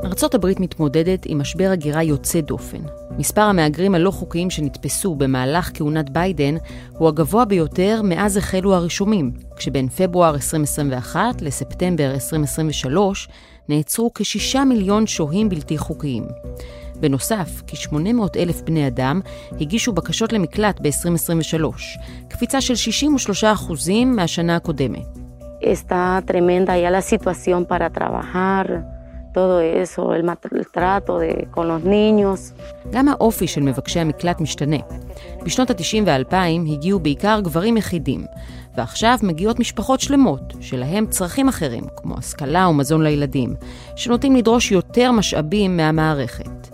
ארה"ב 0.04 0.46
מתמודדת 0.60 1.22
עם 1.26 1.38
משבר 1.38 1.70
הגירה 1.72 2.02
יוצא 2.02 2.40
דופן. 2.40 2.82
מספר 3.18 3.40
המהגרים 3.40 3.94
הלא 3.94 4.10
חוקיים 4.10 4.50
שנתפסו 4.50 5.14
במהלך 5.14 5.70
כהונת 5.74 6.10
ביידן 6.10 6.54
הוא 6.90 7.08
הגבוה 7.08 7.44
ביותר 7.44 8.00
מאז 8.04 8.36
החלו 8.36 8.74
הרישומים, 8.74 9.32
כשבין 9.56 9.88
פברואר 9.88 10.34
2021 10.34 11.42
לספטמבר 11.42 12.10
2023 12.14 13.28
נעצרו 13.68 14.10
כשישה 14.14 14.64
מיליון 14.64 15.06
שוהים 15.06 15.48
בלתי 15.48 15.78
חוקיים. 15.78 16.26
בנוסף, 16.96 17.62
כ-800 17.66 18.36
אלף 18.36 18.62
בני 18.62 18.86
אדם 18.86 19.20
הגישו 19.60 19.92
בקשות 19.92 20.32
למקלט 20.32 20.80
ב-2023, 20.80 21.64
קפיצה 22.28 22.60
של 22.60 22.74
63% 22.74 23.94
מהשנה 24.06 24.56
הקודמת. 24.56 25.06
Está 25.62 26.20
tremenda 26.26 26.76
ya 26.76 26.90
la 26.90 27.02
situación 27.02 27.64
para 27.70 27.88
trabajar. 27.98 28.66
todo 29.32 29.60
eso, 29.60 30.14
el 30.14 30.24
maltrato 30.24 31.18
de, 31.18 31.48
con 31.50 31.68
los 31.68 31.84
niños. 31.84 32.52
גם 32.90 33.08
האופי 33.08 33.46
של 33.46 33.60
מבקשי 33.60 34.00
המקלט 34.00 34.40
משתנה. 34.40 34.76
בשנות 35.42 35.70
ה-90 35.70 36.02
וה-2000 36.06 36.72
הגיעו 36.72 37.00
בעיקר 37.00 37.40
גברים 37.42 37.76
יחידים, 37.76 38.24
ועכשיו 38.76 39.18
מגיעות 39.22 39.60
משפחות 39.60 40.00
שלמות, 40.00 40.54
שלהם 40.60 41.06
צרכים 41.06 41.48
אחרים, 41.48 41.84
כמו 41.96 42.18
השכלה 42.18 42.68
ומזון 42.68 43.02
לילדים, 43.02 43.54
שנוטים 43.96 44.36
לדרוש 44.36 44.72
יותר 44.72 45.12
משאבים 45.12 45.76
מהמערכת. 45.76 46.68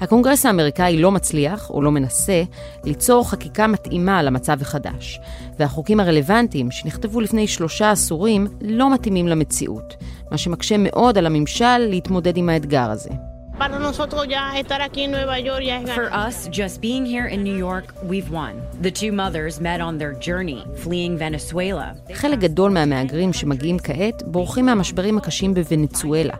הקונגרס 0.00 0.46
האמריקאי 0.46 0.96
לא 0.96 1.12
מצליח, 1.12 1.70
או 1.70 1.82
לא 1.82 1.90
מנסה, 1.90 2.42
ליצור 2.84 3.30
חקיקה 3.30 3.66
מתאימה 3.66 4.22
למצב 4.22 4.62
החדש, 4.62 5.20
והחוקים 5.58 6.00
הרלוונטיים, 6.00 6.70
שנכתבו 6.70 7.20
לפני 7.20 7.46
שלושה 7.46 7.90
עשורים, 7.90 8.46
לא 8.60 8.94
מתאימים 8.94 9.28
למציאות, 9.28 9.96
מה 10.30 10.38
שמקשה 10.38 10.76
מאוד 10.78 11.18
על 11.18 11.26
הממשל 11.26 11.78
להתמודד 11.78 12.36
עם 12.36 12.48
האתגר 12.48 12.90
הזה. 12.90 13.29
Para 13.60 13.78
nosotros 13.78 14.26
ya 14.26 14.58
estar 14.58 14.80
aquí 14.80 15.02
en 15.02 15.10
Nueva 15.10 15.38
York 15.38 15.62
ya 15.62 15.76
es 15.80 15.84
ganar. 15.84 15.96
For 16.00 16.08
us, 16.26 16.48
just 16.50 16.80
being 16.80 17.04
here 17.04 17.28
in 17.34 17.40
New 17.44 17.58
York, 17.68 17.86
we've 18.10 18.30
won. 18.30 18.54
The 18.86 18.90
two 18.90 19.12
mothers 19.12 19.60
met 19.60 19.80
on 19.82 19.98
their 19.98 20.14
journey, 20.28 20.60
fleeing 20.82 21.18
Venezuela. 21.18 21.94
חלק 22.14 22.38
גדול 22.38 22.70
מהמהגרים 22.70 23.32
שמגיעים 23.32 23.78
כעת 23.78 24.22
בורחים 24.26 24.66
מהמשברים 24.66 25.18
הקשים 25.18 25.54
בוונצואלה. 25.54 26.34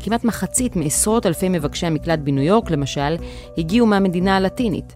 כמעט 0.00 0.24
מחצית 0.24 0.76
מעשרות 0.76 1.26
אלפי 1.26 1.48
מבקשי 1.48 1.86
המקלט 1.86 2.18
בניו 2.18 2.44
יורק, 2.44 2.70
למשל, 2.70 3.16
הגיעו 3.58 3.86
מהמדינה 3.86 4.36
הלטינית. 4.36 4.94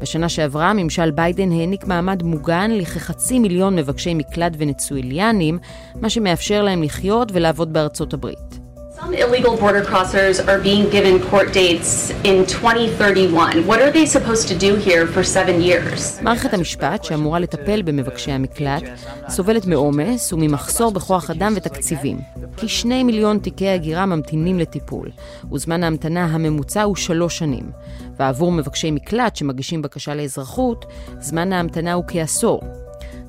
בשנה 0.00 0.28
שעברה, 0.28 0.72
ממשל 0.72 1.10
ביידן 1.10 1.52
העניק 1.52 1.84
מעמד 1.86 2.22
מוגן 2.22 2.70
לכחצי 2.70 3.38
מיליון 3.38 3.76
מבקשי 3.76 4.14
מקלט 4.14 4.52
ונצואליאנים, 4.58 5.58
מה 6.00 6.10
שמאפשר 6.10 6.62
להם 6.62 6.82
לחיות 6.82 7.28
ולעבוד 7.32 7.72
בארצות 7.72 8.14
הברית. 8.14 8.57
Some 9.00 9.14
illegal 9.14 9.56
border 9.56 9.84
crossers 9.90 10.36
are 10.48 10.58
being 10.58 10.90
given 10.90 11.14
court 11.30 11.52
dates 11.52 12.10
in 12.24 12.44
2031. 12.46 13.64
What 13.66 13.80
are 13.80 13.92
they 13.92 14.06
supposed 14.06 14.48
to 14.48 14.58
do 14.58 14.74
here 14.74 15.06
for 15.06 15.22
seven 15.22 15.60
years? 15.62 16.22
מערכת 16.22 16.54
המשפט, 16.54 17.04
שאמורה 17.04 17.38
לטפל 17.38 17.82
במבקשי 17.82 18.32
המקלט, 18.32 18.82
סובלת 19.28 19.66
מעומס 19.66 20.32
וממחסור 20.32 20.92
בכוח 20.92 21.30
אדם 21.30 21.52
ותקציבים. 21.56 22.18
כשני 22.56 23.04
מיליון 23.04 23.38
תיקי 23.38 23.68
הגירה 23.68 24.06
ממתינים 24.06 24.58
לטיפול, 24.58 25.10
וזמן 25.52 25.82
ההמתנה 25.82 26.24
הממוצע 26.24 26.82
הוא 26.82 26.96
שלוש 26.96 27.38
שנים. 27.38 27.70
ועבור 28.18 28.52
מבקשי 28.52 28.90
מקלט 28.90 29.36
שמגישים 29.36 29.82
בקשה 29.82 30.14
לאזרחות, 30.14 30.84
זמן 31.20 31.52
ההמתנה 31.52 31.92
הוא 31.92 32.04
כעשור. 32.08 32.60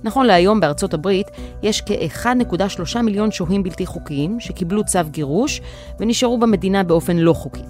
נכון 0.04 0.26
להיום 0.26 0.60
בארצות 0.60 0.93
הברית 0.93 1.28
יש 1.64 1.82
כ-1.3 1.82 3.02
מיליון 3.02 3.32
שוהים 3.32 3.64
בלתי 3.64 3.86
חוקיים 3.86 4.39
שקיבלו 4.39 4.84
צו 4.86 5.00
גירוש 5.12 5.62
ונשארו 6.00 6.39
במדינה 6.39 6.84
באופן 6.84 7.18
לא 7.18 7.34
חוקי. 7.34 7.64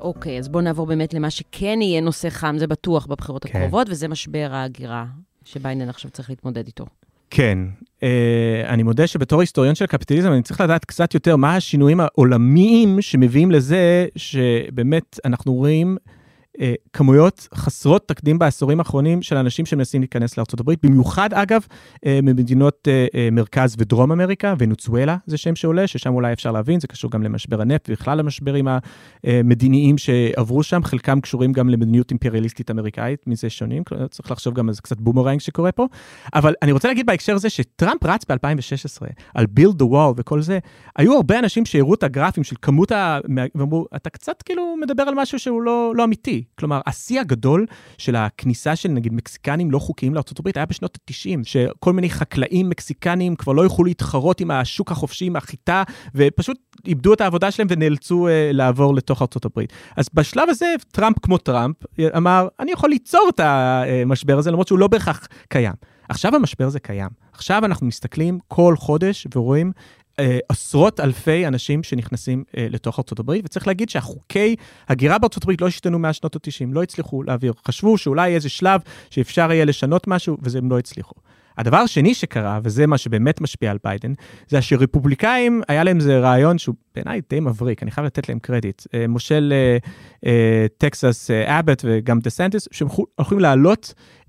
אוקיי, 0.00 0.38
אז 0.38 0.48
בואו 0.48 0.62
נעבור 0.62 0.86
באמת 0.86 1.14
למה 1.14 1.30
שכן 1.30 1.78
יהיה 1.82 2.00
נושא 2.00 2.30
חם, 2.30 2.56
זה 2.58 2.66
בטוח 2.66 3.06
בבחירות 3.06 3.44
כן. 3.44 3.58
הקרובות, 3.58 3.86
וזה 3.90 4.08
משבר 4.08 4.48
ההגירה 4.50 5.04
שביידן 5.44 5.88
עכשיו 5.88 6.10
צריך 6.10 6.30
להתמודד 6.30 6.66
איתו. 6.66 6.86
כן, 7.30 7.58
אה, 8.02 8.62
אני 8.68 8.82
מודה 8.82 9.06
שבתור 9.06 9.40
היסטוריון 9.40 9.74
של 9.74 9.86
קפיטליזם, 9.86 10.32
אני 10.32 10.42
צריך 10.42 10.60
לדעת 10.60 10.84
קצת 10.84 11.14
יותר 11.14 11.36
מה 11.36 11.56
השינויים 11.56 12.00
העולמיים 12.00 13.02
שמביאים 13.02 13.50
לזה 13.50 14.06
שבאמת 14.16 15.20
אנחנו 15.24 15.54
רואים 15.54 15.96
אה, 16.60 16.74
כמויות 16.92 17.48
חסרות 17.54 18.08
תקדים 18.08 18.38
בעשורים 18.38 18.78
האחרונים 18.78 19.22
של 19.22 19.36
אנשים 19.36 19.66
שמנסים 19.66 20.00
להיכנס 20.00 20.38
לארה"ב, 20.38 20.72
במיוחד 20.82 21.34
אגב 21.34 21.66
אה, 22.06 22.20
ממדינות 22.22 22.88
אה, 22.88 23.06
אה, 23.14 23.28
מרכז 23.32 23.74
ודרום 23.78 24.12
אמריקה, 24.12 24.54
ונוצואלה 24.58 25.16
זה 25.26 25.36
שם 25.36 25.56
שעולה, 25.56 25.86
ששם 25.86 26.14
אולי 26.14 26.32
אפשר 26.32 26.52
להבין, 26.52 26.80
זה 26.80 26.86
קשור 26.86 27.10
גם 27.10 27.22
למשבר 27.22 27.60
הנפט 27.60 27.88
ובכלל 27.88 28.18
למשברים 28.18 28.68
המדיניים 29.24 29.98
שעברו 29.98 30.62
שם, 30.62 30.84
חלקם 30.84 31.20
קשורים 31.20 31.52
גם 31.52 31.68
למדיניות 31.68 32.10
אימפריאליסטית 32.10 32.70
אמריקאית, 32.70 33.26
מזה 33.26 33.50
שונים, 33.50 33.82
צריך 34.10 34.30
לחשוב 34.30 34.54
גם 34.54 34.68
על 34.68 34.74
זה 34.74 34.82
קצת 34.82 35.00
בומרנג 35.00 35.40
שקורה 35.40 35.72
פה, 35.72 35.86
אבל 36.34 36.54
אני 36.62 36.72
רוצה 36.72 36.88
להגיד 36.88 37.06
בהקשר 37.06 37.34
הזה 37.34 37.50
שטראמפ 37.50 38.04
רץ 38.04 38.24
ב-2016 38.30 39.06
על 39.34 39.46
build 39.58 39.74
the 39.82 39.84
wall 39.84 40.14
וכל 40.16 40.42
זה, 40.42 40.58
היו 40.96 41.16
הרבה 41.16 41.38
אנשים 41.38 41.64
שהראו 41.64 41.94
את 41.94 42.02
הגרפים 42.02 42.44
של 42.44 42.56
כמות 42.62 42.92
ה... 42.92 43.18
ואמרו, 43.54 43.86
אתה 43.96 44.10
קצת 44.10 44.42
כאילו 44.42 44.76
מדבר 44.82 45.02
על 45.02 45.14
משהו 45.16 45.38
שהוא 45.38 45.62
לא, 45.62 45.92
לא 45.96 46.04
אמיתי. 46.04 46.43
כלומר, 46.58 46.80
השיא 46.86 47.20
הגדול 47.20 47.66
של 47.98 48.16
הכניסה 48.16 48.76
של 48.76 48.88
נגיד 48.88 49.12
מקסיקנים 49.12 49.70
לא 49.70 49.78
חוקיים 49.78 50.14
לארה"ב 50.14 50.48
היה 50.54 50.66
בשנות 50.66 50.98
ה-90, 51.08 51.38
שכל 51.42 51.92
מיני 51.92 52.10
חקלאים 52.10 52.68
מקסיקנים 52.68 53.36
כבר 53.36 53.52
לא 53.52 53.66
יכלו 53.66 53.84
להתחרות 53.84 54.40
עם 54.40 54.50
השוק 54.50 54.92
החופשי, 54.92 55.24
עם 55.24 55.36
החיטה, 55.36 55.82
ופשוט 56.14 56.58
איבדו 56.86 57.14
את 57.14 57.20
העבודה 57.20 57.50
שלהם 57.50 57.68
ונאלצו 57.70 58.28
uh, 58.28 58.30
לעבור 58.52 58.94
לתוך 58.94 59.22
ארה"ב. 59.22 59.60
אז 59.96 60.08
בשלב 60.14 60.48
הזה, 60.48 60.74
טראמפ 60.92 61.16
כמו 61.22 61.38
טראמפ, 61.38 61.76
אמר, 62.16 62.48
אני 62.60 62.72
יכול 62.72 62.90
ליצור 62.90 63.28
את 63.34 63.40
המשבר 63.40 64.38
הזה, 64.38 64.50
למרות 64.50 64.68
שהוא 64.68 64.78
לא 64.78 64.88
בהכרח 64.88 65.28
קיים. 65.48 65.74
עכשיו 66.08 66.34
המשבר 66.34 66.66
הזה 66.66 66.80
קיים. 66.80 67.08
עכשיו 67.32 67.64
אנחנו 67.64 67.86
מסתכלים 67.86 68.38
כל 68.48 68.74
חודש 68.76 69.26
ורואים 69.34 69.72
אה, 69.76 70.03
עשרות 70.48 71.00
אלפי 71.00 71.46
אנשים 71.46 71.82
שנכנסים 71.82 72.44
אה, 72.56 72.66
לתוך 72.70 72.98
הברית, 73.20 73.44
וצריך 73.44 73.66
להגיד 73.66 73.88
שהחוקי 73.88 74.56
הגירה 74.88 75.18
הברית 75.44 75.60
לא 75.60 75.66
השתנו 75.66 75.98
מאז 75.98 76.14
שנות 76.14 76.36
ה-90, 76.36 76.66
לא 76.72 76.82
הצליחו 76.82 77.22
להעביר. 77.22 77.52
חשבו 77.68 77.98
שאולי 77.98 78.34
איזה 78.34 78.48
שלב 78.48 78.80
שאפשר 79.10 79.52
יהיה 79.52 79.64
לשנות 79.64 80.06
משהו, 80.06 80.36
וזה 80.42 80.58
הם 80.58 80.70
לא 80.70 80.78
הצליחו. 80.78 81.14
הדבר 81.58 81.76
השני 81.76 82.14
שקרה, 82.14 82.60
וזה 82.62 82.86
מה 82.86 82.98
שבאמת 82.98 83.40
משפיע 83.40 83.70
על 83.70 83.78
ביידן, 83.84 84.12
זה 84.48 84.62
שרפובליקאים, 84.62 85.62
היה 85.68 85.84
להם 85.84 85.96
איזה 85.96 86.18
רעיון 86.18 86.58
שהוא 86.58 86.74
בעיניי 86.94 87.20
די 87.30 87.40
מבריק, 87.40 87.82
אני 87.82 87.90
חייב 87.90 88.06
לתת 88.06 88.28
להם 88.28 88.38
קרדיט. 88.38 88.82
אה, 88.94 89.06
מושל 89.08 89.52
אה, 89.52 89.78
אה, 90.26 90.66
טקסס 90.78 91.30
אה, 91.30 91.58
אבט 91.60 91.82
וגם 91.84 92.20
דה 92.20 92.30
סנטיס, 92.30 92.68
שהם 92.70 92.88
הולכים 93.14 93.38
להעלות 93.38 93.94
אה, 93.96 94.23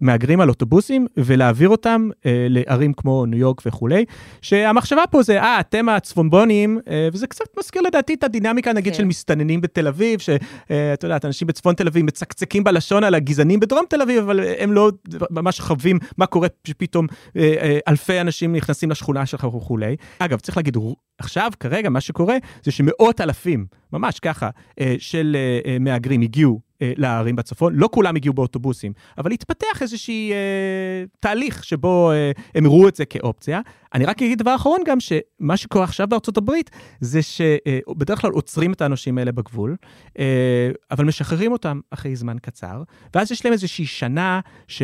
מהגרים 0.00 0.40
על 0.40 0.48
אוטובוסים 0.48 1.06
ולהעביר 1.16 1.68
אותם 1.68 2.08
אה, 2.26 2.46
לערים 2.50 2.92
כמו 2.92 3.26
ניו 3.26 3.38
יורק 3.38 3.62
וכולי, 3.66 4.04
שהמחשבה 4.42 5.02
פה 5.10 5.22
זה, 5.22 5.42
אה, 5.42 5.60
אתם 5.60 5.88
הצפונבונים, 5.88 6.78
אה, 6.90 7.08
וזה 7.12 7.26
קצת 7.26 7.44
מזכיר 7.58 7.82
לדעתי 7.82 8.14
את 8.14 8.24
הדינמיקה 8.24 8.72
נגיד 8.72 8.94
של 8.94 9.04
מסתננים 9.04 9.60
בתל 9.60 9.86
אביב, 9.86 10.20
שאת 10.20 11.02
יודעת, 11.02 11.24
אנשים 11.24 11.48
בצפון 11.48 11.74
תל 11.74 11.86
אביב 11.86 12.04
מצקצקים 12.04 12.64
בלשון 12.64 13.04
על 13.04 13.14
הגזענים 13.14 13.60
בדרום 13.60 13.84
תל 13.88 14.02
אביב, 14.02 14.22
אבל 14.22 14.40
הם 14.58 14.72
לא 14.72 14.90
ממש 15.30 15.60
חווים 15.60 15.98
מה 16.18 16.26
קורה 16.26 16.48
שפתאום 16.64 17.06
אה, 17.36 17.54
אה, 17.60 17.78
אלפי 17.88 18.20
אנשים 18.20 18.56
נכנסים 18.56 18.90
לשכונה 18.90 19.26
שלך 19.26 19.44
וכולי. 19.44 19.96
אגב, 20.18 20.38
צריך 20.40 20.56
להגיד, 20.56 20.76
עכשיו, 21.18 21.50
כרגע, 21.60 21.88
מה 21.88 22.00
שקורה 22.00 22.36
זה 22.62 22.70
שמאות 22.70 23.20
אלפים, 23.20 23.66
ממש 23.92 24.20
ככה, 24.20 24.50
אה, 24.80 24.94
של 24.98 25.36
אה, 25.36 25.70
אה, 25.70 25.78
מהגרים 25.78 26.20
הגיעו 26.20 26.60
אה, 26.60 26.67
לערים 26.80 27.36
בצפון, 27.36 27.74
לא 27.76 27.88
כולם 27.92 28.16
הגיעו 28.16 28.34
באוטובוסים, 28.34 28.92
אבל 29.18 29.32
התפתח 29.32 29.82
איזשהי 29.82 30.32
אה, 30.32 31.04
תהליך 31.20 31.64
שבו 31.64 32.10
אה, 32.10 32.30
הם 32.54 32.66
ראו 32.66 32.88
את 32.88 32.96
זה 32.96 33.04
כאופציה. 33.04 33.60
אני 33.94 34.04
רק 34.04 34.22
אגיד 34.22 34.38
דבר 34.38 34.54
אחרון 34.54 34.80
גם, 34.86 34.98
שמה 35.00 35.56
שקורה 35.56 35.84
עכשיו 35.84 36.08
בארצות 36.08 36.36
הברית, 36.36 36.70
זה 37.00 37.20
שבדרך 37.22 38.20
כלל 38.20 38.30
עוצרים 38.30 38.72
את 38.72 38.80
האנשים 38.80 39.18
האלה 39.18 39.32
בגבול, 39.32 39.76
אה, 40.18 40.70
אבל 40.90 41.04
משחררים 41.04 41.52
אותם 41.52 41.80
אחרי 41.90 42.16
זמן 42.16 42.36
קצר, 42.42 42.82
ואז 43.14 43.32
יש 43.32 43.44
להם 43.44 43.52
איזושהי 43.52 43.86
שנה 43.86 44.40
ש... 44.68 44.82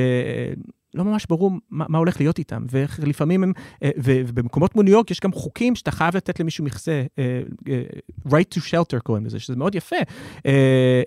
לא 0.95 1.05
ממש 1.05 1.27
ברור 1.29 1.51
מה, 1.71 1.85
מה 1.89 1.99
הולך 1.99 2.21
להיות 2.21 2.39
איתם, 2.39 2.65
ולפעמים 2.71 3.43
הם, 3.43 3.53
אה, 3.83 3.91
ובמקומות 3.97 4.73
כמו 4.73 4.83
ניו 4.83 4.93
יורק 4.93 5.11
יש 5.11 5.21
גם 5.21 5.33
חוקים 5.33 5.75
שאתה 5.75 5.91
חייב 5.91 6.17
לתת 6.17 6.41
למישהו 6.41 6.65
מכסה, 6.65 7.03
אה, 7.19 7.43
אה, 7.69 7.83
right 8.29 8.59
to 8.59 8.61
shelter 8.61 8.99
קוראים 9.03 9.27
לזה, 9.27 9.41
שזה 9.41 9.57
מאוד 9.57 9.75
יפה. 9.75 9.97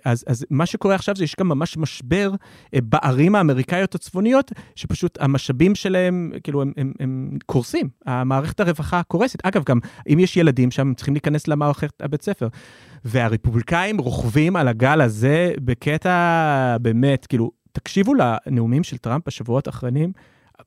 אז, 0.05 0.23
אז 0.27 0.45
מה 0.49 0.65
שקורה 0.65 0.95
עכשיו 0.95 1.15
זה 1.15 1.23
יש 1.23 1.35
גם 1.39 1.47
ממש 1.47 1.77
משבר 1.77 2.31
בערים 2.75 3.35
האמריקאיות 3.35 3.95
הצפוניות, 3.95 4.51
שפשוט 4.75 5.17
המשאבים 5.21 5.75
שלהם, 5.75 6.31
כאילו, 6.43 6.61
הם, 6.61 6.71
הם, 6.77 6.93
הם 6.99 7.37
קורסים, 7.45 7.89
המערכת 8.05 8.59
הרווחה 8.59 9.03
קורסת. 9.03 9.45
אגב, 9.45 9.63
גם 9.65 9.79
אם 10.09 10.19
יש 10.19 10.37
ילדים 10.37 10.71
שם, 10.71 10.87
הם 10.87 10.93
צריכים 10.93 11.13
להיכנס 11.13 11.47
למערכת 11.47 12.01
הבית 12.01 12.21
ספר. 12.21 12.47
והרפובליקאים 13.05 13.97
רוכבים 13.97 14.55
על 14.55 14.67
הגל 14.67 15.01
הזה 15.01 15.53
בקטע 15.65 16.77
באמת, 16.81 17.25
כאילו, 17.25 17.51
תקשיבו 17.79 18.13
לנאומים 18.13 18.83
של 18.83 18.97
טראמפ 18.97 19.27
בשבועות 19.27 19.67
האחרונים, 19.67 20.11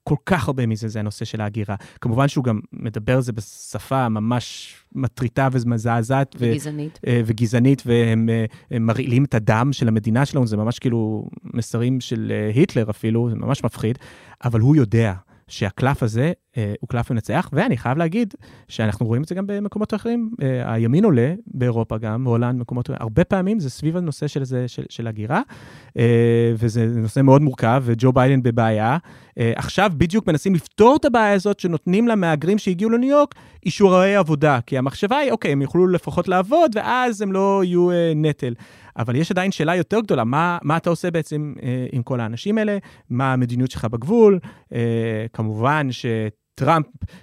כל 0.05 0.15
כך 0.27 0.49
הרבה 0.49 0.67
מזה 0.67 0.89
זה 0.89 0.99
הנושא 0.99 1.25
של 1.25 1.41
ההגירה. 1.41 1.75
כמובן 2.01 2.29
שהוא 2.29 2.45
גם 2.45 2.61
מדבר 2.73 3.17
על 3.17 3.23
זה 3.23 3.33
בשפה 3.33 4.09
ממש 4.09 4.75
מטריטה 4.95 5.49
ומזעזעת. 5.53 6.37
וגזענית. 6.39 6.99
ו- 7.07 7.21
וגזענית, 7.25 7.83
והם 7.87 8.29
מרעילים 8.71 9.25
את 9.25 9.35
הדם 9.35 9.69
של 9.73 9.89
המדינה 9.89 10.27
שלנו, 10.27 10.47
זה 10.47 10.57
ממש 10.57 10.79
כאילו 10.79 11.29
מסרים 11.45 12.01
של 12.01 12.33
היטלר 12.55 12.91
אפילו, 12.91 13.31
זה 13.31 13.37
ממש 13.37 13.65
מפחיד, 13.65 13.99
אבל 14.45 14.61
הוא 14.61 14.77
יודע. 14.77 15.15
שהקלף 15.49 16.03
הזה 16.03 16.33
אה, 16.57 16.75
הוא 16.81 16.89
קלף 16.89 17.11
מנצח, 17.11 17.51
ואני 17.53 17.77
חייב 17.77 17.99
להגיד 17.99 18.35
שאנחנו 18.69 19.07
רואים 19.07 19.23
את 19.23 19.29
זה 19.29 19.35
גם 19.35 19.47
במקומות 19.47 19.95
אחרים. 19.95 20.31
אה, 20.43 20.75
הימין 20.75 21.05
עולה 21.05 21.35
באירופה 21.47 21.99
גם, 21.99 22.25
בהולנד, 22.25 22.61
מקומות, 22.61 22.91
הרבה 22.91 23.25
פעמים 23.25 23.61
זה 23.61 23.71
סביב 23.71 23.97
הנושא 23.97 24.27
של, 24.27 24.45
זה, 24.45 24.69
של, 24.69 24.83
של 24.89 25.07
הגירה, 25.07 25.41
אה, 25.99 26.53
וזה 26.55 26.87
נושא 26.87 27.21
מאוד 27.21 27.43
מורכב, 27.43 27.83
וג'ו 27.87 28.13
ביידן 28.13 28.43
בבעיה. 28.43 28.99
עכשיו 29.57 29.93
בדיוק 29.97 30.27
מנסים 30.27 30.55
לפתור 30.55 30.97
את 30.97 31.05
הבעיה 31.05 31.33
הזאת, 31.33 31.61
שנותנים 31.61 32.09
למהגרים 32.09 32.59
שהגיעו 32.59 32.91
לניו 32.91 33.11
יורק 33.11 33.35
אישורי 33.67 34.17
עבודה, 34.17 34.59
כי 34.67 34.79
המחשבה 34.79 35.17
היא, 35.17 35.33
אוקיי, 35.33 35.53
הם 35.53 35.63
יוכלו 35.63 35.89
לפחות 35.89 36.29
לעבוד, 36.29 36.73
ואז 36.75 37.23
הם 37.23 37.33
לא 37.33 37.63
יהיו 37.65 37.89
נטל. 38.17 38.55
אבל 38.97 39.17
יש 39.17 39.31
עדיין 39.31 39.53
שאלה 39.53 39.77
יותר 39.77 40.01
גדולה, 40.01 40.25
מה, 40.25 40.59
מה 40.63 40.77
אתה 40.77 40.91
עושה 40.91 41.11
בעצם 41.11 41.55
אה, 41.63 41.87
עם 41.93 42.03
כל 42.03 42.21
האנשים 42.21 42.59
האלה? 42.59 42.79
מה 43.11 43.33
המדיניות 43.33 43.71
שלך 43.71 43.85
בגבול? 43.85 44.39
אה, 44.75 45.27
כמובן 45.33 45.89
שטראמפ 45.91 46.31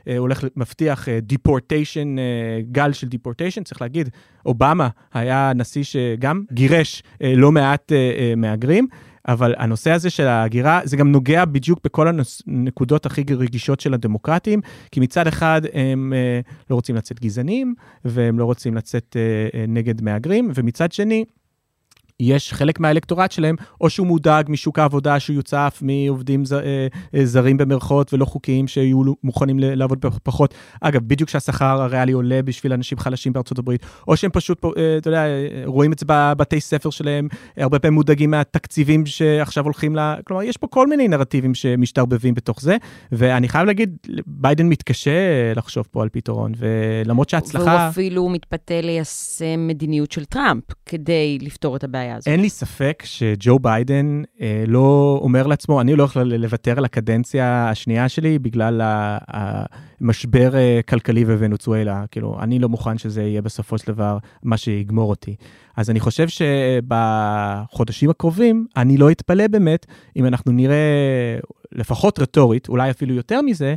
אה, 0.07 0.17
הולך, 0.17 0.43
מבטיח 0.55 1.07
דיפורטיישן, 1.21 2.19
אה, 2.19 2.23
אה, 2.23 2.61
גל 2.71 2.93
של 2.93 3.07
דיפורטיישן, 3.07 3.63
צריך 3.63 3.81
להגיד, 3.81 4.09
אובמה 4.45 4.89
היה 5.13 5.51
נשיא 5.55 5.83
שגם 5.83 6.43
גירש 6.51 7.03
אה, 7.21 7.33
לא 7.35 7.51
מעט 7.51 7.91
אה, 7.91 7.97
אה, 7.97 8.33
מהגרים. 8.37 8.87
אבל 9.27 9.53
הנושא 9.57 9.91
הזה 9.91 10.09
של 10.09 10.27
ההגירה, 10.27 10.81
זה 10.83 10.97
גם 10.97 11.11
נוגע 11.11 11.45
בדיוק 11.45 11.79
בכל 11.83 12.07
הנקודות 12.07 13.05
הכי 13.05 13.23
רגישות 13.37 13.79
של 13.79 13.93
הדמוקרטים, 13.93 14.61
כי 14.91 14.99
מצד 14.99 15.27
אחד 15.27 15.61
הם 15.73 16.13
אה, 16.13 16.39
לא 16.69 16.75
רוצים 16.75 16.95
לצאת 16.95 17.19
גזענים, 17.19 17.73
והם 18.05 18.39
לא 18.39 18.45
רוצים 18.45 18.75
לצאת 18.75 19.15
אה, 19.19 19.59
אה, 19.59 19.65
נגד 19.67 20.01
מהגרים, 20.01 20.51
ומצד 20.55 20.91
שני, 20.91 21.25
יש 22.19 22.53
חלק 22.53 22.79
מהאלקטורט 22.79 23.31
שלהם, 23.31 23.55
או 23.81 23.89
שהוא 23.89 24.07
מודאג 24.07 24.45
משוק 24.49 24.79
העבודה, 24.79 25.19
שהוא 25.19 25.35
יוצף 25.35 25.79
מעובדים 25.81 26.45
ז, 26.45 26.53
אה, 26.53 26.87
אה, 27.15 27.25
זרים 27.25 27.57
במרכאות 27.57 28.13
ולא 28.13 28.25
חוקיים, 28.25 28.67
שיהיו 28.67 29.01
מוכנים 29.23 29.59
לעבוד 29.59 30.05
פחות. 30.23 30.53
אגב, 30.81 31.01
בדיוק 31.07 31.29
כשהשכר 31.29 31.81
הריאלי 31.81 32.11
עולה 32.11 32.41
בשביל 32.41 32.73
אנשים 32.73 32.97
חלשים 32.97 33.33
בארצות 33.33 33.59
הברית, 33.59 33.85
או 34.07 34.17
שהם 34.17 34.31
פשוט, 34.31 34.65
אה, 34.65 34.97
אתה 34.97 35.07
יודע, 35.07 35.25
רואים 35.65 35.93
את 35.93 35.99
זה 35.99 36.05
בבתי 36.09 36.61
ספר 36.61 36.89
שלהם, 36.89 37.27
הרבה 37.57 37.79
פעמים 37.79 37.93
מודאגים 37.93 38.31
מהתקציבים 38.31 39.05
שעכשיו 39.05 39.63
הולכים 39.63 39.95
ל... 39.95 40.15
כלומר, 40.23 40.43
יש 40.43 40.57
פה 40.57 40.67
כל 40.67 40.87
מיני 40.87 41.07
נרטיבים 41.07 41.53
שמשתרבבים 41.53 42.33
בתוך 42.33 42.61
זה, 42.61 42.77
ואני 43.11 43.49
חייב 43.49 43.67
להגיד, 43.67 43.97
ביידן 44.27 44.69
מתקשה 44.69 45.53
לחשוב 45.55 45.87
פה 45.91 46.03
על 46.03 46.09
פתרון, 46.09 46.51
ולמרות 46.57 47.29
שההצלחה... 47.29 47.65
והוא 47.65 47.89
אפילו 47.89 48.29
מתפתה 48.29 48.81
ליישם 48.81 49.67
מדיניות 49.67 50.11
של 50.11 50.25
טראמפ 50.25 50.63
כדי 50.85 51.37
לפתור 51.41 51.75
את 51.75 51.83
הבעיה 51.83 52.06
הזאת. 52.15 52.27
אין 52.27 52.41
לי 52.41 52.49
ספק 52.49 53.03
שג'ו 53.05 53.59
ביידן 53.59 54.23
אה, 54.41 54.63
לא 54.67 55.19
אומר 55.21 55.47
לעצמו, 55.47 55.81
אני 55.81 55.95
לא 55.95 56.03
יכול 56.03 56.21
לוותר 56.21 56.77
על 56.77 56.85
הקדנציה 56.85 57.69
השנייה 57.69 58.09
שלי 58.09 58.39
בגלל 58.39 58.81
המשבר 59.27 60.55
אה, 60.55 60.79
כלכלי 60.89 61.25
בוונצואלה. 61.25 62.05
כאילו, 62.11 62.37
אני 62.41 62.59
לא 62.59 62.69
מוכן 62.69 62.97
שזה 62.97 63.21
יהיה 63.21 63.41
בסופו 63.41 63.77
של 63.77 63.91
דבר 63.93 64.17
מה 64.43 64.57
שיגמור 64.57 65.09
אותי. 65.09 65.35
אז 65.77 65.89
אני 65.89 65.99
חושב 65.99 66.27
שבחודשים 66.27 68.09
הקרובים, 68.09 68.67
אני 68.77 68.97
לא 68.97 69.11
אתפלא 69.11 69.47
באמת 69.47 69.85
אם 70.15 70.25
אנחנו 70.25 70.51
נראה, 70.51 70.75
לפחות 71.71 72.19
רטורית, 72.19 72.69
אולי 72.69 72.89
אפילו 72.89 73.13
יותר 73.13 73.41
מזה, 73.41 73.75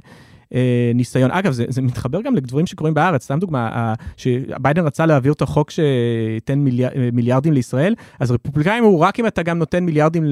אה, 0.55 0.92
ניסיון. 0.94 1.30
אגב, 1.30 1.53
זה, 1.53 1.64
זה 1.68 1.82
מתחבר 1.82 2.22
גם 2.22 2.34
לדברים 2.34 2.66
שקורים 2.66 2.94
בארץ. 2.94 3.24
סתם 3.24 3.38
דוגמה, 3.38 3.94
שביידן 4.16 4.86
רצה 4.86 5.07
להעביר 5.07 5.32
את 5.32 5.42
החוק 5.42 5.70
שייתן 5.70 6.59
מיליאר, 6.59 6.90
מיליארדים 7.12 7.53
לישראל, 7.53 7.94
אז 8.20 8.30
רפובליקאים 8.30 8.84
הוא 8.84 8.98
רק 8.98 9.20
אם 9.20 9.26
אתה 9.26 9.42
גם 9.42 9.59
נותן 9.59 9.84
מיליארדים 9.84 10.24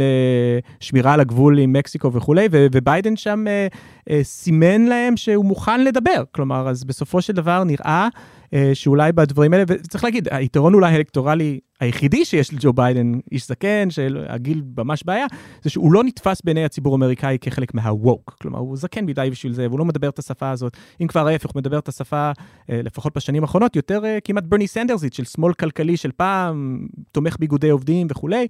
לשמירה 0.81 1.12
על 1.12 1.21
הגבול 1.21 1.59
עם 1.59 1.73
מקסיקו 1.73 2.12
וכולי, 2.12 2.49
ו, 2.51 2.66
וביידן 2.73 3.16
שם 3.16 3.45
אה, 3.49 3.66
אה, 4.11 4.21
סימן 4.25 4.83
להם 4.83 5.16
שהוא 5.16 5.45
מוכן 5.45 5.85
לדבר. 5.85 6.23
כלומר, 6.33 6.69
אז 6.69 6.85
בסופו 6.85 7.23
של 7.23 7.33
דבר 7.33 7.64
נראה... 7.64 8.09
אה, 8.55 8.70
שאולי 8.74 9.12
בדברים 9.12 9.53
האלה, 9.53 9.64
וצריך 9.68 10.05
להגיד, 10.05 10.28
היתרון 10.30 10.74
אולי 10.74 10.92
האלקטורלי 10.92 11.61
היחידי 11.80 12.24
שיש 12.24 12.55
לג'ו 12.55 12.72
ביידן, 12.72 13.12
איש 13.32 13.49
זקן, 13.49 13.90
שהגיל 13.90 14.62
ממש 14.76 15.03
בעיה, 15.05 15.26
זה 15.62 15.70
שהוא 15.70 15.92
לא 15.92 16.05
נתפס 16.05 16.42
בעיני 16.44 16.64
הציבור 16.64 16.94
האמריקאי 16.94 17.38
כחלק 17.40 17.74
מה-woke. 17.74 18.32
כלומר, 18.42 18.59
הוא 18.59 18.76
זקן 18.76 19.05
מדי 19.05 19.28
בשביל 19.30 19.53
זה, 19.53 19.66
והוא 19.68 19.78
לא 19.78 19.84
מדבר 19.84 20.09
את 20.09 20.18
השפה 20.18 20.51
הזאת. 20.51 20.76
אם 21.01 21.07
כבר 21.07 21.26
ההפך, 21.26 21.51
הוא 21.51 21.61
מדבר 21.61 21.78
את 21.78 21.88
השפה, 21.88 22.30
אה, 22.70 22.80
לפחות 22.82 23.16
בשנים 23.16 23.42
האחרונות, 23.42 23.76
יותר 23.76 24.05
אה, 24.05 24.18
כמעט 24.24 24.44
ברני 24.44 24.66
סנדרסית, 24.66 25.12
של 25.12 25.24
שמאל 25.24 25.53
כלכלי 25.53 25.96
של 25.96 26.12
פעם, 26.12 26.86
תומך 27.12 27.36
באיגודי 27.38 27.70
עובדים 27.70 28.07
וכולי. 28.11 28.46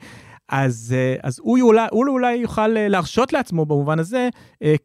אז, 0.49 0.95
אז 1.23 1.41
הוא, 1.43 1.61
אולי, 1.61 1.87
הוא 1.91 2.09
אולי 2.09 2.37
יוכל 2.37 2.69
להרשות 2.69 3.33
לעצמו 3.33 3.67
במובן 3.67 3.99
הזה, 3.99 4.29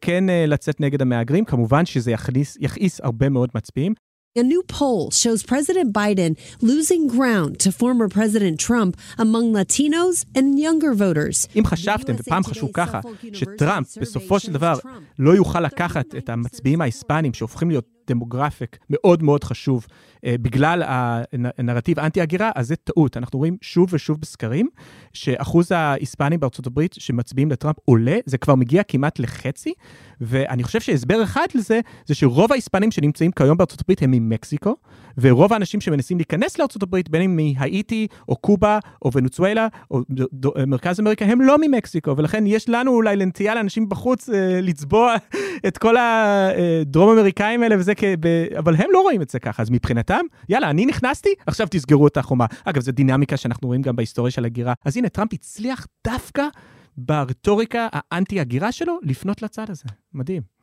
כן 0.00 0.24
לצאת 0.46 0.80
נגד 0.80 1.02
המהגרים. 1.02 1.44
כמובן 1.44 1.86
שזה 1.86 2.10
יכניס, 2.10 2.58
יכעיס 2.60 3.00
הרבה 3.00 3.28
מאוד 3.28 3.50
מצביעים. 3.54 3.94
A 4.36 4.42
new 4.42 4.64
poll 4.64 5.12
shows 5.12 5.44
President 5.44 5.92
Biden 5.92 6.32
losing 6.60 7.06
ground 7.06 7.60
to 7.60 7.70
former 7.70 8.08
President 8.08 8.58
Trump 8.58 8.96
among 9.16 9.52
Latinos 9.52 10.24
and 10.34 10.58
younger 10.58 10.92
voters. 10.92 11.48
אם 11.56 11.66
חשבתם, 11.66 12.14
ופעם 12.18 12.44
חשבו 12.44 12.72
ככה, 12.72 13.00
שטראמפ 13.32 13.98
בסופו 13.98 14.38
של 14.38 14.52
דבר 14.52 14.78
לא 15.18 15.30
יוכל 15.30 15.60
לקחת 15.60 16.14
את 16.14 16.28
המצביעים 16.28 16.80
ההיספנים 16.80 17.34
שהופכים 17.34 17.70
להיות 17.70 17.84
דמוגרפיק 18.06 18.78
מאוד 18.90 19.22
מאוד 19.22 19.44
חשוב 19.44 19.86
בגלל 20.26 20.82
הנרטיב 21.58 21.98
אנטי-הגירה, 21.98 22.50
אז 22.54 22.68
זה 22.68 22.76
טעות. 22.76 23.16
אנחנו 23.16 23.38
רואים 23.38 23.56
שוב 23.60 23.88
ושוב 23.92 24.20
בסקרים 24.20 24.68
שאחוז 25.12 25.72
ההיספנים 25.72 26.40
בארצות 26.40 26.66
הברית 26.66 26.94
שמצביעים 26.98 27.50
לטראמפ 27.50 27.76
עולה, 27.84 28.16
זה 28.26 28.38
כבר 28.38 28.54
מגיע 28.54 28.82
כמעט 28.82 29.18
לחצי, 29.18 29.72
ואני 30.20 30.62
חושב 30.62 30.80
שהסבר 30.80 31.22
אחד 31.22 31.46
לזה, 31.54 31.80
זה 32.06 32.14
שרוב 32.14 32.52
ההיספנים 32.52 32.90
שנמצאים 32.90 33.30
כיום 33.32 33.56
בארצות 33.56 33.80
הברית 33.80 34.02
הם 34.02 34.10
ממקסיקו, 34.10 34.76
ורוב 35.18 35.52
האנשים 35.52 35.80
שמנסים 35.80 36.16
להיכנס 36.16 36.58
לארצות 36.58 36.82
הברית, 36.82 37.08
בין 37.08 37.22
אם 37.22 37.36
מהאיטי, 37.36 38.06
או 38.28 38.36
קובה, 38.36 38.78
או 39.02 39.10
ונצואלה, 39.12 39.68
או 39.90 40.00
מרכז 40.66 41.00
אמריקה, 41.00 41.24
הם 41.24 41.40
לא 41.40 41.56
ממקסיקו, 41.60 42.16
ולכן 42.16 42.46
יש 42.46 42.68
לנו 42.68 42.92
אולי 42.92 43.16
לנטייה 43.16 43.54
לאנשים 43.54 43.88
בחוץ 43.88 44.28
אה, 44.28 44.60
לצבוע 44.62 45.14
את 45.66 45.78
כל 45.78 45.94
הדרום 45.96 47.18
אמריקאים 47.18 47.62
האלה 47.62 47.78
וזה, 47.78 47.94
כב... 47.94 48.26
אבל 48.58 48.76
הם 48.76 48.88
לא 48.92 49.00
רואים 49.00 49.22
את 49.22 49.30
זה 49.30 49.38
ככה, 49.38 49.62
אז 49.62 49.70
מבחינתם, 49.70 50.13
יאללה, 50.48 50.70
אני 50.70 50.86
נכנסתי, 50.86 51.28
עכשיו 51.46 51.66
תסגרו 51.70 52.06
את 52.06 52.16
החומה. 52.16 52.46
אגב, 52.64 52.82
זו 52.82 52.92
דינמיקה 52.92 53.36
שאנחנו 53.36 53.68
רואים 53.68 53.82
גם 53.82 53.96
בהיסטוריה 53.96 54.30
של 54.30 54.44
הגירה. 54.44 54.72
אז 54.84 54.96
הנה, 54.96 55.08
טראמפ 55.08 55.32
הצליח 55.32 55.86
דווקא 56.06 56.46
ברטוריקה 56.96 57.88
האנטי-הגירה 57.92 58.72
שלו 58.72 58.98
לפנות 59.02 59.42
לצד 59.42 59.70
הזה. 59.70 59.84
מדהים. 60.14 60.54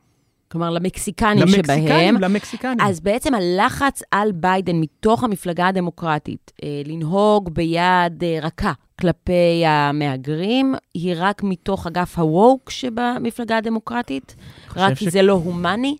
כלומר, 0.52 0.70
למקסיקנים, 0.70 1.38
למקסיקנים 1.38 1.64
שבהם. 1.64 1.80
למקסיקנים, 1.80 2.16
למקסיקנים. 2.20 2.80
אז 2.80 3.00
בעצם 3.00 3.34
הלחץ 3.34 4.02
על 4.10 4.32
ביידן 4.32 4.76
מתוך 4.76 5.24
המפלגה 5.24 5.68
הדמוקרטית 5.68 6.52
אה, 6.64 6.82
לנהוג 6.84 7.54
ביד 7.54 8.24
אה, 8.24 8.38
רכה 8.42 8.72
כלפי 9.00 9.66
המהגרים, 9.66 10.74
היא 10.94 11.14
רק 11.16 11.42
מתוך 11.42 11.86
אגף 11.86 12.18
הווק 12.18 12.70
שבמפלגה 12.70 13.56
הדמוקרטית? 13.56 14.36
רק 14.76 14.96
כי 14.96 15.04
ש... 15.04 15.08
זה 15.08 15.22
לא 15.22 15.32
הומני? 15.32 15.96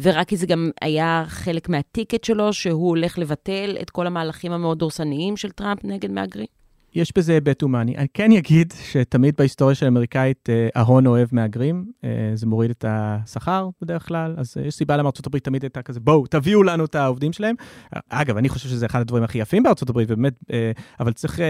ורק 0.00 0.28
כי 0.28 0.36
זה 0.36 0.46
גם 0.46 0.70
היה 0.80 1.24
חלק 1.28 1.68
מהטיקט 1.68 2.24
שלו, 2.24 2.52
שהוא 2.52 2.88
הולך 2.88 3.18
לבטל 3.18 3.76
את 3.82 3.90
כל 3.90 4.06
המהלכים 4.06 4.52
המאוד 4.52 4.78
דורסניים 4.78 5.36
של 5.36 5.50
טראמפ 5.50 5.84
נגד 5.84 6.10
מהגרים? 6.10 6.46
יש 6.94 7.12
בזה 7.16 7.32
היבט 7.32 7.62
הומני. 7.62 7.96
אני 7.96 8.06
כן 8.14 8.32
אגיד 8.32 8.74
שתמיד 8.82 9.34
בהיסטוריה 9.38 9.74
של 9.74 9.86
האמריקאית, 9.86 10.48
אה, 10.50 10.68
ההון 10.74 11.06
אוהב 11.06 11.28
מהגרים, 11.32 11.84
אה, 12.04 12.10
זה 12.34 12.46
מוריד 12.46 12.70
את 12.70 12.84
השכר 12.88 13.68
בדרך 13.82 14.08
כלל, 14.08 14.34
אז 14.36 14.54
אה, 14.60 14.66
יש 14.66 14.74
סיבה 14.74 14.96
למה 14.96 15.10
הברית 15.26 15.44
תמיד 15.44 15.62
הייתה 15.62 15.82
כזה, 15.82 16.00
בואו, 16.00 16.26
תביאו 16.26 16.62
לנו 16.62 16.84
את 16.84 16.94
העובדים 16.94 17.32
שלהם. 17.32 17.54
אגב, 18.08 18.36
אני 18.36 18.48
חושב 18.48 18.68
שזה 18.68 18.86
אחד 18.86 19.00
הדברים 19.00 19.24
הכי 19.24 19.38
יפים 19.38 19.62
הברית, 19.90 20.08
באמת, 20.08 20.34
אבל 21.00 21.12
צריך, 21.12 21.40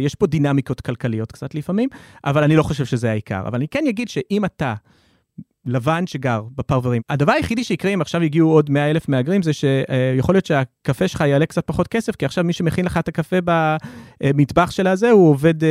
יש 0.00 0.14
פה 0.14 0.26
דינמיקות 0.26 0.80
כלכליות 0.80 1.32
קצת 1.32 1.54
לפעמים, 1.54 1.88
אבל 2.24 2.44
אני 2.44 2.56
לא 2.56 2.62
חושב 2.62 2.84
שזה 2.84 3.10
העיקר. 3.10 3.40
אבל 3.46 3.54
אני 3.54 3.68
כן 3.68 3.84
אגיד 3.88 4.08
שאם 4.08 4.44
אתה... 4.44 4.74
לבן 5.66 6.06
שגר 6.06 6.42
בפרברים. 6.56 7.02
הדבר 7.10 7.32
היחידי 7.32 7.64
שיקרה 7.64 7.90
אם 7.90 8.00
עכשיו 8.00 8.20
הגיעו 8.20 8.52
עוד 8.52 8.70
100 8.70 8.90
אלף 8.90 9.08
מהגרים, 9.08 9.42
זה 9.42 9.52
שיכול 9.52 10.34
להיות 10.34 10.46
שהקפה 10.46 11.08
שלך 11.08 11.20
יעלה 11.20 11.46
קצת 11.46 11.66
פחות 11.66 11.88
כסף, 11.88 12.16
כי 12.16 12.24
עכשיו 12.24 12.44
מי 12.44 12.52
שמכין 12.52 12.84
לך 12.84 12.96
את 12.96 13.08
הקפה 13.08 13.36
במטבח 14.20 14.70
של 14.70 14.86
הזה, 14.86 15.10
הוא 15.10 15.30
עובד 15.30 15.64
אה, 15.64 15.68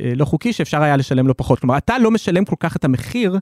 אה, 0.00 0.14
לא 0.16 0.24
חוקי, 0.24 0.52
שאפשר 0.52 0.82
היה 0.82 0.96
לשלם 0.96 1.26
לו 1.26 1.36
פחות. 1.36 1.60
כלומר, 1.60 1.76
אתה 1.76 1.98
לא 1.98 2.10
משלם 2.10 2.44
כל 2.44 2.56
כך 2.60 2.76
את 2.76 2.84
המחיר 2.84 3.38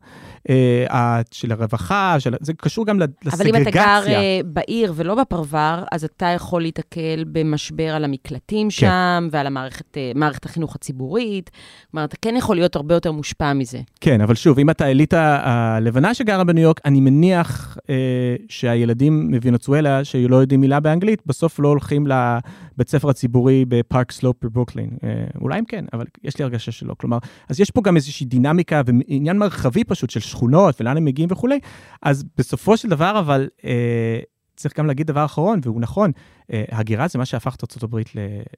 אה, 0.51 1.21
של 1.31 1.53
הרווחה, 1.53 2.17
של... 2.19 2.35
זה 2.41 2.53
קשור 2.53 2.87
גם 2.87 2.99
לסגרגציה. 3.01 3.33
אבל 3.33 3.57
אם 3.57 3.63
אתה 3.63 3.71
גר 3.71 4.03
אה, 4.07 4.41
בעיר 4.45 4.93
ולא 4.97 5.15
בפרבר, 5.15 5.85
אז 5.93 6.05
אתה 6.05 6.27
יכול 6.27 6.63
להתקל 6.63 7.25
במשבר 7.27 7.95
על 7.95 8.05
המקלטים 8.05 8.67
כן. 8.67 8.71
שם, 8.71 9.29
ועל 9.31 9.47
המערכת, 9.47 9.97
אה, 9.97 10.13
מערכת 10.15 10.45
החינוך 10.45 10.75
הציבורית. 10.75 11.51
כלומר, 11.91 12.05
אתה 12.05 12.17
כן 12.23 12.35
יכול 12.37 12.57
להיות 12.57 12.77
הרבה 12.77 12.95
יותר 12.95 13.13
מושפע 13.13 13.53
מזה. 13.53 13.79
כן, 14.01 14.21
אבל 14.21 14.35
שוב, 14.35 14.59
אם 14.59 14.71
אתה 14.71 14.91
אליטה 14.91 15.41
הלבנה 15.45 16.15
שגרה 16.15 16.45
בניו 16.45 16.63
יורק, 16.63 16.81
אני 16.85 17.01
מניח 17.01 17.79
אה, 17.91 17.95
שהילדים 18.49 19.31
מוונצואלה, 19.31 20.05
שלא 20.05 20.37
יודעים 20.37 20.61
מילה 20.61 20.81
באנגלית, 20.81 21.23
בסוף 21.27 21.59
לא 21.59 21.69
הולכים 21.69 22.07
לבית 22.07 22.89
ספר 22.89 23.09
הציבורי 23.09 23.65
בפארק 23.69 24.13
סלופ 24.13 24.37
בברוקלין. 24.45 24.91
אה, 25.05 25.25
אולי 25.41 25.59
הם 25.59 25.65
כן, 25.65 25.85
אבל 25.93 26.05
יש 26.25 26.39
לי 26.39 26.45
הרגשה 26.45 26.73
שלא. 26.73 26.95
כלומר, 26.99 27.19
אז 27.49 27.61
יש 27.61 27.71
פה 27.71 27.81
גם 27.85 27.97
איזושהי 27.97 28.27
דינמיקה 28.27 28.83
ועניין 28.87 29.39
מרחבי 29.39 29.85
פשוט 29.85 30.11
של 30.11 30.21
שכונות 30.21 30.81
ולאן 30.81 30.97
הם 30.97 31.05
מגיעים 31.05 31.29
וכולי. 31.33 31.59
אז 32.03 32.25
בסופו 32.39 32.77
של 32.77 32.89
דבר, 32.89 33.19
אבל... 33.19 33.49
אה, 33.65 34.21
צריך 34.57 34.79
גם 34.79 34.87
להגיד 34.87 35.07
דבר 35.07 35.25
אחרון, 35.25 35.61
והוא 35.63 35.81
נכון, 35.81 36.13
אה, 36.53 36.65
הגירה 36.69 37.09
זה 37.09 37.19
מה 37.19 37.25
שהפך 37.25 37.55
את 37.55 37.83
ארה"ב 37.83 38.01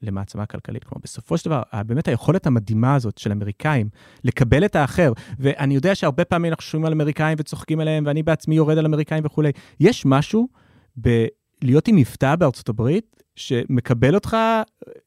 למעצמה 0.03 0.47
כלכלית. 0.47 0.85
כלומר, 0.85 1.01
בסופו 1.05 1.39
של 1.39 1.45
דבר, 1.45 1.63
באמת 1.87 2.09
היכולת 2.09 2.47
המדהימה 2.47 2.95
הזאת 2.95 3.19
של 3.19 3.33
אמריקאים 3.33 3.89
לקבל 4.25 4.65
את 4.65 4.77
האחר, 4.77 5.13
ואני 5.39 5.75
יודע 5.75 5.95
שהרבה 5.95 6.25
פעמים 6.25 6.51
אנחנו 6.51 6.63
שומעים 6.63 6.87
על 6.87 6.93
אמריקאים 6.93 7.37
וצוחקים 7.41 7.81
עליהם, 7.81 8.05
ואני 8.07 8.23
בעצמי 8.23 8.55
יורד 8.55 8.79
על 8.79 8.87
אמריקאים 8.87 9.25
וכולי, 9.27 9.51
יש 9.81 10.07
משהו 10.07 10.49
בלהיות 10.97 11.89
עם 11.89 11.97
מבטא 11.97 12.37
בארצות 12.37 12.69
הברית, 12.69 13.23
שמקבל 13.37 14.15
אותך, 14.15 14.37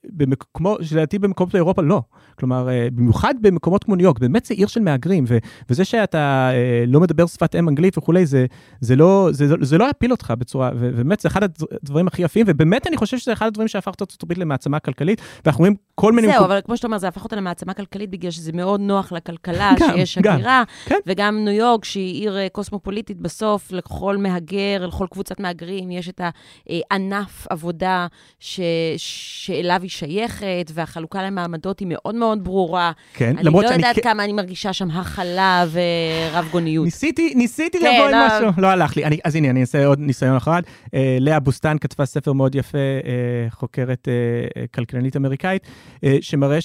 במק... 0.03 0.45
כמו 0.53 0.77
שלדעתי 0.81 1.19
במקומות 1.19 1.53
באירופה 1.53 1.81
לא. 1.81 2.01
כלומר, 2.39 2.69
אה, 2.69 2.87
במיוחד 2.93 3.33
במקומות 3.41 3.83
כמו 3.83 3.95
ניו 3.95 4.03
יורק, 4.03 4.19
באמת 4.19 4.45
זה 4.45 4.53
עיר 4.53 4.67
של 4.67 4.81
מהגרים, 4.81 5.23
ו... 5.27 5.37
וזה 5.69 5.85
שאתה 5.85 6.49
אה, 6.53 6.83
לא 6.87 6.99
מדבר 6.99 7.25
שפת 7.25 7.55
אם 7.55 7.69
אנגלית 7.69 7.97
וכולי, 7.97 8.25
זה, 8.25 8.45
זה, 8.81 8.95
לא, 8.95 9.29
זה, 9.31 9.55
זה 9.61 9.77
לא 9.77 9.85
יפיל 9.89 10.11
אותך 10.11 10.33
בצורה, 10.37 10.71
ובאמת 10.75 11.19
זה 11.19 11.29
אחד 11.29 11.41
הדברים 11.83 12.07
הכי 12.07 12.21
יפים, 12.21 12.45
ובאמת 12.49 12.87
אני 12.87 12.97
חושב 12.97 13.17
שזה 13.17 13.33
אחד 13.33 13.45
הדברים 13.45 13.67
שהפך 13.67 13.93
את 13.95 14.01
ארצות 14.01 14.23
הברית 14.23 14.37
למעצמה 14.37 14.79
כלכלית, 14.79 15.21
ואנחנו 15.45 15.59
רואים 15.61 15.75
כל 15.95 16.13
מיני... 16.13 16.27
זהו, 16.27 16.35
מקום... 16.35 16.51
אבל 16.51 16.61
כמו 16.65 16.77
שאתה 16.77 16.87
אומר, 16.87 16.97
זה 16.97 17.07
הפך 17.07 17.23
אותה 17.23 17.35
למעצמה 17.35 17.73
כלכלית 17.73 18.09
בגלל 18.09 18.31
שזה 18.31 18.51
מאוד 18.51 18.81
נוח 18.81 19.11
לכלכלה, 19.11 19.71
גם, 19.79 19.89
שיש 19.95 20.17
הגירה, 20.17 20.63
כן. 20.85 20.99
וגם 21.07 21.45
ניו 21.45 21.53
יורק, 21.53 21.85
שהיא 21.85 22.21
עיר 22.21 22.37
אה, 22.37 22.47
קוסמופוליטית, 22.51 23.21
בסוף 23.21 23.71
לכל 23.71 24.17
מהגר, 24.17 24.87
לכל 24.87 25.07
קבוצת 25.11 25.39
מהגרים, 25.39 25.91
יש 25.91 26.09
את 26.09 26.21
הענף 26.69 27.47
עבודה 27.49 28.07
ש... 28.39 28.59
שאליו 28.97 29.79
היא 29.81 29.89
שייכת, 29.89 30.45
והחלוקה 30.73 31.23
למעמדות 31.23 31.79
היא 31.79 31.87
מאוד 31.91 32.15
מאוד 32.15 32.43
ברורה. 32.43 32.91
כן, 33.13 33.33
אני 33.37 33.43
למרות 33.43 33.63
לא 33.63 33.69
שאני 33.69 33.81
יודעת 33.81 33.95
כן- 33.95 34.01
כמה 34.01 34.23
אני 34.23 34.33
מרגישה 34.33 34.73
שם 34.73 34.91
הכלה 34.91 35.65
ורב 35.71 36.47
גוניות. 36.51 36.85
ניסיתי, 36.85 37.33
ניסיתי 37.35 37.79
כן, 37.79 37.85
לבוא 37.95 38.05
עם 38.05 38.11
לא- 38.11 38.27
משהו, 38.27 38.61
לא 38.61 38.67
הלך 38.67 38.97
לי. 38.97 39.05
אני, 39.05 39.17
אז 39.23 39.35
הנה, 39.35 39.49
אני 39.49 39.61
אעשה 39.61 39.85
עוד 39.85 39.99
ניסיון 39.99 40.35
אחד. 40.35 40.61
אה, 40.93 41.17
לאה 41.19 41.39
בוסטן 41.39 41.77
כתבה 41.77 42.05
ספר 42.05 42.33
מאוד 42.33 42.55
יפה, 42.55 42.77
אה, 42.77 43.11
חוקרת 43.49 44.07
אה, 44.07 44.13
אה, 44.61 44.67
כלכלנית 44.67 45.15
אמריקאית, 45.17 45.67
אה, 46.03 46.17
שמראה 46.21 46.57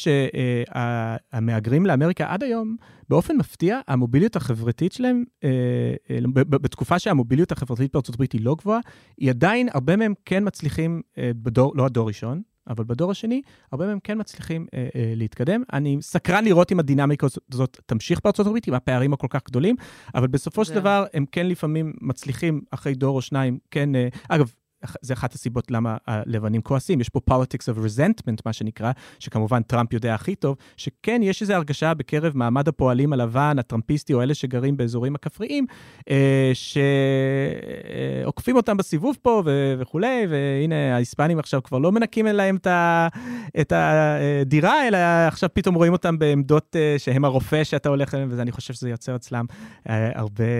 שהמהגרים 1.32 1.86
לאמריקה 1.86 2.24
עד 2.28 2.42
היום, 2.42 2.76
באופן 3.08 3.36
מפתיע, 3.36 3.80
המוביליות 3.88 4.36
החברתית 4.36 4.92
שלהם, 4.92 5.24
אה, 5.44 5.94
אה, 6.10 6.18
בתקופה 6.44 6.98
שהמוביליות 6.98 7.52
החברתית 7.52 7.92
בארצות 7.92 8.14
הברית 8.14 8.32
היא 8.32 8.40
לא 8.44 8.54
גבוהה, 8.58 8.80
היא 9.18 9.30
עדיין, 9.30 9.68
הרבה 9.72 9.96
מהם 9.96 10.14
כן 10.24 10.46
מצליחים, 10.46 11.02
אה, 11.18 11.30
בדור, 11.34 11.72
לא 11.76 11.86
הדור 11.86 12.08
ראשון, 12.08 12.42
אבל 12.68 12.84
בדור 12.84 13.10
השני, 13.10 13.42
הרבה 13.72 13.86
מהם 13.86 13.98
כן 14.04 14.20
מצליחים 14.20 14.66
אה, 14.74 14.88
אה, 14.94 15.12
להתקדם. 15.16 15.62
אני 15.72 15.98
סקרן 16.00 16.44
לראות 16.44 16.72
אם 16.72 16.80
הדינמיקה 16.80 17.26
הזאת 17.52 17.80
תמשיך 17.86 18.20
בארצות 18.24 18.46
הברית, 18.46 18.66
עם 18.66 18.74
הפערים 18.74 19.12
הכל 19.12 19.26
כך 19.30 19.40
גדולים, 19.46 19.76
אבל 20.14 20.26
בסופו 20.26 20.64
של. 20.64 20.74
דבר, 20.74 21.04
הם 21.14 21.24
כן 21.32 21.46
לפעמים 21.46 21.92
מצליחים, 22.00 22.60
אחרי 22.70 22.94
דור 22.94 23.16
או 23.16 23.22
שניים, 23.22 23.58
כן... 23.70 23.94
אה, 23.94 24.08
אגב, 24.28 24.52
זה 25.00 25.12
אחת 25.12 25.32
הסיבות 25.34 25.70
למה 25.70 25.96
הלבנים 26.06 26.62
כועסים. 26.62 27.00
יש 27.00 27.08
פה 27.08 27.20
politics 27.30 27.74
of 27.74 27.78
resentment, 27.78 28.36
מה 28.46 28.52
שנקרא, 28.52 28.92
שכמובן 29.18 29.62
טראמפ 29.62 29.92
יודע 29.92 30.14
הכי 30.14 30.34
טוב, 30.34 30.56
שכן, 30.76 31.20
יש 31.24 31.42
איזו 31.42 31.54
הרגשה 31.54 31.94
בקרב 31.94 32.36
מעמד 32.36 32.68
הפועלים 32.68 33.12
הלבן, 33.12 33.56
הטראמפיסטי, 33.58 34.14
או 34.14 34.22
אלה 34.22 34.34
שגרים 34.34 34.76
באזורים 34.76 35.14
הכפריים, 35.14 35.66
אה, 36.10 36.52
שעוקפים 38.24 38.56
אותם 38.56 38.76
בסיבוב 38.76 39.16
פה 39.22 39.42
ו- 39.44 39.74
וכולי, 39.78 40.26
והנה, 40.30 40.94
ההיספנים 40.94 41.38
עכשיו 41.38 41.62
כבר 41.62 41.78
לא 41.78 41.92
מנקים 41.92 42.26
להם 42.26 42.56
את 42.56 42.66
ה- 42.66 43.08
את 43.60 43.72
הדירה, 43.76 44.88
אלא 44.88 44.98
עכשיו 45.26 45.48
פתאום 45.52 45.74
רואים 45.74 45.92
אותם 45.92 46.18
בעמדות 46.18 46.76
אה, 46.76 46.94
שהם 46.98 47.24
הרופא 47.24 47.64
שאתה 47.64 47.88
הולך 47.88 48.14
אליהם, 48.14 48.28
ואני 48.32 48.52
חושב 48.52 48.74
שזה 48.74 48.90
יוצר 48.90 49.16
אצלם 49.16 49.44
אה, 49.88 50.10
הרבה 50.14 50.44
אה, 50.44 50.58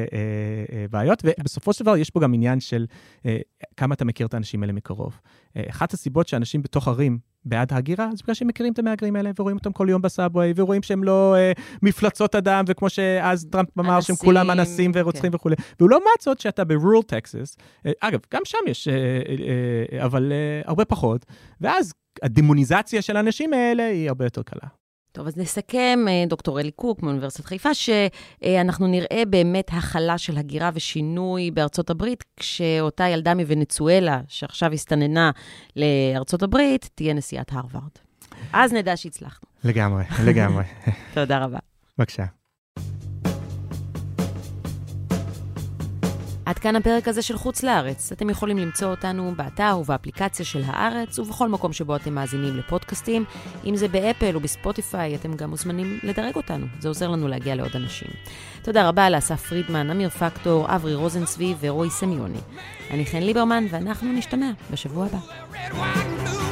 אה, 0.72 0.85
בעיות. 0.91 1.22
ובסופו 1.25 1.72
של 1.72 1.85
דבר, 1.85 1.97
יש 1.97 2.11
פה 2.11 2.20
גם 2.20 2.35
עניין 2.35 2.61
של 2.61 2.87
אה, 3.27 3.37
כמה 3.77 3.95
אתה 3.95 4.05
מכיר 4.15 4.27
את 4.27 4.35
האנשים 4.35 4.62
האלה 4.62 4.73
מקרוב. 4.73 5.21
אה, 5.57 5.62
אחת 5.71 5.93
הסיבות 5.93 6.29
שאנשים 6.29 6.62
בתוך 6.62 6.89
ערים 6.89 7.19
בעד 7.45 7.73
ההגירה, 7.73 8.09
זה 8.12 8.23
בגלל 8.25 8.35
שהם 8.35 8.49
מכירים 8.49 8.73
את 8.73 8.79
המהגרים 8.79 9.17
האלה 9.17 9.31
ורואים 9.39 9.57
אותם 9.57 9.73
כל 9.73 9.87
יום 9.91 10.03
בסאבווי, 10.03 10.53
ורואים 10.57 10.83
שהם 10.83 11.05
לא 11.05 11.35
אה, 11.37 11.53
מפלצות 11.83 12.35
אדם, 12.35 12.65
וכמו 12.69 12.91
שאז 12.91 13.47
טראמפ 13.51 13.79
אמר, 13.79 13.87
שהם 13.87 13.97
אנסים, 13.97 14.17
כולם 14.17 14.51
אנסים 14.51 14.91
ורוצחים 14.95 15.31
כן. 15.31 15.37
וכולי. 15.37 15.57
ולעומת 15.81 16.21
זאת, 16.21 16.41
שאתה 16.41 16.65
ברול 16.65 17.03
טקסס, 17.03 17.57
אה, 17.87 17.93
אגב, 18.01 18.21
גם 18.35 18.43
שם 18.45 18.59
יש, 18.67 18.89
אה, 18.89 18.95
אה, 18.95 19.99
אה, 19.99 20.05
אבל 20.05 20.33
אה, 20.33 20.69
הרבה 20.69 20.85
פחות, 20.85 21.27
ואז 21.61 21.93
הדמוניזציה 22.23 23.03
של 23.03 23.17
האנשים 23.17 23.53
האלה 23.53 23.87
היא 23.87 24.09
הרבה 24.09 24.25
יותר 24.27 24.43
קלה. 24.43 24.69
טוב, 25.15 25.27
אז 25.27 25.37
נסכם, 25.37 25.99
אה, 26.09 26.25
דוקטור 26.29 26.61
אלי 26.61 26.71
קוק 26.71 27.03
מאוניברסיטת 27.03 27.45
חיפה, 27.45 27.75
שאנחנו 27.75 28.87
נראה 28.87 29.23
באמת 29.29 29.71
הכלה 29.73 30.19
של 30.19 30.39
הגירה 30.39 30.71
ושינוי 30.75 31.51
בארצות 31.51 31.91
הברית, 31.91 32.25
כשאותה 32.37 33.09
ילדה 33.09 33.35
מוונצואלה, 33.35 34.21
שעכשיו 34.29 34.73
הסתננה 34.73 35.31
לארצות 35.77 36.43
הברית, 36.43 36.91
תהיה 36.95 37.15
נשיאת 37.15 37.53
הרווארד. 37.53 37.91
אז 38.53 38.73
נדע 38.73 38.97
שהצלחנו. 38.97 39.49
לגמרי, 39.65 40.05
לגמרי. 40.25 40.65
תודה 41.15 41.45
רבה. 41.45 41.59
בבקשה. 41.99 42.25
עד 46.47 46.59
כאן 46.59 46.76
הפרק 46.76 47.09
הזה 47.09 47.22
של 47.22 47.38
חוץ 47.38 47.62
לארץ. 47.62 48.12
אתם 48.12 48.30
יכולים 48.30 48.59
למצוא 48.59 48.88
אותנו 48.88 49.32
באתר 49.36 49.78
ובאפליקציה 49.80 50.45
של 50.45 50.62
הארץ, 50.66 51.18
ובכל 51.18 51.49
מקום 51.49 51.72
שבו 51.72 51.97
אתם 51.97 52.14
מאזינים 52.14 52.57
לפודקאסטים. 52.57 53.24
אם 53.64 53.76
זה 53.76 53.88
באפל 53.88 54.34
או 54.34 54.40
בספוטיפיי, 54.40 55.14
אתם 55.14 55.36
גם 55.36 55.51
מוזמנים 55.51 55.99
לדרג 56.03 56.36
אותנו. 56.36 56.66
זה 56.78 56.88
עוזר 56.88 57.09
לנו 57.09 57.28
להגיע 57.28 57.55
לעוד 57.55 57.70
אנשים. 57.74 58.09
תודה 58.62 58.88
רבה 58.88 59.11
לאסף 59.11 59.47
פרידמן, 59.47 59.90
אמיר 59.90 60.09
פקטור, 60.09 60.74
אברי 60.74 60.95
רוזנצבי 60.95 61.55
ורועי 61.61 61.90
סמיוני. 61.90 62.40
אני 62.90 63.07
חן 63.07 63.22
ליברמן, 63.22 63.64
ואנחנו 63.70 64.12
נשתמע 64.12 64.51
בשבוע 64.70 65.07
הבא. 65.07 66.43